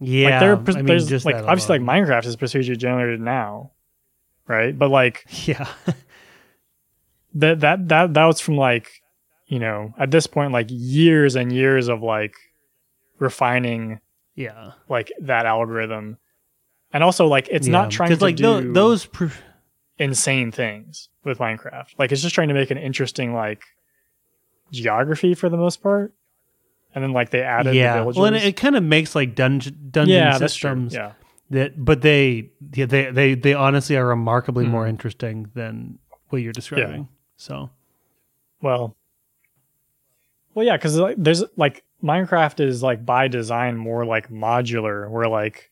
Yeah, 0.00 0.30
like 0.30 0.40
there, 0.40 0.74
I 0.74 0.76
mean, 0.78 0.86
there's 0.86 1.06
just 1.06 1.26
like 1.26 1.36
obviously 1.36 1.78
like 1.78 1.86
Minecraft 1.86 2.26
is 2.26 2.36
procedurally 2.36 2.78
generated 2.78 3.20
now, 3.20 3.72
right? 4.48 4.76
But 4.76 4.90
like 4.90 5.24
yeah, 5.46 5.68
that 7.34 7.60
that 7.60 7.88
that 7.88 8.14
that 8.14 8.24
was 8.24 8.40
from 8.40 8.56
like 8.56 9.02
you 9.46 9.58
know 9.58 9.94
at 9.98 10.10
this 10.10 10.26
point 10.26 10.52
like 10.52 10.66
years 10.70 11.36
and 11.36 11.52
years 11.52 11.88
of 11.88 12.02
like 12.02 12.34
refining 13.18 14.00
yeah. 14.34 14.72
like 14.88 15.12
that 15.20 15.46
algorithm, 15.46 16.18
and 16.92 17.04
also 17.04 17.26
like 17.26 17.48
it's 17.50 17.66
not 17.66 17.90
trying 17.90 18.10
to 18.10 18.16
like 18.16 18.36
do 18.36 18.72
those. 18.72 19.06
Insane 19.96 20.50
things 20.50 21.08
with 21.22 21.38
Minecraft. 21.38 21.90
Like 21.98 22.10
it's 22.10 22.20
just 22.20 22.34
trying 22.34 22.48
to 22.48 22.54
make 22.54 22.72
an 22.72 22.78
interesting 22.78 23.32
like 23.32 23.62
geography 24.74 25.34
for 25.34 25.48
the 25.48 25.56
most 25.56 25.82
part, 25.82 26.14
and 26.94 27.02
then 27.02 27.12
like 27.12 27.30
they 27.30 27.42
added 27.42 27.74
yeah, 27.74 27.94
the 27.96 28.00
villages. 28.02 28.18
well, 28.18 28.26
and 28.26 28.36
it, 28.36 28.56
kind 28.56 28.76
of 28.76 28.82
makes 28.82 29.14
like 29.14 29.34
dungeon 29.34 29.88
dungeon 29.90 30.14
yeah, 30.14 30.36
systems 30.38 30.94
Yeah, 30.94 31.12
that, 31.50 31.82
but 31.84 32.02
they, 32.02 32.50
yeah, 32.74 32.86
they, 32.86 33.10
they, 33.10 33.34
they 33.34 33.54
honestly 33.54 33.96
are 33.96 34.06
remarkably 34.06 34.66
more 34.66 34.84
Mhm. 34.84 34.90
interesting 34.90 35.50
than 35.54 35.98
what 36.28 36.42
you're 36.42 36.52
describing. 36.52 37.08
So 37.36 37.70
well, 38.62 38.96
well, 40.54 40.64
yeah, 40.64 40.76
because 40.76 40.96
like, 40.98 41.16
there's 41.18 41.42
like 41.56 41.84
Minecraft 42.02 42.60
is 42.60 42.82
like 42.82 43.04
by 43.06 43.28
design 43.28 43.76
more 43.76 44.04
like 44.04 44.30
modular, 44.30 45.10
where 45.10 45.28
like 45.28 45.70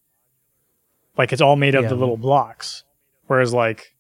like 1.16 1.32
it's 1.32 1.42
all 1.42 1.56
made 1.56 1.74
of 1.74 1.84
Yeah. 1.84 1.88
the 1.90 1.94
little 1.96 2.16
blocks, 2.16 2.84
whereas 3.26 3.52
like 3.52 3.94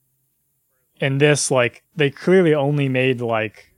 in 1.00 1.18
this 1.18 1.50
like 1.50 1.82
they 1.94 2.10
clearly 2.10 2.54
only 2.54 2.88
made 2.88 3.20
like 3.20 3.71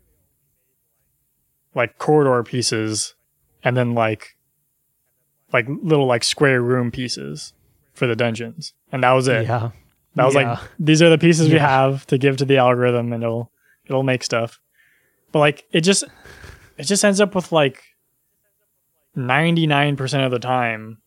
like 1.75 1.99
corridor 1.99 2.43
pieces 2.43 3.15
and 3.63 3.77
then 3.77 3.95
like 3.95 4.37
like 5.53 5.67
little 5.69 6.07
like 6.07 6.25
square 6.25 6.61
room 6.63 6.91
pieces 6.91 7.53
for 7.93 8.07
the 8.07 8.17
dungeons. 8.17 8.73
And 8.93 9.03
that 9.05 9.13
was 9.13 9.29
it. 9.29 9.45
Yeah, 9.47 9.71
that 10.17 10.25
was 10.25 10.35
Yeah. 10.35 10.53
like 10.53 10.59
these 10.79 11.01
are 11.03 11.11
the 11.11 11.19
pieces 11.19 11.49
we 11.49 11.59
have 11.59 12.07
to 12.09 12.19
give 12.19 12.37
to 12.39 12.45
the 12.45 12.57
algorithm 12.59 13.13
and 13.13 13.23
it'll 13.23 13.51
it'll 13.87 14.03
make 14.03 14.23
stuff. 14.25 14.61
But 15.33 15.39
like 15.41 15.65
it 15.73 15.81
just 15.83 16.05
it 16.79 16.85
just 16.85 17.05
ends 17.05 17.21
up 17.21 17.35
with 17.35 17.53
like 17.53 17.83
99% 19.17 20.25
of 20.25 20.31
the 20.33 20.39
time 20.39 20.99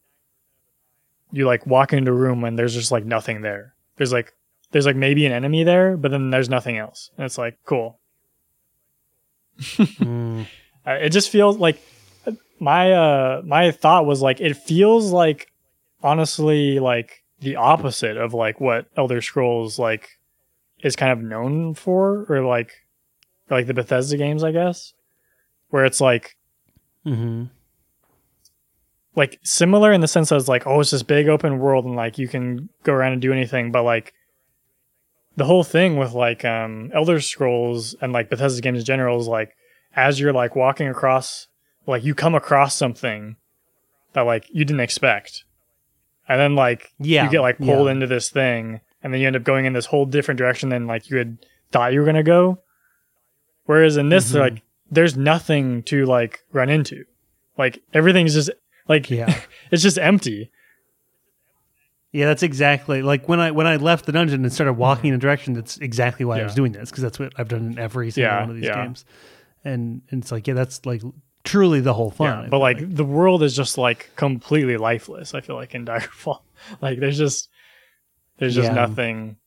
you 1.31 1.45
like 1.45 1.65
walk 1.67 1.91
into 1.91 2.11
a 2.11 2.13
room 2.13 2.43
and 2.45 2.57
there's 2.57 2.73
just 2.73 2.91
like 2.91 3.03
nothing 3.05 3.41
there. 3.41 3.73
There's 3.97 4.13
like 4.13 4.31
there's 4.71 4.85
like 4.85 4.95
maybe 4.95 5.25
an 5.25 5.31
enemy 5.33 5.63
there 5.63 5.97
but 5.97 6.11
then 6.11 6.29
there's 6.29 6.49
nothing 6.49 6.77
else. 6.77 7.09
And 7.17 7.25
it's 7.25 7.37
like 7.37 7.57
cool 7.65 7.96
Mm, 9.97 10.45
it 10.85 11.09
just 11.09 11.29
feels 11.29 11.57
like 11.57 11.81
my 12.59 12.91
uh 12.91 13.41
my 13.45 13.71
thought 13.71 14.05
was 14.05 14.21
like 14.21 14.39
it 14.39 14.55
feels 14.55 15.11
like 15.11 15.51
honestly 16.01 16.79
like 16.79 17.23
the 17.39 17.55
opposite 17.55 18.17
of 18.17 18.33
like 18.33 18.59
what 18.59 18.87
Elder 18.95 19.21
Scrolls 19.21 19.77
like 19.77 20.19
is 20.81 20.95
kind 20.95 21.11
of 21.11 21.21
known 21.21 21.73
for 21.73 22.25
or 22.29 22.41
like 22.41 22.71
or 23.49 23.57
like 23.57 23.67
the 23.67 23.73
Bethesda 23.73 24.17
games 24.17 24.43
I 24.43 24.51
guess 24.51 24.93
where 25.69 25.85
it's 25.85 26.01
like 26.01 26.37
mm-hmm. 27.05 27.45
like 29.15 29.39
similar 29.43 29.91
in 29.91 30.01
the 30.01 30.07
sense 30.07 30.29
that 30.29 30.37
it's 30.37 30.47
like 30.47 30.65
oh 30.65 30.79
it's 30.79 30.91
this 30.91 31.03
big 31.03 31.27
open 31.27 31.59
world 31.59 31.85
and 31.85 31.95
like 31.95 32.17
you 32.17 32.27
can 32.27 32.69
go 32.83 32.93
around 32.93 33.13
and 33.13 33.21
do 33.21 33.33
anything 33.33 33.71
but 33.71 33.83
like 33.83 34.13
the 35.37 35.45
whole 35.45 35.63
thing 35.63 35.95
with 35.97 36.11
like 36.13 36.43
um 36.43 36.91
elder 36.93 37.21
scrolls 37.21 37.95
and 38.01 38.11
like 38.11 38.29
bethesda 38.29 38.61
games 38.61 38.79
in 38.79 38.85
general 38.85 39.19
is 39.21 39.27
like 39.27 39.55
as 39.95 40.19
you're 40.19 40.33
like 40.33 40.55
walking 40.55 40.87
across 40.89 41.47
like 41.85 42.03
you 42.03 42.13
come 42.13 42.35
across 42.35 42.75
something 42.75 43.37
that 44.13 44.21
like 44.21 44.45
you 44.51 44.65
didn't 44.65 44.81
expect 44.81 45.43
and 46.27 46.39
then 46.41 46.55
like 46.55 46.91
Yeah, 46.99 47.23
you 47.25 47.31
get 47.31 47.41
like 47.41 47.57
pulled 47.57 47.85
yeah. 47.85 47.91
into 47.91 48.07
this 48.07 48.29
thing 48.29 48.81
and 49.01 49.13
then 49.13 49.21
you 49.21 49.27
end 49.27 49.35
up 49.37 49.43
going 49.43 49.65
in 49.65 49.73
this 49.73 49.85
whole 49.85 50.05
different 50.05 50.37
direction 50.39 50.69
than 50.69 50.87
like 50.87 51.09
you 51.09 51.17
had 51.17 51.37
thought 51.71 51.93
you 51.93 51.99
were 52.01 52.05
gonna 52.05 52.23
go 52.23 52.59
whereas 53.65 53.95
in 53.97 54.09
this 54.09 54.31
Mhm. 54.33 54.39
like 54.39 54.61
there's 54.89 55.15
nothing 55.17 55.83
to 55.83 56.05
like 56.05 56.39
run 56.51 56.69
into 56.69 57.03
like 57.57 57.79
everything's 57.93 58.33
just 58.33 58.49
like 58.87 59.09
Yeah. 59.09 59.39
it's 59.71 59.83
just 59.83 59.97
empty. 59.99 60.49
Yeah, 62.17 62.25
that's 62.25 62.41
exactly 62.41 63.03
like 63.03 63.29
when 63.29 63.39
I 63.39 63.51
when 63.51 63.67
I 63.67 63.75
left 63.75 64.07
the 64.07 64.11
dungeon 64.11 64.43
and 64.43 64.51
started 64.51 64.73
walking 64.73 65.03
mm. 65.03 65.09
in 65.09 65.13
a 65.13 65.17
direction. 65.19 65.53
That's 65.53 65.77
exactly 65.77 66.25
why 66.25 66.39
I 66.39 66.43
was 66.45 66.55
doing 66.55 66.71
this 66.71 66.89
because 66.89 67.03
that's 67.03 67.19
what 67.19 67.31
I've 67.37 67.47
done 67.47 67.73
in 67.73 67.77
every 67.77 68.09
single 68.09 68.33
Yeah, 68.33 68.41
one 68.41 68.49
of 68.49 68.55
these 68.55 68.65
yeah. 68.65 68.85
games, 68.85 69.05
and, 69.63 70.01
and 70.09 70.23
it's 70.23 70.31
like 70.31 70.47
yeah, 70.47 70.55
that's 70.55 70.83
like 70.83 71.03
truly 71.43 71.79
the 71.79 71.93
whole 71.93 72.09
fun. 72.09 72.27
I 72.27 72.41
but 72.45 72.49
feel 72.49 72.59
like, 72.59 72.95
the 72.95 73.05
world 73.05 73.43
is 73.43 73.55
just 73.55 73.77
like 73.77 74.09
completely 74.15 74.77
lifeless. 74.77 75.35
I 75.35 75.41
feel 75.41 75.55
like 75.55 75.75
in 75.75 75.85
Daggerfall, 75.85 76.41
like 76.81 76.99
there's 76.99 77.19
just 77.19 77.49
there's 78.39 78.55
just 78.55 78.69
Yeah. 78.69 78.73
nothing. 78.73 79.37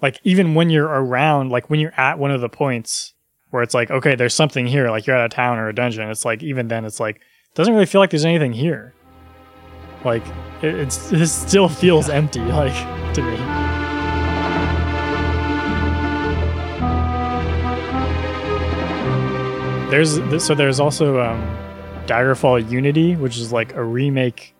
Like 0.00 0.18
even 0.24 0.54
when 0.54 0.70
you're 0.70 0.86
around, 0.86 1.50
like 1.50 1.68
when 1.68 1.80
you're 1.80 2.00
at 2.00 2.18
one 2.18 2.30
of 2.30 2.40
the 2.40 2.48
points 2.48 3.12
where 3.50 3.62
it's 3.62 3.74
like 3.74 3.90
okay, 3.90 4.14
there's 4.14 4.32
something 4.32 4.66
here, 4.66 4.88
like 4.88 5.06
you're 5.06 5.16
at 5.16 5.26
a 5.26 5.28
town 5.28 5.58
or 5.58 5.68
a 5.68 5.74
dungeon. 5.74 6.08
It's 6.08 6.24
like 6.24 6.42
even 6.42 6.68
then, 6.68 6.86
it's 6.86 6.98
like 6.98 7.20
doesn't 7.54 7.74
really 7.74 7.84
feel 7.84 8.00
like 8.00 8.08
there's 8.08 8.24
anything 8.24 8.54
here. 8.54 8.94
Like 10.04 10.26
it, 10.62 10.74
it's 10.74 11.12
it 11.12 11.26
still 11.28 11.68
feels 11.68 12.08
empty, 12.08 12.40
like 12.40 12.74
to 13.14 13.22
me. 13.22 13.36
There's 19.90 20.44
so 20.44 20.54
there's 20.54 20.80
also 20.80 21.20
um, 21.20 21.40
Daggerfall 22.06 22.68
Unity, 22.70 23.14
which 23.14 23.38
is 23.38 23.52
like 23.52 23.74
a 23.74 23.84
remake 23.84 24.54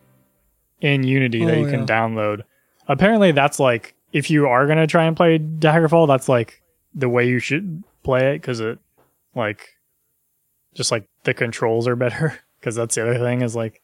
in 0.81 1.03
Unity 1.03 1.45
that 1.45 1.57
Oh, 1.57 1.61
you 1.61 1.69
can 1.69 1.87
download. 1.87 2.43
Apparently, 2.87 3.33
that's 3.33 3.59
like 3.59 3.95
if 4.13 4.31
you 4.31 4.47
are 4.47 4.67
gonna 4.67 4.87
try 4.87 5.05
and 5.05 5.17
play 5.17 5.39
Daggerfall, 5.39 6.07
that's 6.07 6.29
like 6.29 6.63
the 6.95 7.09
way 7.09 7.27
you 7.29 7.41
should 7.41 7.83
play 8.05 8.35
it 8.35 8.41
because 8.41 8.61
it 8.61 8.79
like 9.35 9.71
just 10.75 10.93
like 10.93 11.09
the 11.25 11.35
controls 11.35 11.89
are 11.89 11.97
better 11.97 12.39
because 12.61 12.77
that's 12.77 12.95
the 12.95 13.03
other 13.03 13.19
thing 13.19 13.43
is 13.43 13.57
like 13.57 13.83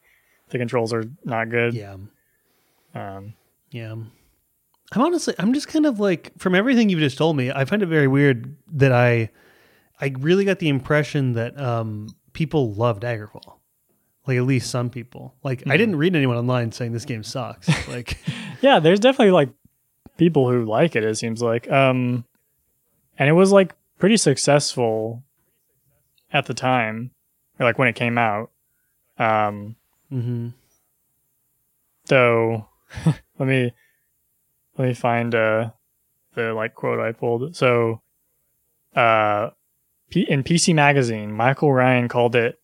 the 0.51 0.57
controls 0.57 0.93
are 0.93 1.03
not 1.25 1.49
good. 1.49 1.73
yeah, 1.73 1.95
Um, 2.93 3.33
yeah. 3.71 3.91
I'm 4.93 5.01
honestly, 5.01 5.33
I'm 5.39 5.53
just 5.53 5.67
kind 5.69 5.85
of 5.85 5.99
like 5.99 6.31
from 6.37 6.53
everything 6.53 6.89
you've 6.89 6.99
just 6.99 7.17
told 7.17 7.37
me, 7.37 7.49
I 7.51 7.63
find 7.65 7.81
it 7.81 7.85
very 7.87 8.07
weird 8.07 8.55
that 8.73 8.91
I, 8.91 9.29
I 10.01 10.13
really 10.19 10.43
got 10.45 10.59
the 10.59 10.67
impression 10.69 11.33
that 11.33 11.57
um 11.59 12.07
people 12.33 12.73
love 12.73 12.99
Daggerfall, 12.99 13.59
like 14.27 14.37
at 14.37 14.43
least 14.43 14.69
some 14.69 14.89
people. 14.89 15.35
Like 15.43 15.63
I 15.67 15.75
Mhm. 15.75 15.77
didn't 15.77 15.95
read 15.95 16.15
anyone 16.15 16.35
online 16.37 16.71
saying 16.73 16.91
this 16.91 17.05
game 17.05 17.23
sucks. 17.23 17.69
Like 17.87 18.17
yeah, 18.61 18.79
there's 18.79 18.99
definitely 18.99 19.31
like 19.31 19.49
people 20.17 20.49
who 20.51 20.65
like 20.65 20.95
it. 20.97 21.03
It 21.05 21.15
seems 21.17 21.41
like, 21.41 21.71
um, 21.71 22.25
and 23.17 23.29
it 23.29 23.33
was 23.33 23.51
like 23.53 23.73
pretty 23.97 24.17
successful 24.17 25.23
at 26.33 26.47
the 26.47 26.53
time, 26.53 27.11
or 27.59 27.65
like 27.65 27.77
when 27.79 27.87
it 27.87 27.95
came 27.95 28.17
out. 28.17 28.51
Um, 29.17 29.75
hmm 30.11 30.49
though, 32.07 32.67
let 33.05 33.47
me 33.47 33.71
let 34.77 34.87
me 34.87 34.93
find 34.93 35.33
uh 35.33 35.71
the 36.35 36.53
like 36.53 36.75
quote 36.75 36.99
I 36.99 37.11
pulled. 37.13 37.55
So, 37.55 38.01
uh, 38.95 39.49
P- 40.09 40.29
in 40.29 40.43
PC 40.43 40.75
Magazine, 40.75 41.31
Michael 41.31 41.73
Ryan 41.73 42.07
called 42.07 42.35
it 42.35 42.59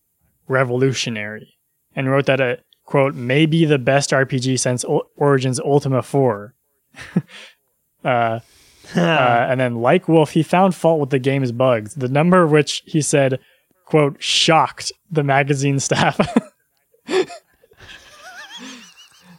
revolutionary 0.46 1.54
and 1.96 2.10
wrote 2.10 2.26
that 2.26 2.40
it 2.40 2.64
quote 2.84 3.14
may 3.14 3.46
be 3.46 3.64
the 3.64 3.78
best 3.78 4.10
RPG 4.10 4.58
since 4.58 4.84
o- 4.84 5.08
Origin's 5.16 5.60
Ultima 5.60 6.02
4. 6.02 6.54
uh, 8.04 8.04
uh, 8.04 8.40
and 8.96 9.60
then, 9.60 9.76
like 9.76 10.08
Wolf, 10.08 10.30
he 10.30 10.42
found 10.42 10.74
fault 10.74 11.00
with 11.00 11.10
the 11.10 11.18
game's 11.18 11.52
bugs, 11.52 11.94
the 11.94 12.08
number 12.08 12.42
of 12.42 12.50
which 12.50 12.82
he 12.86 13.02
said, 13.02 13.38
quote, 13.84 14.22
shocked 14.22 14.92
the 15.10 15.22
magazine 15.22 15.78
staff. 15.78 16.18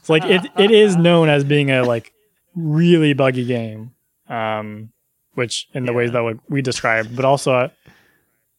It's 0.09 0.25
like 0.25 0.25
it, 0.25 0.51
it 0.57 0.71
is 0.71 0.95
known 0.95 1.29
as 1.29 1.43
being 1.43 1.71
a 1.71 1.83
like 1.83 2.11
really 2.55 3.13
buggy 3.13 3.45
game, 3.45 3.91
um, 4.27 4.91
which 5.33 5.67
in 5.73 5.85
the 5.85 5.93
ways 5.93 6.11
that 6.11 6.39
we 6.49 6.61
described, 6.61 7.15
but 7.15 7.25
also 7.25 7.53
I, 7.53 7.71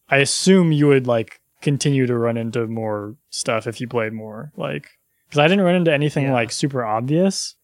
I 0.09 0.17
assume 0.19 0.73
you 0.73 0.87
would 0.89 1.07
like 1.07 1.41
continue 1.61 2.07
to 2.07 2.17
run 2.17 2.37
into 2.37 2.67
more 2.67 3.17
stuff 3.31 3.67
if 3.67 3.81
you 3.81 3.89
played 3.89 4.13
more, 4.13 4.53
like 4.57 4.89
because 5.29 5.39
I 5.39 5.49
didn't 5.49 5.65
run 5.65 5.75
into 5.77 5.93
anything 5.93 6.25
Yeah. 6.25 6.33
like 6.33 6.51
super 6.53 6.85
obvious. 6.85 7.55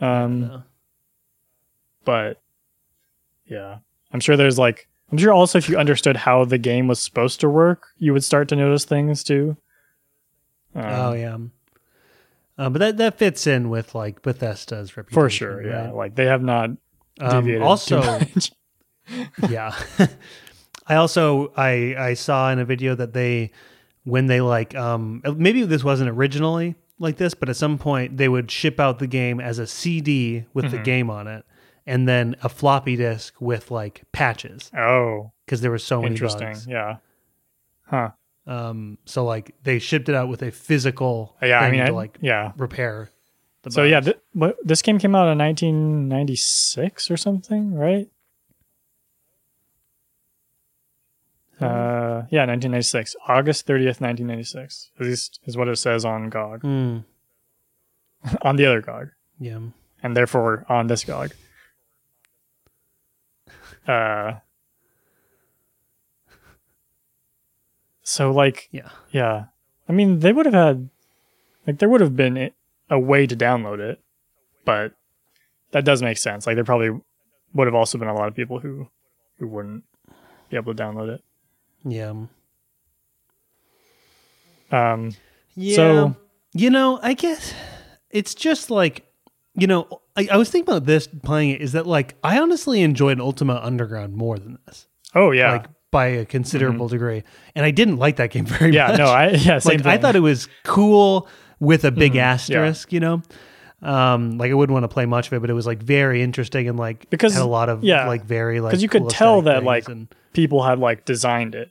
Um, 0.00 0.44
Uh, 0.50 0.60
but 2.04 2.40
yeah 3.46 3.78
i'm 4.12 4.18
sure 4.20 4.36
there's 4.36 4.58
like 4.58 4.88
i'm 5.12 5.18
sure 5.18 5.32
also 5.32 5.58
if 5.58 5.68
you 5.68 5.76
understood 5.78 6.16
how 6.16 6.44
the 6.44 6.58
game 6.58 6.88
was 6.88 7.00
supposed 7.00 7.38
to 7.40 7.48
work 7.48 7.88
you 7.98 8.12
would 8.12 8.24
start 8.24 8.48
to 8.48 8.56
notice 8.56 8.84
things 8.84 9.22
too 9.22 9.56
um, 10.74 10.84
oh 10.84 11.12
yeah. 11.12 11.36
Uh, 12.58 12.68
but 12.70 12.78
that 12.80 12.96
that 12.98 13.18
fits 13.18 13.46
in 13.46 13.70
with 13.70 13.94
like 13.94 14.22
Bethesda's 14.22 14.96
reputation 14.96 15.14
for 15.20 15.30
sure 15.30 15.66
yeah 15.66 15.90
like 15.90 16.14
they 16.14 16.26
have 16.26 16.42
not 16.42 16.70
Um, 17.20 17.44
deviated 17.44 17.62
also, 17.62 18.02
too 18.02 18.26
much. 18.34 18.52
yeah. 19.48 19.74
I 20.86 20.96
also 20.96 21.52
I 21.56 21.94
I 21.98 22.14
saw 22.14 22.50
in 22.50 22.58
a 22.58 22.64
video 22.64 22.94
that 22.94 23.12
they 23.12 23.52
when 24.04 24.26
they 24.26 24.40
like 24.40 24.74
um 24.74 25.22
maybe 25.36 25.62
this 25.64 25.84
wasn't 25.84 26.10
originally 26.10 26.74
like 26.98 27.16
this, 27.16 27.34
but 27.34 27.48
at 27.48 27.56
some 27.56 27.78
point 27.78 28.16
they 28.16 28.28
would 28.28 28.50
ship 28.50 28.78
out 28.80 28.98
the 28.98 29.06
game 29.06 29.40
as 29.40 29.58
a 29.58 29.66
CD 29.66 30.44
with 30.54 30.70
the 30.70 30.78
game 30.78 31.08
on 31.10 31.26
it, 31.26 31.44
and 31.86 32.06
then 32.08 32.36
a 32.42 32.48
floppy 32.48 32.96
disk 32.96 33.34
with 33.40 33.70
like 33.70 34.02
patches 34.12 34.70
Oh, 34.76 35.32
because 35.46 35.60
there 35.62 35.70
were 35.70 35.78
so 35.78 36.02
many 36.02 36.14
interesting. 36.14 36.48
bugs. 36.48 36.66
Yeah. 36.66 36.96
Huh. 37.86 38.10
Um, 38.46 38.98
so 39.04 39.24
like 39.24 39.54
they 39.62 39.78
shipped 39.78 40.08
it 40.08 40.14
out 40.14 40.28
with 40.28 40.42
a 40.42 40.50
physical 40.50 41.36
Yeah. 41.42 41.60
I 41.60 41.70
mean, 41.70 41.80
to 41.80 41.86
I, 41.86 41.90
like 41.90 42.18
yeah. 42.20 42.52
repair. 42.56 43.10
The 43.62 43.70
So 43.70 43.84
yeah, 43.84 44.00
th- 44.00 44.18
what, 44.32 44.56
this 44.64 44.82
game 44.82 44.98
came 44.98 45.14
out 45.14 45.30
in 45.30 45.38
1996 45.38 47.10
or 47.10 47.16
something, 47.16 47.74
right? 47.74 48.08
Uh, 51.60 52.26
yeah, 52.30 52.42
1996, 52.44 53.14
August 53.28 53.66
30th, 53.68 54.00
1996. 54.00 54.90
At 54.98 55.06
least 55.06 55.38
is 55.44 55.56
what 55.56 55.68
it 55.68 55.76
says 55.78 56.04
on 56.04 56.28
GOG, 56.28 56.62
Hmm, 56.62 56.98
on 58.42 58.56
the 58.56 58.66
other 58.66 58.80
GOG, 58.80 59.10
yeah. 59.38 59.60
and 60.02 60.16
therefore 60.16 60.66
on 60.68 60.88
this 60.88 61.04
GOG. 61.04 61.32
Uh, 63.86 64.32
so 68.12 68.30
like, 68.30 68.68
Yeah. 68.72 68.90
yeah, 69.10 69.44
I 69.88 69.92
mean, 69.92 70.18
they 70.20 70.32
would 70.32 70.46
have 70.46 70.54
had, 70.54 70.88
like, 71.66 71.78
there 71.78 71.88
would 71.88 72.00
have 72.02 72.14
been 72.16 72.50
a- 72.90 72.98
way 72.98 73.26
to 73.26 73.34
download 73.34 73.78
it, 73.80 74.00
but 74.66 74.92
that 75.70 75.84
does 75.84 76.02
make 76.02 76.18
sense. 76.18 76.46
Like, 76.46 76.56
there 76.56 76.64
probably 76.64 76.90
would 77.54 77.66
have 77.66 77.74
also 77.74 77.96
been 77.98 78.08
a 78.08 78.14
lot 78.14 78.28
of 78.28 78.34
people 78.34 78.58
who 78.60 78.88
who 79.38 79.46
wouldn't 79.48 79.84
be 80.50 80.56
able 80.56 80.74
to 80.74 80.82
download 80.82 81.08
it. 81.14 81.22
Yeah. 81.84 82.12
Um, 84.70 85.12
Yeah. 85.54 85.76
So- 85.76 86.16
you 86.54 86.68
know, 86.70 86.98
I 87.02 87.14
guess 87.14 87.54
it's 88.10 88.34
just 88.34 88.70
like, 88.70 89.06
you 89.54 89.66
know, 89.66 89.88
I, 90.16 90.28
I 90.32 90.36
was 90.36 90.50
thinking 90.50 90.70
about 90.72 90.84
this 90.86 91.06
playing 91.06 91.50
it 91.50 91.60
is 91.62 91.72
that 91.72 91.86
like 91.86 92.14
I 92.22 92.38
honestly 92.38 92.82
enjoyed 92.82 93.18
Ultima 93.20 93.58
Underworld 93.62 94.12
more 94.12 94.38
than 94.38 94.58
this, 94.66 94.86
oh 95.14 95.30
yeah, 95.30 95.52
like 95.52 95.66
by 95.92 96.06
a 96.06 96.24
considerable 96.24 96.88
degree, 96.88 97.22
and 97.54 97.64
I 97.64 97.70
didn't 97.70 97.98
like 97.98 98.16
that 98.16 98.30
game 98.32 98.44
very 98.58 98.72
yeah, 98.74 98.88
much. 98.88 98.98
Yeah, 98.98 99.04
no, 99.04 99.10
I 99.12 99.28
yeah, 99.30 99.58
same 99.60 99.78
like 99.78 99.86
I 99.86 99.98
thought 99.98 100.16
it 100.16 100.20
was 100.20 100.48
cool 100.64 101.28
with 101.60 101.84
a 101.84 101.92
big 101.92 102.12
Mhm, 102.12 102.16
yeah. 102.16 102.32
asterisk, 102.32 102.92
you 102.92 102.98
know. 102.98 103.22
Um, 103.82 104.38
like 104.38 104.50
I 104.50 104.54
wouldn't 104.54 104.72
want 104.72 104.84
to 104.84 104.88
play 104.88 105.06
much 105.06 105.26
of 105.28 105.32
it, 105.34 105.40
but 105.40 105.50
it 105.50 105.54
was 105.54 105.66
like 105.66 105.82
very 105.82 106.22
interesting 106.22 106.68
and 106.68 106.78
like 106.78 107.08
Because- 107.10 107.34
had 107.34 107.42
a 107.42 107.46
lot 107.46 107.68
of 107.68 107.84
yeah, 107.84 108.06
like 108.08 108.24
very 108.24 108.60
like 108.60 108.72
'cause 108.72 108.82
you 108.82 108.88
could 108.88 109.02
cool 109.02 109.10
tell 109.10 109.42
that, 109.42 109.62
like, 109.64 109.88
and, 109.88 110.08
people 110.32 110.62
had 110.64 110.78
like 110.78 111.04
designed 111.04 111.54
it. 111.54 111.70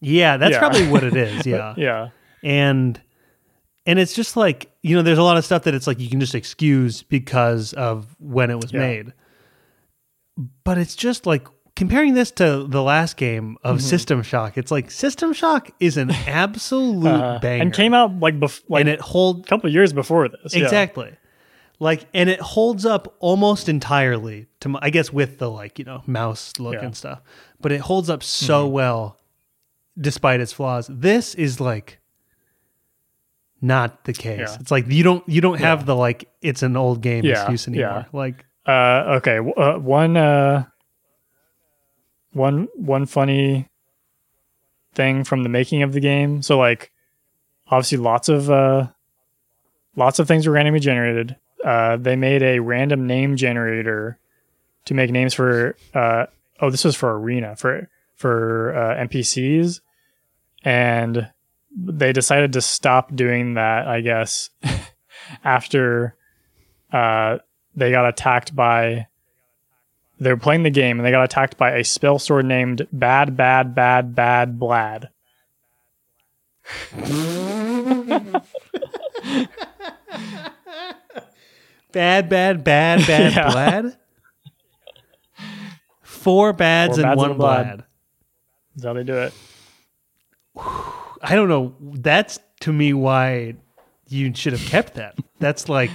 yeah, 0.00 0.36
that's 0.36 0.52
Yeah. 0.52 0.58
probably 0.58 0.86
what 0.88 1.04
it 1.04 1.16
is. 1.16 1.44
Yeah, 1.46 1.74
Yeah, 1.76 2.08
and 2.42 3.00
and 3.86 3.98
it's 3.98 4.14
just 4.14 4.36
like 4.36 4.70
you 4.82 4.94
know 4.94 5.02
there's 5.02 5.18
a 5.18 5.22
lot 5.22 5.36
of 5.36 5.44
stuff 5.44 5.62
that 5.64 5.74
it's 5.74 5.86
like 5.86 5.98
you 6.00 6.08
can 6.08 6.20
just 6.20 6.34
excuse 6.34 7.02
because 7.02 7.72
of 7.72 8.14
when 8.20 8.50
it 8.50 8.56
was 8.56 8.72
Yeah. 8.72 8.80
made 8.80 9.12
but 10.64 10.76
it's 10.76 10.94
just 10.94 11.24
like 11.26 11.48
comparing 11.76 12.14
this 12.14 12.30
to 12.32 12.66
the 12.66 12.82
last 12.82 13.16
game 13.16 13.56
of 13.62 13.76
Mm-hmm. 13.76 13.86
system 13.86 14.22
shock 14.22 14.56
it's 14.58 14.70
like 14.70 14.90
system 14.90 15.32
shock 15.32 15.70
is 15.78 15.96
an 15.96 16.10
absolute 16.26 17.06
Uh, 17.06 17.38
banger 17.38 17.62
and 17.62 17.72
came 17.72 17.94
out 17.94 18.18
like 18.18 18.40
bef- 18.40 18.62
like 18.68 18.80
and 18.80 18.88
it 18.88 19.00
hold 19.00 19.44
a 19.44 19.48
couple 19.48 19.70
years 19.70 19.92
before 19.92 20.28
this. 20.28 20.54
yeah. 20.56 20.64
exactly 20.64 21.14
like 21.78 22.06
and 22.14 22.28
it 22.30 22.40
holds 22.40 22.86
up 22.86 23.14
almost 23.20 23.68
entirely 23.68 24.46
to 24.60 24.68
my, 24.70 24.78
i 24.82 24.90
guess 24.90 25.12
with 25.12 25.38
the 25.38 25.50
like 25.50 25.78
you 25.78 25.84
know 25.84 26.02
mouse 26.06 26.52
look 26.58 26.72
Yeah. 26.72 26.78
Mm-hmm. 26.78 26.86
and 26.86 26.96
stuff 26.96 27.20
but 27.60 27.70
it 27.72 27.80
holds 27.82 28.08
up 28.10 28.22
so 28.22 28.66
well 28.66 29.18
despite 29.98 30.40
its 30.40 30.52
flaws 30.52 30.88
this 30.90 31.34
is 31.34 31.60
like 31.60 32.00
not 33.60 34.04
the 34.04 34.12
case 34.12 34.38
Yeah. 34.50 34.56
it's 34.60 34.70
like 34.70 34.86
you 34.88 35.02
don't 35.02 35.26
you 35.28 35.40
don't 35.40 35.58
have 35.60 35.86
the 35.86 35.96
like 35.96 36.28
it's 36.42 36.62
an 36.62 36.76
old 36.76 37.00
game 37.00 37.24
Yeah, 37.24 37.40
excuse 37.42 37.68
anymore 37.68 38.06
like 38.12 38.44
Uh, 38.66 39.18
okay, 39.18 39.38
uh, 39.38 39.78
one 39.78 40.16
uh, 40.16 40.64
one 42.36 42.68
one 42.74 43.06
funny 43.06 43.68
thing 44.94 45.24
from 45.24 45.42
the 45.42 45.48
making 45.48 45.82
of 45.82 45.92
the 45.92 46.00
game. 46.00 46.42
So 46.42 46.58
like, 46.58 46.92
obviously, 47.68 47.98
lots 47.98 48.28
of 48.28 48.50
uh, 48.50 48.88
lots 49.96 50.18
of 50.18 50.28
things 50.28 50.46
were 50.46 50.52
randomly 50.52 50.80
generated. 50.80 51.36
Uh, 51.64 51.96
they 51.96 52.14
made 52.14 52.42
a 52.42 52.60
random 52.60 53.06
name 53.06 53.36
generator 53.36 54.18
to 54.84 54.94
make 54.94 55.10
names 55.10 55.34
for. 55.34 55.76
Uh, 55.94 56.26
oh, 56.60 56.70
this 56.70 56.84
was 56.84 56.94
for 56.94 57.18
arena 57.18 57.56
for 57.56 57.88
for 58.14 58.76
uh, 58.76 59.04
NPCs, 59.06 59.80
and 60.62 61.30
they 61.74 62.12
decided 62.12 62.52
to 62.52 62.60
stop 62.60 63.14
doing 63.14 63.54
that. 63.54 63.88
I 63.88 64.02
guess 64.02 64.50
after 65.44 66.14
uh, 66.92 67.38
they 67.74 67.90
got 67.90 68.06
attacked 68.06 68.54
by 68.54 69.06
they 70.18 70.30
were 70.30 70.36
playing 70.38 70.62
the 70.62 70.70
game 70.70 70.98
and 70.98 71.06
they 71.06 71.10
got 71.10 71.24
attacked 71.24 71.56
by 71.56 71.72
a 71.72 71.84
spell 71.84 72.18
sword 72.18 72.46
named 72.46 72.86
Bad 72.92 73.36
Bad 73.36 73.74
Bad 73.74 74.14
Bad 74.14 74.58
Blad. 74.58 75.10
bad 81.92 82.28
bad 82.28 82.64
bad 82.64 83.06
bad 83.06 83.32
Yeah. 83.36 83.50
blad 83.52 83.96
four 86.02 86.52
bads 86.52 86.96
Four 86.96 87.04
and 87.04 87.10
bads 87.10 87.18
one 87.18 87.30
and 87.30 87.38
blad. 87.38 87.66
blad 87.76 87.84
That's 88.74 88.84
how 88.86 88.92
they 88.92 89.04
do 89.04 89.14
it. 89.14 89.32
I 91.22 91.34
don't 91.34 91.48
know. 91.48 91.74
That's 91.80 92.38
to 92.60 92.72
me 92.72 92.92
why 92.92 93.54
you 94.08 94.34
should 94.34 94.52
have 94.52 94.62
kept 94.66 94.94
that. 94.94 95.16
That's 95.38 95.68
like 95.68 95.90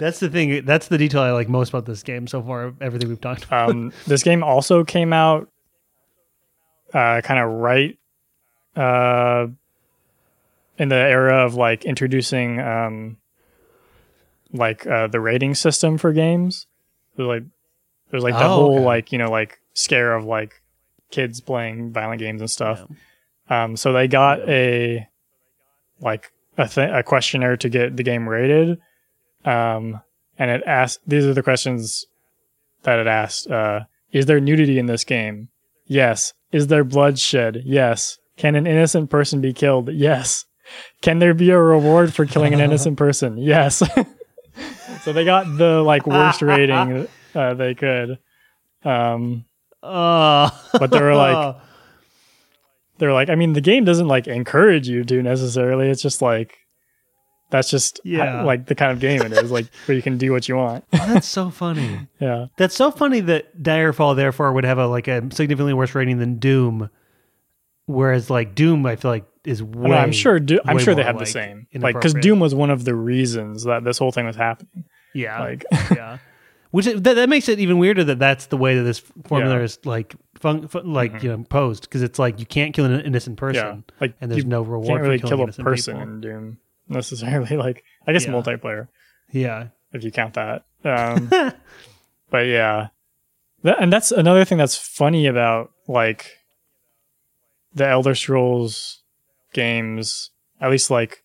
that's 0.00 0.18
the 0.18 0.28
thing. 0.28 0.64
That's 0.64 0.88
the 0.88 0.98
detail 0.98 1.20
I 1.22 1.30
like 1.30 1.48
most 1.48 1.68
about 1.68 1.86
this 1.86 2.02
game 2.02 2.26
so 2.26 2.42
far. 2.42 2.74
Everything 2.80 3.08
we've 3.08 3.20
talked 3.20 3.44
about. 3.44 3.70
Um, 3.70 3.92
this 4.06 4.22
game 4.24 4.42
also 4.42 4.82
came 4.84 5.12
out 5.12 5.48
uh, 6.92 7.20
kind 7.22 7.38
of 7.38 7.50
right 7.60 7.96
uh, 8.74 9.46
in 10.78 10.88
the 10.88 10.96
era 10.96 11.44
of 11.44 11.54
like 11.54 11.84
introducing 11.84 12.58
um, 12.60 13.16
like 14.52 14.86
uh, 14.86 15.06
the 15.06 15.20
rating 15.20 15.54
system 15.54 15.98
for 15.98 16.12
games. 16.12 16.66
Was 17.16 17.26
like 17.26 17.42
there's 18.10 18.22
like 18.24 18.34
the 18.34 18.44
Oh, 18.44 18.48
whole 18.48 18.74
okay. 18.76 18.84
like 18.84 19.12
you 19.12 19.18
know 19.18 19.30
like 19.30 19.60
scare 19.74 20.14
of 20.14 20.24
like 20.24 20.60
kids 21.10 21.40
playing 21.40 21.92
violent 21.92 22.18
games 22.20 22.40
and 22.40 22.50
stuff. 22.50 22.84
Um, 23.48 23.76
so 23.76 23.92
they 23.92 24.08
got 24.08 24.48
a 24.48 25.06
like 26.00 26.32
a 26.56 26.68
th- 26.68 26.90
a 26.92 27.02
questionnaire 27.02 27.56
to 27.58 27.68
get 27.68 27.96
the 27.96 28.02
game 28.02 28.28
rated, 28.28 28.80
um, 29.44 30.00
and 30.38 30.50
it 30.50 30.62
asked. 30.66 31.00
These 31.06 31.26
are 31.26 31.34
the 31.34 31.42
questions 31.42 32.06
that 32.82 32.98
it 32.98 33.06
asked. 33.06 33.50
Uh, 33.50 33.80
is 34.12 34.26
there 34.26 34.40
nudity 34.40 34.78
in 34.78 34.86
this 34.86 35.04
game? 35.04 35.48
Yes. 35.86 36.32
Is 36.52 36.66
there 36.68 36.84
bloodshed? 36.84 37.62
Yes. 37.64 38.18
Can 38.36 38.54
an 38.56 38.66
innocent 38.66 39.10
person 39.10 39.40
be 39.40 39.52
killed? 39.52 39.92
Yes. 39.92 40.44
Can 41.02 41.18
there 41.18 41.34
be 41.34 41.50
a 41.50 41.58
reward 41.58 42.14
for 42.14 42.24
killing 42.26 42.54
an 42.54 42.60
innocent 42.60 42.96
person? 42.98 43.36
Yes. 43.38 43.82
so 45.02 45.12
they 45.12 45.24
got 45.24 45.44
the 45.58 45.82
like 45.82 46.06
worst 46.06 46.42
rating 46.42 47.06
uh, 47.34 47.54
they 47.54 47.74
could. 47.74 48.18
Um, 48.84 49.44
Oh, 49.82 50.50
But 50.78 50.90
they 50.90 51.00
were 51.00 51.14
like- 51.14 51.56
they're 52.98 53.14
like, 53.14 53.30
I 53.30 53.34
mean, 53.34 53.54
the 53.54 53.62
game 53.62 53.84
doesn't 53.86 54.08
like 54.08 54.26
encourage 54.28 54.86
you 54.88 55.04
to 55.04 55.22
necessarily. 55.22 55.88
It's 55.88 56.02
just 56.02 56.20
like 56.20 56.58
that's 57.50 57.68
just 57.70 58.00
Yeah. 58.04 58.42
like 58.42 58.66
the 58.66 58.74
kind 58.74 58.92
of 58.92 59.00
game 59.00 59.20
it 59.22 59.32
is, 59.32 59.50
like 59.50 59.66
where 59.86 59.94
you 59.96 60.02
can 60.02 60.16
do 60.18 60.32
what 60.32 60.48
you 60.48 60.56
want. 60.56 60.84
Oh, 60.92 61.06
that's 61.12 61.28
so 61.28 61.50
funny. 61.50 62.08
yeah, 62.20 62.46
That's 62.56 62.74
so 62.74 62.90
funny 62.90 63.20
that 63.20 63.60
Direfall 63.62 64.16
therefore 64.16 64.52
would 64.52 64.64
have 64.64 64.78
a 64.78 64.86
like 64.86 65.08
a 65.08 65.20
significantly 65.34 65.74
worse 65.74 65.94
rating 65.94 66.18
than 66.18 66.38
Doom, 66.38 66.90
whereas 67.86 68.30
like 68.30 68.54
Doom 68.54 68.86
I 68.86 68.96
feel 68.96 69.10
like 69.10 69.24
is 69.44 69.60
I 69.62 69.64
way. 69.64 69.96
I'm 69.96 70.12
sure. 70.12 70.38
Do- 70.38 70.60
I'm 70.64 70.78
sure 70.78 70.94
they 70.94 71.02
have 71.02 71.18
the 71.18 71.26
same, 71.26 71.66
like 71.74 71.94
because. 71.94 72.14
Doom 72.14 72.40
was 72.40 72.54
one 72.54 72.70
of 72.70 72.84
the 72.84 72.94
reasons 72.94 73.64
that 73.64 73.84
this 73.84 73.98
whole 73.98 74.12
thing 74.12 74.26
was 74.26 74.36
happening. 74.36 74.84
Yeah, 75.14 75.40
Like, 75.40 75.64
yeah. 75.90 76.18
Which 76.70 76.86
that, 76.86 77.02
that 77.02 77.28
makes 77.28 77.48
it 77.48 77.58
even 77.58 77.78
weirder 77.78 78.04
that 78.04 78.20
that's 78.20 78.46
the 78.46 78.56
way 78.56 78.76
that 78.76 78.82
this 78.84 79.00
formula 79.24 79.54
Yeah. 79.54 79.56
Mm-hmm. 79.56 79.64
is 79.64 79.78
like 79.86 80.14
fun, 80.38 80.68
fun, 80.68 80.92
like 80.92 81.20
you 81.24 81.30
know 81.30 81.42
posed 81.48 81.82
because 81.82 82.00
it's 82.02 82.16
like 82.16 82.38
you 82.38 82.46
can't 82.46 82.72
kill 82.72 82.84
an 82.84 83.00
innocent 83.00 83.38
person 83.38 83.84
yeah, 83.88 83.94
like 84.00 84.14
and 84.20 84.30
there's 84.30 84.44
no 84.44 84.62
reward 84.62 84.86
can't 84.86 85.00
really 85.02 85.18
for 85.18 85.26
killing 85.26 85.36
kill 85.36 85.40
a 85.40 85.42
innocent 85.46 85.64
person 85.64 85.94
people. 85.96 86.08
in 86.12 86.20
Doom 86.20 86.58
necessarily. 86.90 87.56
Like, 87.66 87.84
I 88.06 88.12
guess 88.12 88.26
Yeah. 88.26 88.32
multiplayer 88.32 88.88
Yeah, 89.32 89.68
if 89.92 90.02
you 90.04 90.10
count 90.10 90.34
that. 90.34 90.64
Um, 90.84 91.28
but 92.30 92.46
yeah, 92.46 92.88
That- 93.62 93.80
and 93.80 93.92
that's 93.92 94.10
another 94.12 94.44
thing 94.44 94.58
that's 94.58 94.76
funny 94.76 95.26
about 95.26 95.70
like 95.86 96.26
the 97.74 97.86
Elder 97.86 98.14
Scrolls 98.14 99.00
games. 99.52 100.30
At 100.60 100.70
least 100.70 100.90
like 100.90 101.22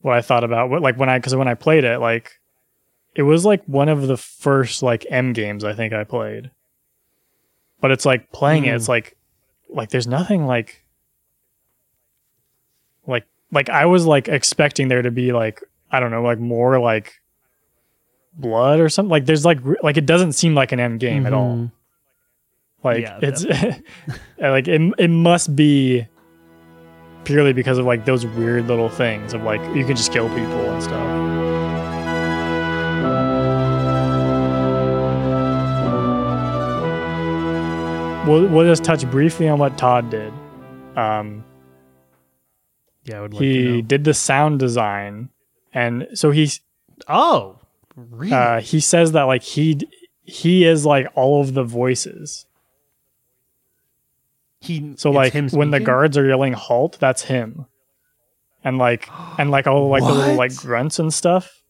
what 0.00 0.14
I 0.16 0.22
thought 0.22 0.44
about 0.44 0.70
what 0.70 0.82
like 0.82 0.96
when 0.98 1.08
I 1.08 1.18
because 1.18 1.34
when 1.34 1.48
I 1.48 1.54
played 1.54 1.84
it 1.84 1.98
like 1.98 2.32
it 3.14 3.22
was 3.22 3.44
like 3.44 3.62
one 3.66 3.88
of 3.88 4.06
the 4.06 4.16
first 4.16 4.82
like 4.82 5.06
M 5.10 5.32
games 5.32 5.64
I 5.64 5.72
think 5.72 5.92
I 5.92 6.04
played. 6.04 6.50
But 7.80 7.90
it's 7.90 8.04
like 8.06 8.30
playing 8.32 8.64
it, 8.64 8.70
Mm. 8.72 8.76
it's 8.76 8.88
like 8.88 9.16
like 9.68 9.90
there's 9.90 10.06
nothing 10.06 10.46
like 10.46 10.83
like 13.54 13.68
like 13.68 13.74
I 13.74 13.86
was 13.86 14.04
like 14.04 14.28
expecting 14.28 14.88
there 14.88 15.02
to 15.02 15.10
be 15.10 15.32
like 15.32 15.62
I 15.90 16.00
don't 16.00 16.10
know 16.10 16.22
like 16.22 16.38
more 16.38 16.78
like 16.80 17.14
blood 18.34 18.80
or 18.80 18.88
something. 18.88 19.10
Like 19.10 19.26
there's 19.26 19.44
like 19.44 19.60
like 19.82 19.96
it 19.96 20.06
doesn't 20.06 20.32
seem 20.32 20.54
like 20.54 20.72
an 20.72 20.80
end 20.80 21.00
game 21.00 21.24
at 21.26 21.32
all. 21.32 21.54
Mhm. 21.56 21.72
Like 22.82 23.02
Yeah, 23.02 23.18
it's 23.22 23.44
like 24.38 24.68
it 24.68 24.94
it 24.98 25.08
must 25.08 25.54
be 25.54 26.06
purely 27.24 27.52
because 27.52 27.78
of 27.78 27.86
like 27.86 28.04
those 28.04 28.26
weird 28.26 28.66
little 28.66 28.90
things 28.90 29.32
of 29.32 29.42
like 29.42 29.60
you 29.74 29.84
can 29.86 29.96
just 29.96 30.12
kill 30.12 30.28
people 30.28 30.70
and 30.70 30.82
stuff. 30.82 31.34
We'll, 38.26 38.46
we'll 38.48 38.64
just 38.64 38.82
touch 38.82 39.08
briefly 39.10 39.48
on 39.48 39.58
what 39.58 39.76
Todd 39.76 40.08
did. 40.08 40.32
Um, 40.96 41.44
Yeah, 43.04 43.18
I 43.18 43.20
would 43.22 43.34
like 43.34 43.42
he 43.42 43.82
did 43.82 44.04
the 44.04 44.14
sound 44.14 44.58
design, 44.58 45.28
and 45.72 46.08
so 46.14 46.30
he's 46.30 46.60
Oh, 47.08 47.58
really? 47.96 48.32
uh, 48.32 48.60
he 48.60 48.80
says 48.80 49.12
that 49.12 49.24
like 49.24 49.42
he 49.42 49.80
he 50.22 50.64
is 50.64 50.86
like 50.86 51.08
all 51.14 51.40
of 51.40 51.52
the 51.54 51.64
voices. 51.64 52.46
he 54.60 54.94
So 54.96 55.10
like 55.10 55.34
when 55.34 55.70
the 55.70 55.80
guards 55.80 56.16
are 56.16 56.26
yelling 56.26 56.54
halt, 56.54 56.96
that's 56.98 57.22
him. 57.22 57.66
And 58.62 58.78
like 58.78 59.08
and 59.38 59.50
like 59.50 59.66
all 59.66 59.88
like 59.88 60.02
the 60.02 60.12
little 60.12 60.36
like 60.36 60.56
grunts 60.56 60.98
and 60.98 61.12
stuff 61.12 61.62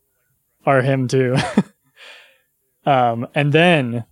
are 0.64 0.82
him 0.82 1.09
too. 1.09 1.37
um 2.87 3.26
and 3.35 3.53
then 3.53 4.05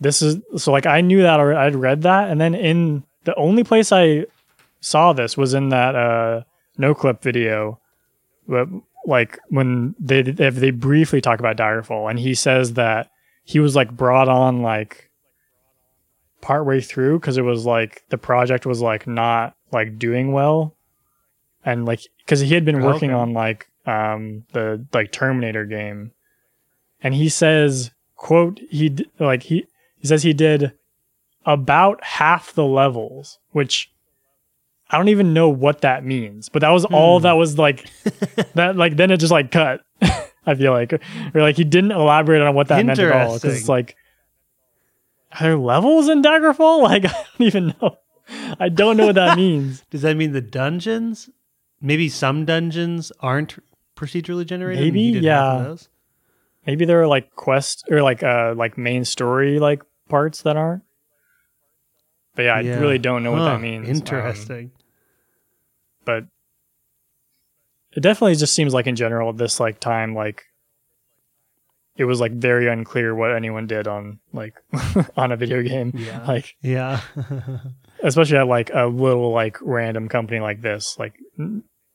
this 0.00 0.22
is 0.22 0.38
so 0.56 0.70
like 0.70 0.86
I 0.86 1.00
knew 1.00 1.22
that 1.22 1.40
already, 1.40 1.58
I'd 1.58 1.74
read 1.74 2.02
that 2.02 2.30
and 2.30 2.40
then 2.40 2.54
in 2.54 3.02
the 3.24 3.34
only 3.34 3.64
place 3.64 3.90
I 3.90 4.26
saw 4.84 5.12
this 5.12 5.36
was 5.36 5.54
in 5.54 5.70
that 5.70 5.94
uh 5.96 6.42
Noclip 6.78 7.22
video. 7.22 7.80
But 8.46 8.68
like 9.06 9.38
when 9.48 9.94
they 9.98 10.20
if 10.20 10.56
they 10.56 10.70
briefly 10.70 11.20
talk 11.20 11.40
about 11.40 11.56
Daggerfall 11.56 12.10
and 12.10 12.18
he 12.18 12.34
says 12.34 12.74
that 12.74 13.10
he 13.44 13.60
was 13.60 13.74
like 13.74 13.90
brought 13.96 14.28
on 14.28 14.62
like 14.62 15.10
partway 16.40 16.80
through 16.80 17.18
because 17.20 17.38
it 17.38 17.42
was 17.42 17.64
like 17.64 18.02
the 18.10 18.18
project 18.18 18.66
was 18.66 18.80
like 18.80 19.06
not 19.06 19.54
like 19.72 19.98
doing 19.98 20.32
well. 20.32 20.76
And 21.64 21.86
like 21.86 22.00
because 22.18 22.40
he 22.40 22.52
had 22.54 22.64
been 22.64 22.82
working 22.82 23.10
Okay. 23.10 23.18
on 23.20 23.32
like 23.32 23.68
um 23.86 24.44
the 24.52 24.84
like 24.92 25.12
terminator 25.12 25.64
game. 25.64 26.12
And 27.02 27.14
he 27.14 27.28
says 27.28 27.90
quote 28.16 28.60
he 28.70 28.96
like 29.18 29.44
he 29.44 29.66
he 29.98 30.06
says 30.06 30.22
he 30.22 30.32
did 30.34 30.72
about 31.46 32.02
half 32.02 32.52
the 32.54 32.64
levels 32.64 33.38
which 33.50 33.90
i 34.90 34.96
don't 34.96 35.08
even 35.08 35.32
know 35.32 35.48
what 35.48 35.80
that 35.82 36.04
means 36.04 36.48
but 36.48 36.60
that 36.60 36.70
was 36.70 36.84
all 36.84 37.18
Hmm. 37.18 37.22
that 37.24 37.32
was 37.32 37.58
like 37.58 37.88
that 38.54 38.76
like 38.76 38.96
then 38.96 39.10
it 39.10 39.18
just 39.18 39.32
like 39.32 39.50
cut 39.50 39.80
i 40.46 40.54
feel 40.54 40.72
like 40.72 40.92
or 41.34 41.40
like 41.40 41.56
he 41.56 41.64
didn't 41.64 41.92
elaborate 41.92 42.42
on 42.42 42.54
what 42.54 42.68
that 42.68 42.84
meant 42.84 42.98
at 42.98 43.12
all 43.12 43.34
because 43.34 43.58
it's 43.58 43.68
like 43.68 43.96
are 45.32 45.42
there 45.42 45.56
levels 45.58 46.08
in 46.08 46.22
Daggerfall? 46.22 46.80
Like 46.82 47.06
I 47.06 47.08
don't 47.38 47.46
even 47.46 47.74
know. 47.80 47.96
I 48.60 48.68
don't 48.68 48.96
know 48.96 49.06
what 49.06 49.16
that 49.16 49.36
means. 49.36 49.82
Does 49.90 50.02
that 50.02 50.16
mean 50.16 50.30
the 50.30 50.40
dungeons? 50.40 51.28
Maybe 51.80 52.08
some 52.08 52.44
dungeons 52.44 53.10
aren't 53.18 53.56
procedurally 53.96 54.46
generated. 54.46 54.84
Maybe, 54.84 55.02
he 55.06 55.12
did 55.14 55.24
half 55.24 55.60
of 55.66 55.80
yeah. 55.82 55.86
Maybe 56.68 56.84
there 56.84 57.02
are 57.02 57.08
like 57.08 57.34
quest 57.34 57.84
or 57.90 58.00
like 58.00 58.22
uh 58.22 58.54
like 58.56 58.78
main 58.78 59.04
story 59.04 59.58
like 59.58 59.82
parts 60.08 60.42
that 60.42 60.56
aren't. 60.56 60.84
But 62.34 62.42
yeah, 62.42 62.54
I 62.54 62.60
really 62.60 62.98
don't 62.98 63.22
know 63.22 63.32
what 63.32 63.44
that 63.44 63.60
means. 63.60 63.88
Um, 63.88 63.94
Interesting. 63.94 64.72
but 66.04 66.24
it 67.92 68.00
definitely 68.00 68.34
just 68.34 68.54
seems 68.54 68.74
like 68.74 68.86
in 68.86 68.96
general 68.96 69.30
at 69.30 69.36
this 69.36 69.60
like 69.60 69.78
time 69.78 70.14
like 70.14 70.42
it 71.96 72.04
was 72.04 72.20
like 72.20 72.32
very 72.32 72.68
unclear 72.68 73.14
what 73.14 73.34
anyone 73.34 73.66
did 73.66 73.86
on 73.86 74.18
like 74.32 74.54
on 75.16 75.32
a 75.32 75.36
video 75.36 75.62
game. 75.62 75.92
yeah. 75.94 76.24
Like 76.26 76.56
yeah. 76.60 77.00
especially 78.02 78.38
at 78.38 78.48
like 78.48 78.70
a 78.74 78.86
little 78.86 79.30
like 79.30 79.58
random 79.62 80.08
company 80.08 80.40
like 80.40 80.60
this. 80.60 80.98
Like 80.98 81.14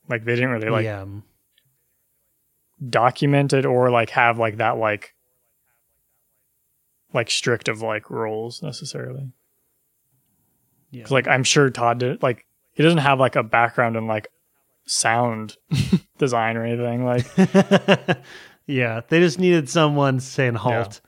like 0.08 0.24
they 0.24 0.36
didn't 0.36 0.52
really 0.52 0.70
like 0.70 0.86
yeah. 0.86 1.06
document 2.88 3.52
it 3.52 3.66
or 3.66 3.92
like 3.92 4.12
have 4.12 4.40
like 4.40 4.58
that 4.58 4.78
like 4.78 5.14
like 7.14 7.30
strict 7.30 7.68
of 7.68 7.82
like 7.82 8.10
rules 8.10 8.64
necessarily. 8.64 9.32
Yeah. 10.92 11.04
'Cause, 11.04 11.12
like 11.12 11.28
I'm 11.28 11.44
sure 11.44 11.70
Todd 11.70 12.00
did 12.00 12.22
like 12.24 12.46
he 12.74 12.84
doesn't 12.84 13.00
have 13.00 13.20
like 13.20 13.36
a 13.36 13.44
background 13.44 13.96
in 13.96 14.08
like 14.08 14.28
sound 14.86 15.56
design 16.18 16.58
or 16.58 16.66
anything. 16.66 17.06
Like 17.06 17.26
yeah. 18.66 19.02
They 19.08 19.20
just 19.20 19.40
needed 19.40 19.70
someone 19.70 20.20
saying 20.20 20.56
halt. 20.56 21.02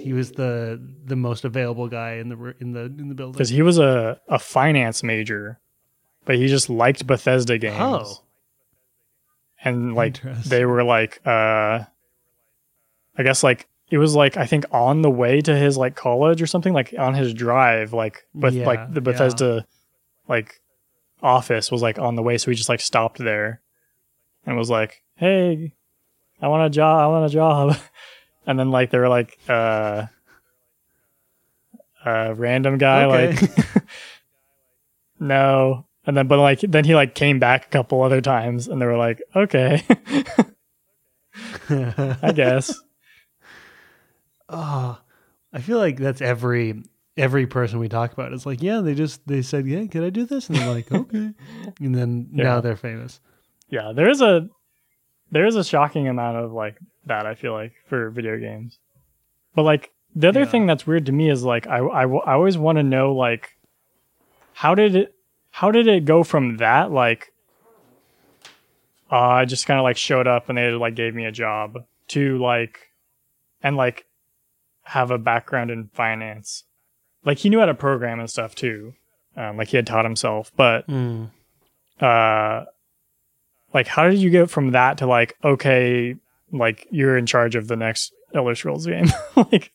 He 0.00 0.12
was 0.12 0.32
the 0.32 0.80
the 1.04 1.16
most 1.16 1.44
available 1.44 1.88
guy 1.88 2.14
in 2.14 2.28
the 2.30 2.54
in 2.60 2.72
the 2.72 2.82
in 2.84 3.08
the 3.08 3.14
building. 3.14 3.32
because 3.32 3.48
he 3.50 3.62
was 3.62 3.78
a 3.78 4.20
a 4.28 4.38
finance 4.38 5.02
major, 5.02 5.58
but 6.24 6.36
he 6.36 6.46
just 6.48 6.70
liked 6.70 7.06
Bethesda 7.06 7.58
games. 7.58 7.76
Oh. 7.78 8.22
and 9.64 9.94
like 9.94 10.20
they 10.44 10.64
were 10.64 10.82
like 10.84 11.20
uh 11.26 11.80
I 13.18 13.22
guess 13.22 13.42
like 13.42 13.66
it 13.90 13.98
was 13.98 14.14
like 14.14 14.36
I 14.36 14.46
think 14.46 14.64
on 14.72 15.02
the 15.02 15.10
way 15.10 15.40
to 15.40 15.56
his 15.56 15.76
like 15.76 15.94
college 15.96 16.42
or 16.42 16.46
something 16.46 16.72
like 16.72 16.94
on 16.98 17.14
his 17.14 17.32
drive 17.34 17.92
like 17.92 18.24
but 18.34 18.52
Yeah, 18.52 18.66
like 18.66 18.88
the 18.92 19.00
yeah. 19.00 19.04
Bethesda 19.04 19.66
like 20.28 20.60
office 21.22 21.70
was 21.70 21.82
like 21.82 21.98
on 21.98 22.14
the 22.16 22.22
way 22.22 22.36
so 22.38 22.50
he 22.50 22.56
just 22.56 22.68
like 22.68 22.80
stopped 22.80 23.18
there 23.18 23.60
and 24.44 24.56
was 24.56 24.70
like 24.70 25.02
hey 25.16 25.72
I 26.42 26.48
want 26.48 26.66
a 26.66 26.70
job 26.70 27.00
I 27.00 27.06
want 27.06 27.26
a 27.30 27.34
job 27.34 27.76
and 28.46 28.58
then 28.58 28.70
like 28.70 28.90
they 28.90 28.98
were 28.98 29.08
like 29.08 29.38
uh 29.48 30.06
a 32.04 32.34
random 32.34 32.78
guy 32.78 33.04
Okay. 33.04 33.36
like 33.36 33.82
no 35.20 35.86
and 36.06 36.16
then 36.16 36.26
but 36.28 36.38
like 36.38 36.60
then 36.60 36.84
he 36.84 36.94
like 36.94 37.14
came 37.14 37.38
back 37.38 37.66
a 37.66 37.68
couple 37.68 38.02
other 38.02 38.20
times 38.20 38.68
and 38.68 38.80
they 38.80 38.86
were 38.86 38.96
like 38.98 39.22
okay 39.34 39.82
I 41.68 42.32
guess 42.34 42.78
oh, 44.48 44.98
I 45.52 45.60
feel 45.60 45.78
like 45.78 45.96
that's 45.98 46.20
every 46.20 46.82
every 47.16 47.46
person 47.46 47.78
we 47.78 47.88
talk 47.88 48.12
about. 48.12 48.32
It's 48.32 48.44
like, 48.46 48.62
yeah, 48.62 48.80
they 48.80 48.94
just 48.94 49.26
they 49.26 49.42
said, 49.42 49.66
yeah, 49.66 49.86
can 49.86 50.04
I 50.04 50.10
do 50.10 50.24
this? 50.26 50.48
And 50.50 50.58
they're 50.58 50.68
like, 50.68 50.90
okay, 50.92 51.32
and 51.80 51.94
then 51.94 52.28
Yeah. 52.32 52.44
now 52.44 52.60
they're 52.60 52.76
famous. 52.76 53.20
yeah 53.70 53.92
there 53.94 54.08
is 54.08 54.20
a 54.20 54.48
there 55.32 55.46
is 55.46 55.56
a 55.56 55.64
shocking 55.64 56.06
amount 56.08 56.36
of 56.36 56.52
like 56.52 56.76
that 57.06 57.26
i 57.26 57.34
feel 57.34 57.52
like 57.52 57.72
for 57.88 58.10
video 58.10 58.38
games 58.38 58.78
but 59.56 59.62
like 59.64 59.90
the 60.14 60.28
other 60.28 60.40
Yeah. 60.44 60.46
thing 60.46 60.66
that's 60.66 60.86
weird 60.86 61.06
to 61.06 61.12
me 61.12 61.28
is 61.30 61.42
like 61.42 61.66
i 61.66 61.78
i, 61.78 62.02
I 62.06 62.32
always 62.34 62.56
want 62.56 62.78
to 62.78 62.84
know 62.84 63.12
like 63.12 63.56
how 64.52 64.74
did 64.76 64.94
it 64.94 65.14
how 65.50 65.72
did 65.72 65.88
it 65.88 66.04
go 66.04 66.22
from 66.22 66.58
that 66.58 66.92
like 66.92 67.32
uh, 69.10 69.16
i 69.18 69.44
just 69.44 69.66
kind 69.66 69.78
of 69.80 69.84
like 69.84 69.96
showed 69.96 70.26
up 70.26 70.48
and 70.48 70.56
they 70.58 70.70
like 70.70 70.94
gave 70.94 71.14
me 71.14 71.24
a 71.24 71.32
job 71.32 71.78
to 72.08 72.38
like 72.38 72.78
and 73.62 73.76
like 73.76 74.06
have 74.86 75.10
a 75.10 75.18
background 75.18 75.70
in 75.70 75.88
finance 75.92 76.64
like 77.24 77.38
he 77.38 77.48
knew 77.50 77.58
how 77.60 77.66
to 77.66 77.74
program 77.74 78.18
and 78.20 78.30
stuff 78.30 78.54
too 78.54 78.94
um, 79.36 79.56
like 79.56 79.68
he 79.68 79.76
had 79.76 79.86
taught 79.86 80.04
himself 80.04 80.50
but 80.56 80.86
Mm. 80.88 81.30
uh 82.00 82.64
like 83.74 83.86
how 83.86 84.08
did 84.08 84.18
you 84.18 84.30
get 84.30 84.48
from 84.50 84.70
that 84.72 84.98
to 84.98 85.06
like 85.06 85.36
okay 85.44 86.14
like 86.52 86.86
you're 86.90 87.16
in 87.18 87.26
charge 87.26 87.54
of 87.56 87.68
the 87.68 87.76
next 87.76 88.12
Elder 88.34 88.54
Scrolls 88.54 88.86
game 88.86 89.06
like 89.36 89.72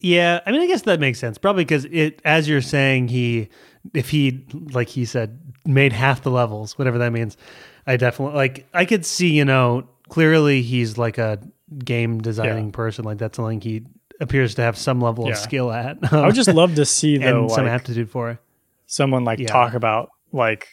Yeah, 0.00 0.40
I 0.44 0.52
mean, 0.52 0.60
I 0.60 0.66
guess 0.66 0.82
that 0.82 1.00
makes 1.00 1.18
sense. 1.18 1.38
Probably 1.38 1.64
because 1.64 1.86
it, 1.86 2.20
as 2.26 2.46
you're 2.46 2.60
saying, 2.60 3.08
he, 3.08 3.48
if 3.94 4.10
he, 4.10 4.44
like 4.72 4.88
he 4.88 5.06
said, 5.06 5.40
made 5.64 5.94
half 5.94 6.22
the 6.22 6.30
levels, 6.30 6.76
whatever 6.76 6.98
that 6.98 7.10
means. 7.12 7.38
I 7.86 7.96
definitely 7.96 8.36
like. 8.36 8.66
I 8.74 8.84
could 8.84 9.06
see, 9.06 9.28
you 9.30 9.44
know, 9.46 9.88
clearly 10.08 10.62
he's 10.62 10.98
like 10.98 11.18
a 11.18 11.38
game 11.84 12.20
designing 12.20 12.72
person. 12.72 13.04
Like 13.04 13.18
that's 13.18 13.36
something 13.36 13.60
he 13.60 13.82
appears 14.20 14.54
to 14.56 14.62
have 14.62 14.76
some 14.78 15.00
level 15.00 15.24
Yeah. 15.26 15.32
of 15.32 15.38
skill 15.38 15.72
at. 15.72 15.98
I 16.12 16.26
would 16.26 16.34
just 16.34 16.48
love 16.52 16.74
to 16.76 16.84
see 16.84 17.18
though 17.18 17.42
and 17.42 17.50
some 17.50 17.64
like 17.64 17.72
aptitude 17.72 18.10
for 18.10 18.30
it. 18.30 18.38
someone 18.86 19.24
like 19.24 19.38
Yeah. 19.38 19.48
talk 19.48 19.74
about 19.74 20.10
like 20.32 20.68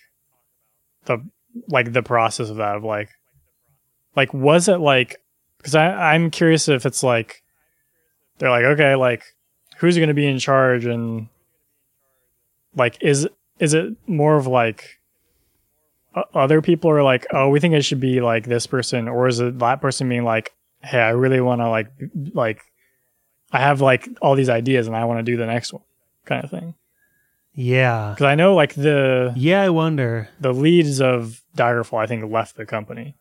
the 1.05 1.17
like 1.67 1.91
the 1.93 2.03
process 2.03 2.49
of 2.49 2.57
that 2.57 2.75
of 2.75 2.83
like 2.83 3.09
like 4.15 4.33
was 4.33 4.67
it 4.67 4.77
like 4.79 5.17
because 5.57 5.75
I 5.75 6.13
I'm 6.13 6.29
curious 6.29 6.67
if 6.69 6.85
it's 6.85 7.03
like 7.03 7.41
they're 8.37 8.49
like 8.49 8.63
okay 8.65 8.95
like 8.95 9.23
who's 9.77 9.97
going 9.97 10.07
to 10.09 10.13
be 10.13 10.27
in 10.27 10.37
charge 10.39 10.85
and 10.85 11.27
like 12.75 12.97
is 13.01 13.27
is 13.59 13.73
it 13.73 13.93
more 14.07 14.37
of 14.37 14.47
like 14.47 14.99
other 16.33 16.61
people 16.61 16.89
are 16.91 17.03
like 17.03 17.25
oh 17.31 17.49
we 17.49 17.59
think 17.59 17.73
it 17.73 17.83
should 17.83 17.99
be 18.01 18.19
like 18.21 18.45
this 18.45 18.67
person 18.67 19.07
or 19.07 19.27
is 19.27 19.39
it 19.39 19.59
that 19.59 19.79
person 19.81 20.09
being 20.09 20.23
like 20.25 20.53
hey 20.81 20.99
I 20.99 21.09
really 21.11 21.39
want 21.41 21.61
to 21.61 21.69
like 21.69 21.87
like 22.33 22.61
I 23.51 23.59
have 23.59 23.81
like 23.81 24.07
all 24.21 24.35
these 24.35 24.49
ideas 24.49 24.87
and 24.87 24.95
I 24.95 25.05
want 25.05 25.19
to 25.19 25.23
do 25.31 25.37
the 25.37 25.45
next 25.45 25.71
one 25.73 25.83
kind 26.25 26.43
of 26.43 26.49
thing 26.49 26.75
Yeah. 27.53 28.11
Because 28.13 28.25
I 28.25 28.35
know 28.35 28.55
like 28.55 28.73
the 28.75 29.33
Yeah, 29.35 29.61
I 29.61 29.69
wonder. 29.69 30.29
the 30.39 30.53
leads 30.53 30.99
of 31.01 31.41
Daggerfall, 31.57 31.99
I 32.01 32.07
think, 32.07 32.31
left 32.31 32.55
the 32.55 32.65
company, 32.65 33.15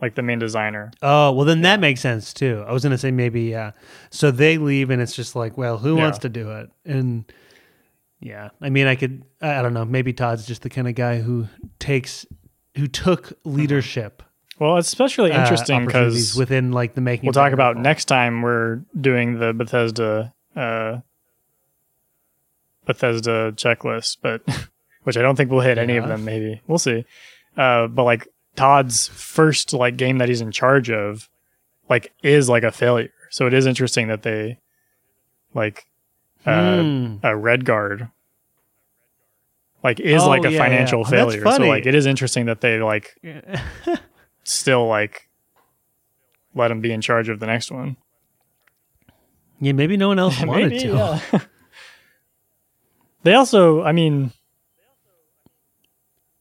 like 0.00 0.14
the 0.14 0.22
main 0.22 0.38
designer. 0.38 0.92
Oh, 1.00 1.32
well, 1.32 1.46
then 1.46 1.62
that 1.62 1.80
makes 1.80 2.00
sense 2.02 2.34
too. 2.34 2.62
I 2.68 2.72
was 2.72 2.82
going 2.82 2.90
to 2.92 2.98
say 2.98 3.10
maybe, 3.10 3.42
yeah. 3.44 3.72
So 4.10 4.30
they 4.30 4.58
leave, 4.58 4.90
and 4.90 5.00
it's 5.00 5.16
just 5.16 5.34
like, 5.34 5.56
well, 5.56 5.78
who 5.78 5.96
Yeah. 5.96 6.02
wants 6.02 6.18
to 6.18 6.28
do 6.28 6.50
it? 6.52 6.68
And 6.84 7.24
yeah, 8.20 8.50
I 8.60 8.68
mean, 8.68 8.86
I 8.86 8.94
could, 8.94 9.24
I 9.40 9.62
don't 9.62 9.74
know. 9.74 9.84
Maybe 9.84 10.12
Todd's 10.12 10.46
just 10.46 10.62
the 10.62 10.70
kind 10.70 10.86
of 10.86 10.94
guy 10.94 11.20
who 11.20 11.48
takes, 11.78 12.26
who 12.76 12.86
took 12.86 13.32
leadership. 13.44 14.22
Well, 14.58 14.76
it's 14.76 14.88
especially 14.88 15.32
uh, 15.32 15.40
interesting 15.40 15.86
because 15.86 16.36
within 16.36 16.70
like 16.70 16.94
the 16.94 17.00
making. 17.00 17.26
we'll 17.26 17.32
talk 17.32 17.54
about 17.54 17.78
next 17.78 18.04
time 18.04 18.42
we're 18.42 18.82
doing 19.00 19.38
the 19.38 19.54
Bethesda 19.54 20.34
uh, 20.54 20.98
Bethesda 22.84 23.52
checklist, 23.52 24.18
but 24.20 24.42
which 25.04 25.16
I 25.16 25.22
don't 25.22 25.34
think 25.34 25.50
we'll 25.50 25.60
hit 25.60 25.78
any 25.78 25.96
of 25.96 26.06
them. 26.06 26.26
Maybe 26.26 26.60
we'll 26.66 26.78
see. 26.78 27.06
Uh, 27.56 27.86
but 27.86 28.04
like 28.04 28.28
Todd's 28.54 29.08
first 29.08 29.72
like 29.72 29.96
game 29.96 30.18
that 30.18 30.28
he's 30.28 30.42
in 30.42 30.52
charge 30.52 30.90
of, 30.90 31.30
like 31.88 32.12
is 32.22 32.50
like 32.50 32.62
a 32.62 32.70
failure. 32.70 33.10
So 33.30 33.46
it 33.46 33.54
is 33.54 33.64
interesting 33.64 34.08
that 34.08 34.22
they 34.22 34.58
like 35.54 35.86
uh, 36.46 36.82
Hmm. 36.82 37.16
a 37.22 37.30
Redguard 37.30 38.10
like 39.82 39.98
is 40.00 40.22
Oh, 40.22 40.28
like 40.28 40.44
a 40.44 40.50
yeah, 40.52 40.58
financial 40.58 41.00
yeah. 41.00 41.06
Oh, 41.06 41.10
failure. 41.10 41.42
So 41.42 41.62
like 41.66 41.86
it 41.86 41.94
is 41.94 42.06
interesting 42.06 42.46
that 42.46 42.60
they 42.60 42.80
like 42.82 43.14
still 44.44 44.86
like 44.86 45.28
let 46.54 46.70
him 46.70 46.80
be 46.80 46.92
in 46.92 47.00
charge 47.00 47.28
of 47.28 47.40
the 47.40 47.46
next 47.46 47.70
one. 47.70 47.96
yeah, 49.60 49.72
maybe 49.72 49.96
no 49.96 50.08
one 50.08 50.18
else 50.18 50.40
wanted 50.44 50.70
Maybe, 50.70 50.78
to. 50.84 51.20
yeah. 51.32 51.38
they 53.22 53.34
also, 53.34 53.82
I 53.82 53.92
mean, 53.92 54.32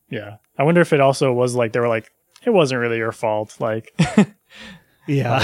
yeah. 0.09 0.37
I 0.57 0.63
wonder 0.63 0.81
if 0.81 0.91
it 0.93 0.99
also 0.99 1.31
was 1.31 1.55
like 1.55 1.71
they 1.73 1.79
were 1.79 1.87
like, 1.87 2.11
it 2.43 2.49
wasn't 2.49 2.81
really 2.81 2.97
your 2.97 3.11
fault. 3.11 3.55
Like, 3.59 3.93
Yeah. 5.07 5.39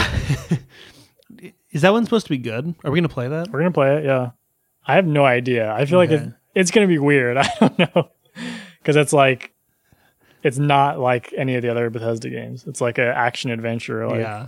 Is 1.72 1.82
that 1.82 1.91
one 1.91 2.03
supposed 2.06 2.26
to 2.28 2.30
be 2.32 2.38
good? 2.38 2.74
Are 2.84 2.91
we 2.91 2.97
going 2.99 3.08
to 3.08 3.14
play 3.14 3.28
that? 3.28 3.49
we're 3.51 3.60
gonna 3.60 3.72
play 3.72 3.97
it. 3.97 4.06
Yeah, 4.06 4.32
I 4.88 4.96
have 4.96 5.06
no 5.08 5.26
idea. 5.26 5.72
I 5.72 5.86
feel 5.86 5.98
like 5.98 6.12
Okay. 6.12 6.26
it, 6.26 6.34
it's 6.54 6.72
gonna 6.72 6.88
be 6.88 7.00
weird. 7.00 7.38
I 7.38 7.50
don't 7.60 7.80
know 7.80 8.10
because 8.80 8.96
it's 8.96 9.14
like 9.14 9.52
it's 10.44 10.58
not 10.60 11.00
like 11.00 11.34
any 11.36 11.56
of 11.56 11.64
the 11.64 11.70
other 11.70 11.90
Bethesda 11.90 12.30
games. 12.30 12.66
It's 12.68 12.82
like 12.82 12.98
an 13.00 13.08
action 13.08 13.50
adventure, 13.50 14.08
like 14.08 14.20
yeah. 14.20 14.48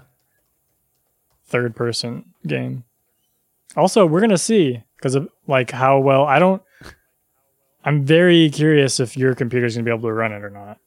third 1.45 1.75
person 1.75 2.25
game. 2.45 2.83
Also, 3.75 4.05
we're 4.05 4.21
gonna 4.21 4.37
see 4.37 4.83
because 4.97 5.15
of 5.15 5.27
like 5.47 5.71
how 5.71 5.99
well 5.99 6.25
I 6.25 6.39
don't. 6.39 6.61
I'm 7.83 8.05
very 8.05 8.49
curious 8.49 8.99
if 8.99 9.15
your 9.17 9.33
computer's 9.33 9.75
gonna 9.75 9.85
be 9.85 9.91
able 9.91 10.07
to 10.09 10.13
run 10.13 10.31
it 10.33 10.43
or 10.43 10.49
not, 10.49 10.77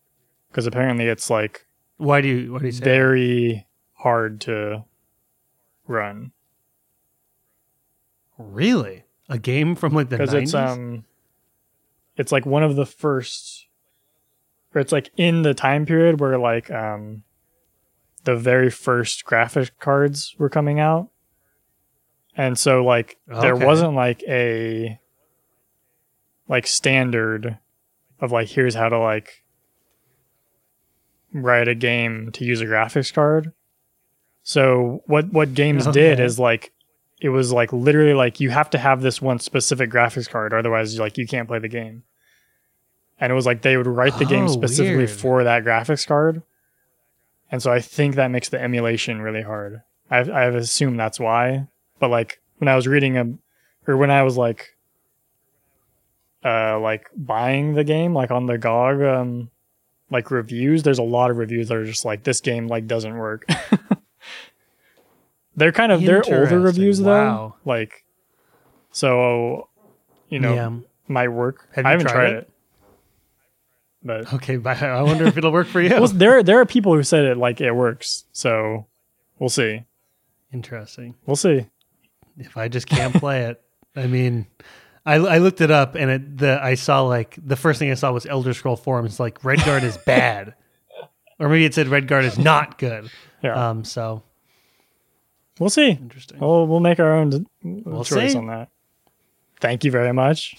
because 0.51 0.67
apparently 0.67 1.07
it's 1.07 1.29
like 1.31 1.67
Why 1.97 2.21
do 2.21 2.29
you? 2.29 2.53
What 2.53 2.61
do 2.61 2.67
you 2.67 2.73
say? 2.73 2.85
very 2.85 3.67
hard 3.95 4.41
to 4.43 4.85
run 5.87 6.33
Really? 8.39 9.05
A 9.31 9.39
game 9.39 9.75
from 9.77 9.95
like 9.95 10.09
the 10.11 10.19
because 10.19 10.35
it's 10.35 10.53
um, 10.55 11.05
it's 12.17 12.33
like 12.33 12.45
one 12.45 12.63
of 12.65 12.75
the 12.77 12.85
first, 12.85 13.67
or 14.75 14.81
it's 14.81 14.93
like 14.93 15.11
in 15.17 15.43
the 15.43 15.55
time 15.55 15.87
period 15.87 16.21
where 16.21 16.37
like 16.37 16.71
um, 16.71 17.23
the 18.25 18.35
very 18.37 18.71
first 18.71 19.25
graphic 19.25 19.79
cards 19.79 20.35
were 20.37 20.49
coming 20.51 20.81
out, 20.81 21.09
and 22.37 22.59
so 22.59 22.85
like 22.85 23.19
there 23.27 23.55
Okay. 23.55 23.65
wasn't 23.65 23.95
like 23.95 24.23
a 24.27 24.99
like 26.49 26.67
standard 26.67 27.57
of 28.19 28.33
like 28.33 28.49
here's 28.49 28.75
how 28.75 28.89
to 28.89 28.99
like 28.99 29.45
write 31.33 31.69
a 31.69 31.75
game 31.77 32.33
to 32.33 32.45
use 32.45 32.61
a 32.61 32.67
graphics 32.67 33.15
card. 33.15 33.53
So 34.43 35.03
what 35.07 35.33
what 35.33 35.55
games 35.55 35.87
did 35.87 36.19
is 36.19 36.39
like 36.41 36.73
it 37.21 37.29
was 37.29 37.53
like 37.53 37.73
literally 37.73 38.15
like 38.15 38.41
you 38.41 38.51
have 38.51 38.71
to 38.71 38.79
have 38.79 39.03
this 39.03 39.21
one 39.21 39.39
specific 39.39 39.91
graphics 39.91 40.29
card 40.29 40.55
otherwise 40.55 40.99
like 40.99 41.19
you 41.19 41.27
can't 41.27 41.49
play 41.49 41.59
the 41.59 41.69
game. 41.69 42.03
And 43.21 43.31
it 43.31 43.35
was 43.35 43.45
like 43.45 43.61
they 43.63 43.77
would 43.77 43.87
write 43.87 44.19
the 44.19 44.25
game 44.25 44.45
Oh, 44.45 44.49
specifically 44.49 44.97
weird. 44.97 45.11
for 45.11 45.45
that 45.45 45.63
graphics 45.65 46.07
card. 46.07 46.43
And 47.53 47.63
so 47.63 47.71
I 47.71 47.81
think 47.81 48.15
that 48.15 48.31
makes 48.31 48.49
the 48.49 48.61
emulation 48.63 49.21
really 49.21 49.43
hard. 49.43 49.83
I've 50.11 50.31
I've 50.31 50.55
assumed 50.55 50.99
that's 50.99 51.21
why. 51.21 51.67
But 51.99 52.09
like 52.11 52.41
when 52.59 52.69
I 52.69 52.77
was 52.77 52.87
reading 52.89 53.17
a 53.19 53.27
or 53.87 53.97
when 53.97 54.11
I 54.11 54.23
was 54.23 54.37
like 54.39 54.77
uh 56.45 56.79
like 56.81 57.09
buying 57.15 57.75
the 57.75 57.85
game 57.85 58.15
like 58.15 58.31
on 58.31 58.47
the 58.47 58.57
GOG 58.57 59.03
um 59.03 59.51
like 60.11 60.31
reviews 60.31 60.83
there's 60.83 60.99
a 60.99 61.03
lot 61.03 61.31
of 61.31 61.37
reviews 61.37 61.69
that 61.69 61.77
are 61.77 61.85
just 61.85 62.05
like 62.07 62.23
this 62.25 62.41
game 62.41 62.67
like 62.67 62.87
doesn't 62.87 63.17
work. 63.19 63.45
they're 65.57 65.73
kind 65.73 65.93
of 65.93 66.03
they're 66.03 66.23
older 66.25 66.61
reviews 66.61 67.01
Wow. 67.01 67.57
though. 67.65 67.71
Like 67.71 68.05
so 68.93 69.69
you 70.29 70.39
know 70.41 70.55
yeah. 70.55 70.71
might 71.09 71.29
work. 71.29 71.69
Have 71.75 71.87
I 71.87 71.91
haven't 71.93 72.07
tried 72.07 72.15
tried, 72.15 72.33
it? 72.33 72.37
it. 72.39 72.51
But 74.03 74.33
Okay, 74.35 74.57
but 74.57 74.83
I 74.83 75.03
wonder 75.03 75.27
if 75.27 75.37
it'll 75.37 75.53
work 75.53 75.67
for 75.67 75.81
you. 75.81 75.91
well, 75.91 76.09
there 76.09 76.43
there 76.43 76.61
are 76.61 76.67
people 76.67 76.95
who 76.95 77.03
said 77.03 77.25
it 77.25 77.37
like 77.37 77.61
it 77.61 77.73
works. 77.73 78.25
So 78.33 78.87
we'll 79.39 79.49
see. 79.51 79.85
Interesting. 80.53 81.15
We'll 81.27 81.37
see. 81.37 81.67
If 82.39 82.57
I 82.57 82.69
just 82.69 82.87
can't 82.87 83.15
play 83.15 83.43
it, 83.45 83.61
I 83.95 84.07
mean, 84.07 84.47
I, 85.05 85.17
I 85.17 85.39
looked 85.39 85.61
it 85.61 85.71
up 85.71 85.95
and 85.95 86.11
it 86.11 86.39
the 86.39 86.59
I 86.63 86.75
saw 86.75 87.03
like 87.03 87.37
the 87.45 87.57
first 87.57 87.79
thing 87.79 87.91
I 87.91 87.95
saw 87.95 88.13
was 88.13 88.25
Elder 88.27 88.55
Scroll 88.55 88.77
forums 88.77 89.21
like 89.21 89.43
Redguard 89.43 89.83
is 89.83 89.99
bad, 89.99 90.55
or 91.39 91.49
maybe 91.49 91.65
it 91.67 91.75
said 91.75 91.87
Redguard 91.89 92.25
is 92.25 92.39
not 92.39 92.79
good. 92.79 93.11
Yeah. 93.43 93.69
Um. 93.71 93.85
So 93.85 94.23
we'll 95.61 95.71
see. 95.71 95.91
interesting. 95.91 96.41
We'll 96.41 96.67
we'll 96.67 96.81
make 96.81 96.99
our 96.99 97.15
own 97.15 97.31
d- 97.31 97.45
choice 98.05 98.33
see. 98.33 98.37
on 98.37 98.49
that. 98.49 98.69
Thank 99.61 99.85
you 99.85 99.93
very 99.93 100.13
much. 100.13 100.57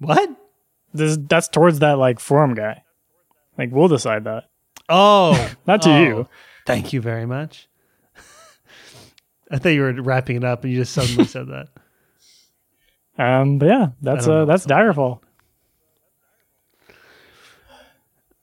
What? 0.00 0.30
This 0.92 1.16
that's 1.18 1.48
towards 1.48 1.78
that 1.78 1.98
like 1.98 2.20
forum 2.20 2.54
guy. 2.54 2.82
Like 3.56 3.70
we'll 3.72 3.88
decide 3.88 4.24
that. 4.24 4.50
Oh, 4.88 5.52
Not 5.66 5.82
to 5.82 5.90
oh, 5.90 6.02
you. 6.02 6.28
Thank 6.66 6.92
you 6.92 7.00
very 7.00 7.26
much. 7.26 7.68
I 9.50 9.58
thought 9.58 9.70
you 9.70 9.82
were 9.82 9.92
wrapping 10.02 10.36
it 10.36 10.44
up 10.44 10.64
and 10.64 10.72
you 10.72 10.80
just 10.80 10.92
suddenly 10.92 11.24
said 11.24 11.48
that. 11.48 11.68
Um, 13.18 13.58
but 13.58 13.66
yeah, 13.66 13.88
that's 14.00 14.26
uh 14.26 14.46
that's 14.46 14.64
Daggerfall. 14.64 15.20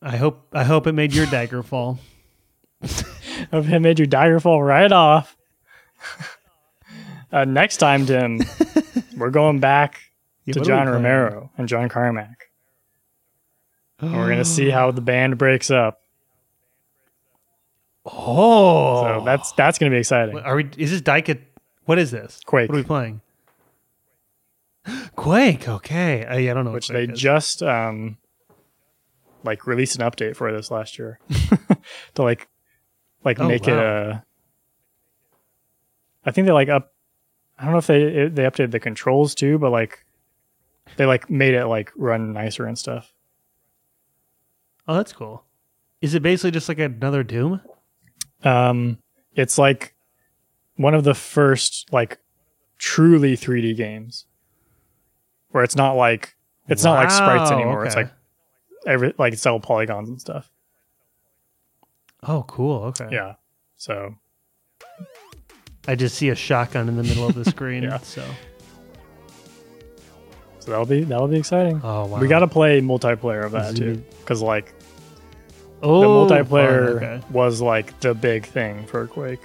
I 0.02 0.18
hope 0.18 0.48
I 0.54 0.64
hope 0.64 0.86
it 0.86 0.94
made 0.94 1.14
your 1.14 1.26
dagger 1.26 1.64
fall. 1.64 1.98
Hope 3.52 3.66
it 3.68 3.80
made 3.80 4.00
you 4.00 4.08
Daggerfall 4.08 4.66
right 4.66 4.92
off. 4.92 5.36
uh, 7.32 7.46
next 7.46 7.78
time, 7.78 8.06
Tim, 8.06 8.42
we're 9.18 9.30
going 9.32 9.60
back 9.60 10.02
Yeah, 10.46 10.54
to 10.54 10.60
what 10.60 10.70
are 10.70 10.72
we 10.74 10.78
John? 10.86 10.88
Romero 10.90 11.52
and 11.58 11.68
John 11.68 11.90
Carmack. 11.90 12.50
And 14.00 14.16
we're 14.16 14.30
gonna 14.30 14.46
see 14.46 14.70
how 14.70 14.92
the 14.92 15.02
band 15.02 15.38
breaks 15.40 15.72
up. 15.72 16.02
Oh, 18.06 19.04
So 19.20 19.26
that's 19.26 19.52
that's 19.54 19.78
gonna 19.80 19.90
be 19.92 19.98
exciting. 19.98 20.38
Are 20.40 20.56
we? 20.56 20.70
Is 20.78 20.92
this 20.92 21.02
Dyke? 21.02 21.42
What 21.86 21.98
is 22.00 22.12
this? 22.12 22.40
Quake. 22.46 22.70
What 22.70 22.76
are 22.76 22.82
we 22.82 22.84
playing? 22.86 23.22
Quake. 25.16 25.68
Okay. 25.68 26.26
I, 26.26 26.52
I 26.52 26.54
don't 26.54 26.64
know. 26.66 26.72
which 26.72 26.90
what 26.90 26.94
they 26.94 27.12
is. 27.12 27.20
just 27.20 27.64
um 27.64 28.18
like 29.44 29.66
released 29.68 29.98
an 30.00 30.10
update 30.10 30.36
for 30.36 30.52
this 30.52 30.70
last 30.72 30.98
year 31.00 31.20
to 32.16 32.22
like 32.24 32.48
like 33.24 33.40
Oh, 33.40 33.48
make 33.48 33.68
it 33.68 33.74
wow. 33.74 33.80
uh 34.12 34.20
I 36.26 36.32
think 36.32 36.46
they 36.46 36.52
like 36.54 36.70
up 36.70 36.94
I 37.58 37.64
don't 37.64 37.72
know 37.74 37.80
if 37.80 37.88
they 37.88 38.04
it, 38.04 38.36
they 38.36 38.44
updated 38.44 38.72
the 38.72 38.80
controls 38.80 39.34
too 39.36 39.58
but 39.58 39.72
like 39.72 40.06
they 40.96 41.06
like 41.06 41.30
made 41.30 41.54
it 41.54 41.66
like 41.68 41.92
run 41.96 42.34
nicer 42.34 42.66
and 42.66 42.78
stuff. 42.78 43.14
Oh, 44.88 44.96
that's 44.96 45.12
cool. 45.14 45.44
Is 46.02 46.14
it 46.16 46.22
basically 46.24 46.52
just 46.52 46.70
like 46.70 46.80
another 46.80 47.24
Doom? 47.24 47.62
Um 48.44 48.98
it's 49.36 49.58
like 49.58 49.96
one 50.76 50.94
of 50.94 51.04
the 51.04 51.14
first 51.16 51.92
like 51.92 52.20
truly 52.78 53.36
3D 53.36 53.76
games 53.76 54.26
where 55.50 55.64
it's 55.64 55.76
not 55.76 55.94
like 55.94 56.36
it's 56.68 56.84
not 56.84 56.94
like 56.96 57.10
sprites 57.12 57.50
Wow, 57.50 57.58
anymore. 57.58 57.86
It's 57.86 57.96
like 57.96 58.12
every 58.86 59.14
like 59.18 59.34
it's 59.34 59.46
all 59.46 59.60
polygons 59.60 60.10
and 60.10 60.20
stuff. 60.22 60.52
Oh, 62.24 62.44
cool. 62.48 62.84
Okay. 62.86 63.10
Yeah. 63.12 63.36
So 63.76 64.16
I 65.88 65.96
just 65.96 66.16
see 66.16 66.30
a 66.30 66.36
shotgun 66.36 66.90
in 66.90 66.98
the 66.98 67.04
middle 67.04 67.28
of 67.28 67.36
the 67.36 67.46
screen. 67.50 67.84
Yeah. 67.84 67.98
So. 68.00 68.26
So 70.60 70.72
that'll 70.72 70.86
be 70.86 71.04
that'll 71.04 71.28
be 71.30 71.38
exciting. 71.38 71.80
Oh 71.84 72.06
wow. 72.08 72.20
We 72.20 72.28
got 72.28 72.40
to 72.40 72.48
play 72.48 72.82
multiplayer 72.82 73.46
of 73.46 73.54
that 73.54 73.76
too, 73.76 74.04
because 74.20 74.42
like 74.42 74.74
oh, 75.82 76.28
the 76.28 76.36
multiplayer 76.36 77.00
fun, 77.00 77.04
okay. 77.04 77.24
was 77.30 77.62
like 77.62 77.98
the 78.02 78.14
big 78.14 78.46
thing 78.46 78.86
for 78.88 79.08
Quake. 79.08 79.40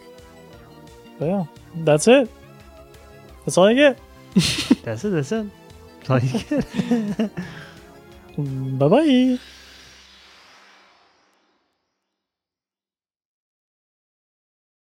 But 1.20 1.26
yeah, 1.26 1.44
that's 1.76 2.08
it. 2.08 2.28
That's 3.44 3.56
all 3.56 3.66
I 3.66 3.74
get. 3.74 3.98
That's 4.82 5.04
it. 5.04 5.10
That's 5.10 5.32
it. 5.32 5.50
That's 6.06 6.10
all 6.10 6.18
you 6.18 6.38
get. 6.40 7.30
Bye 8.78 8.88
bye. 8.88 9.38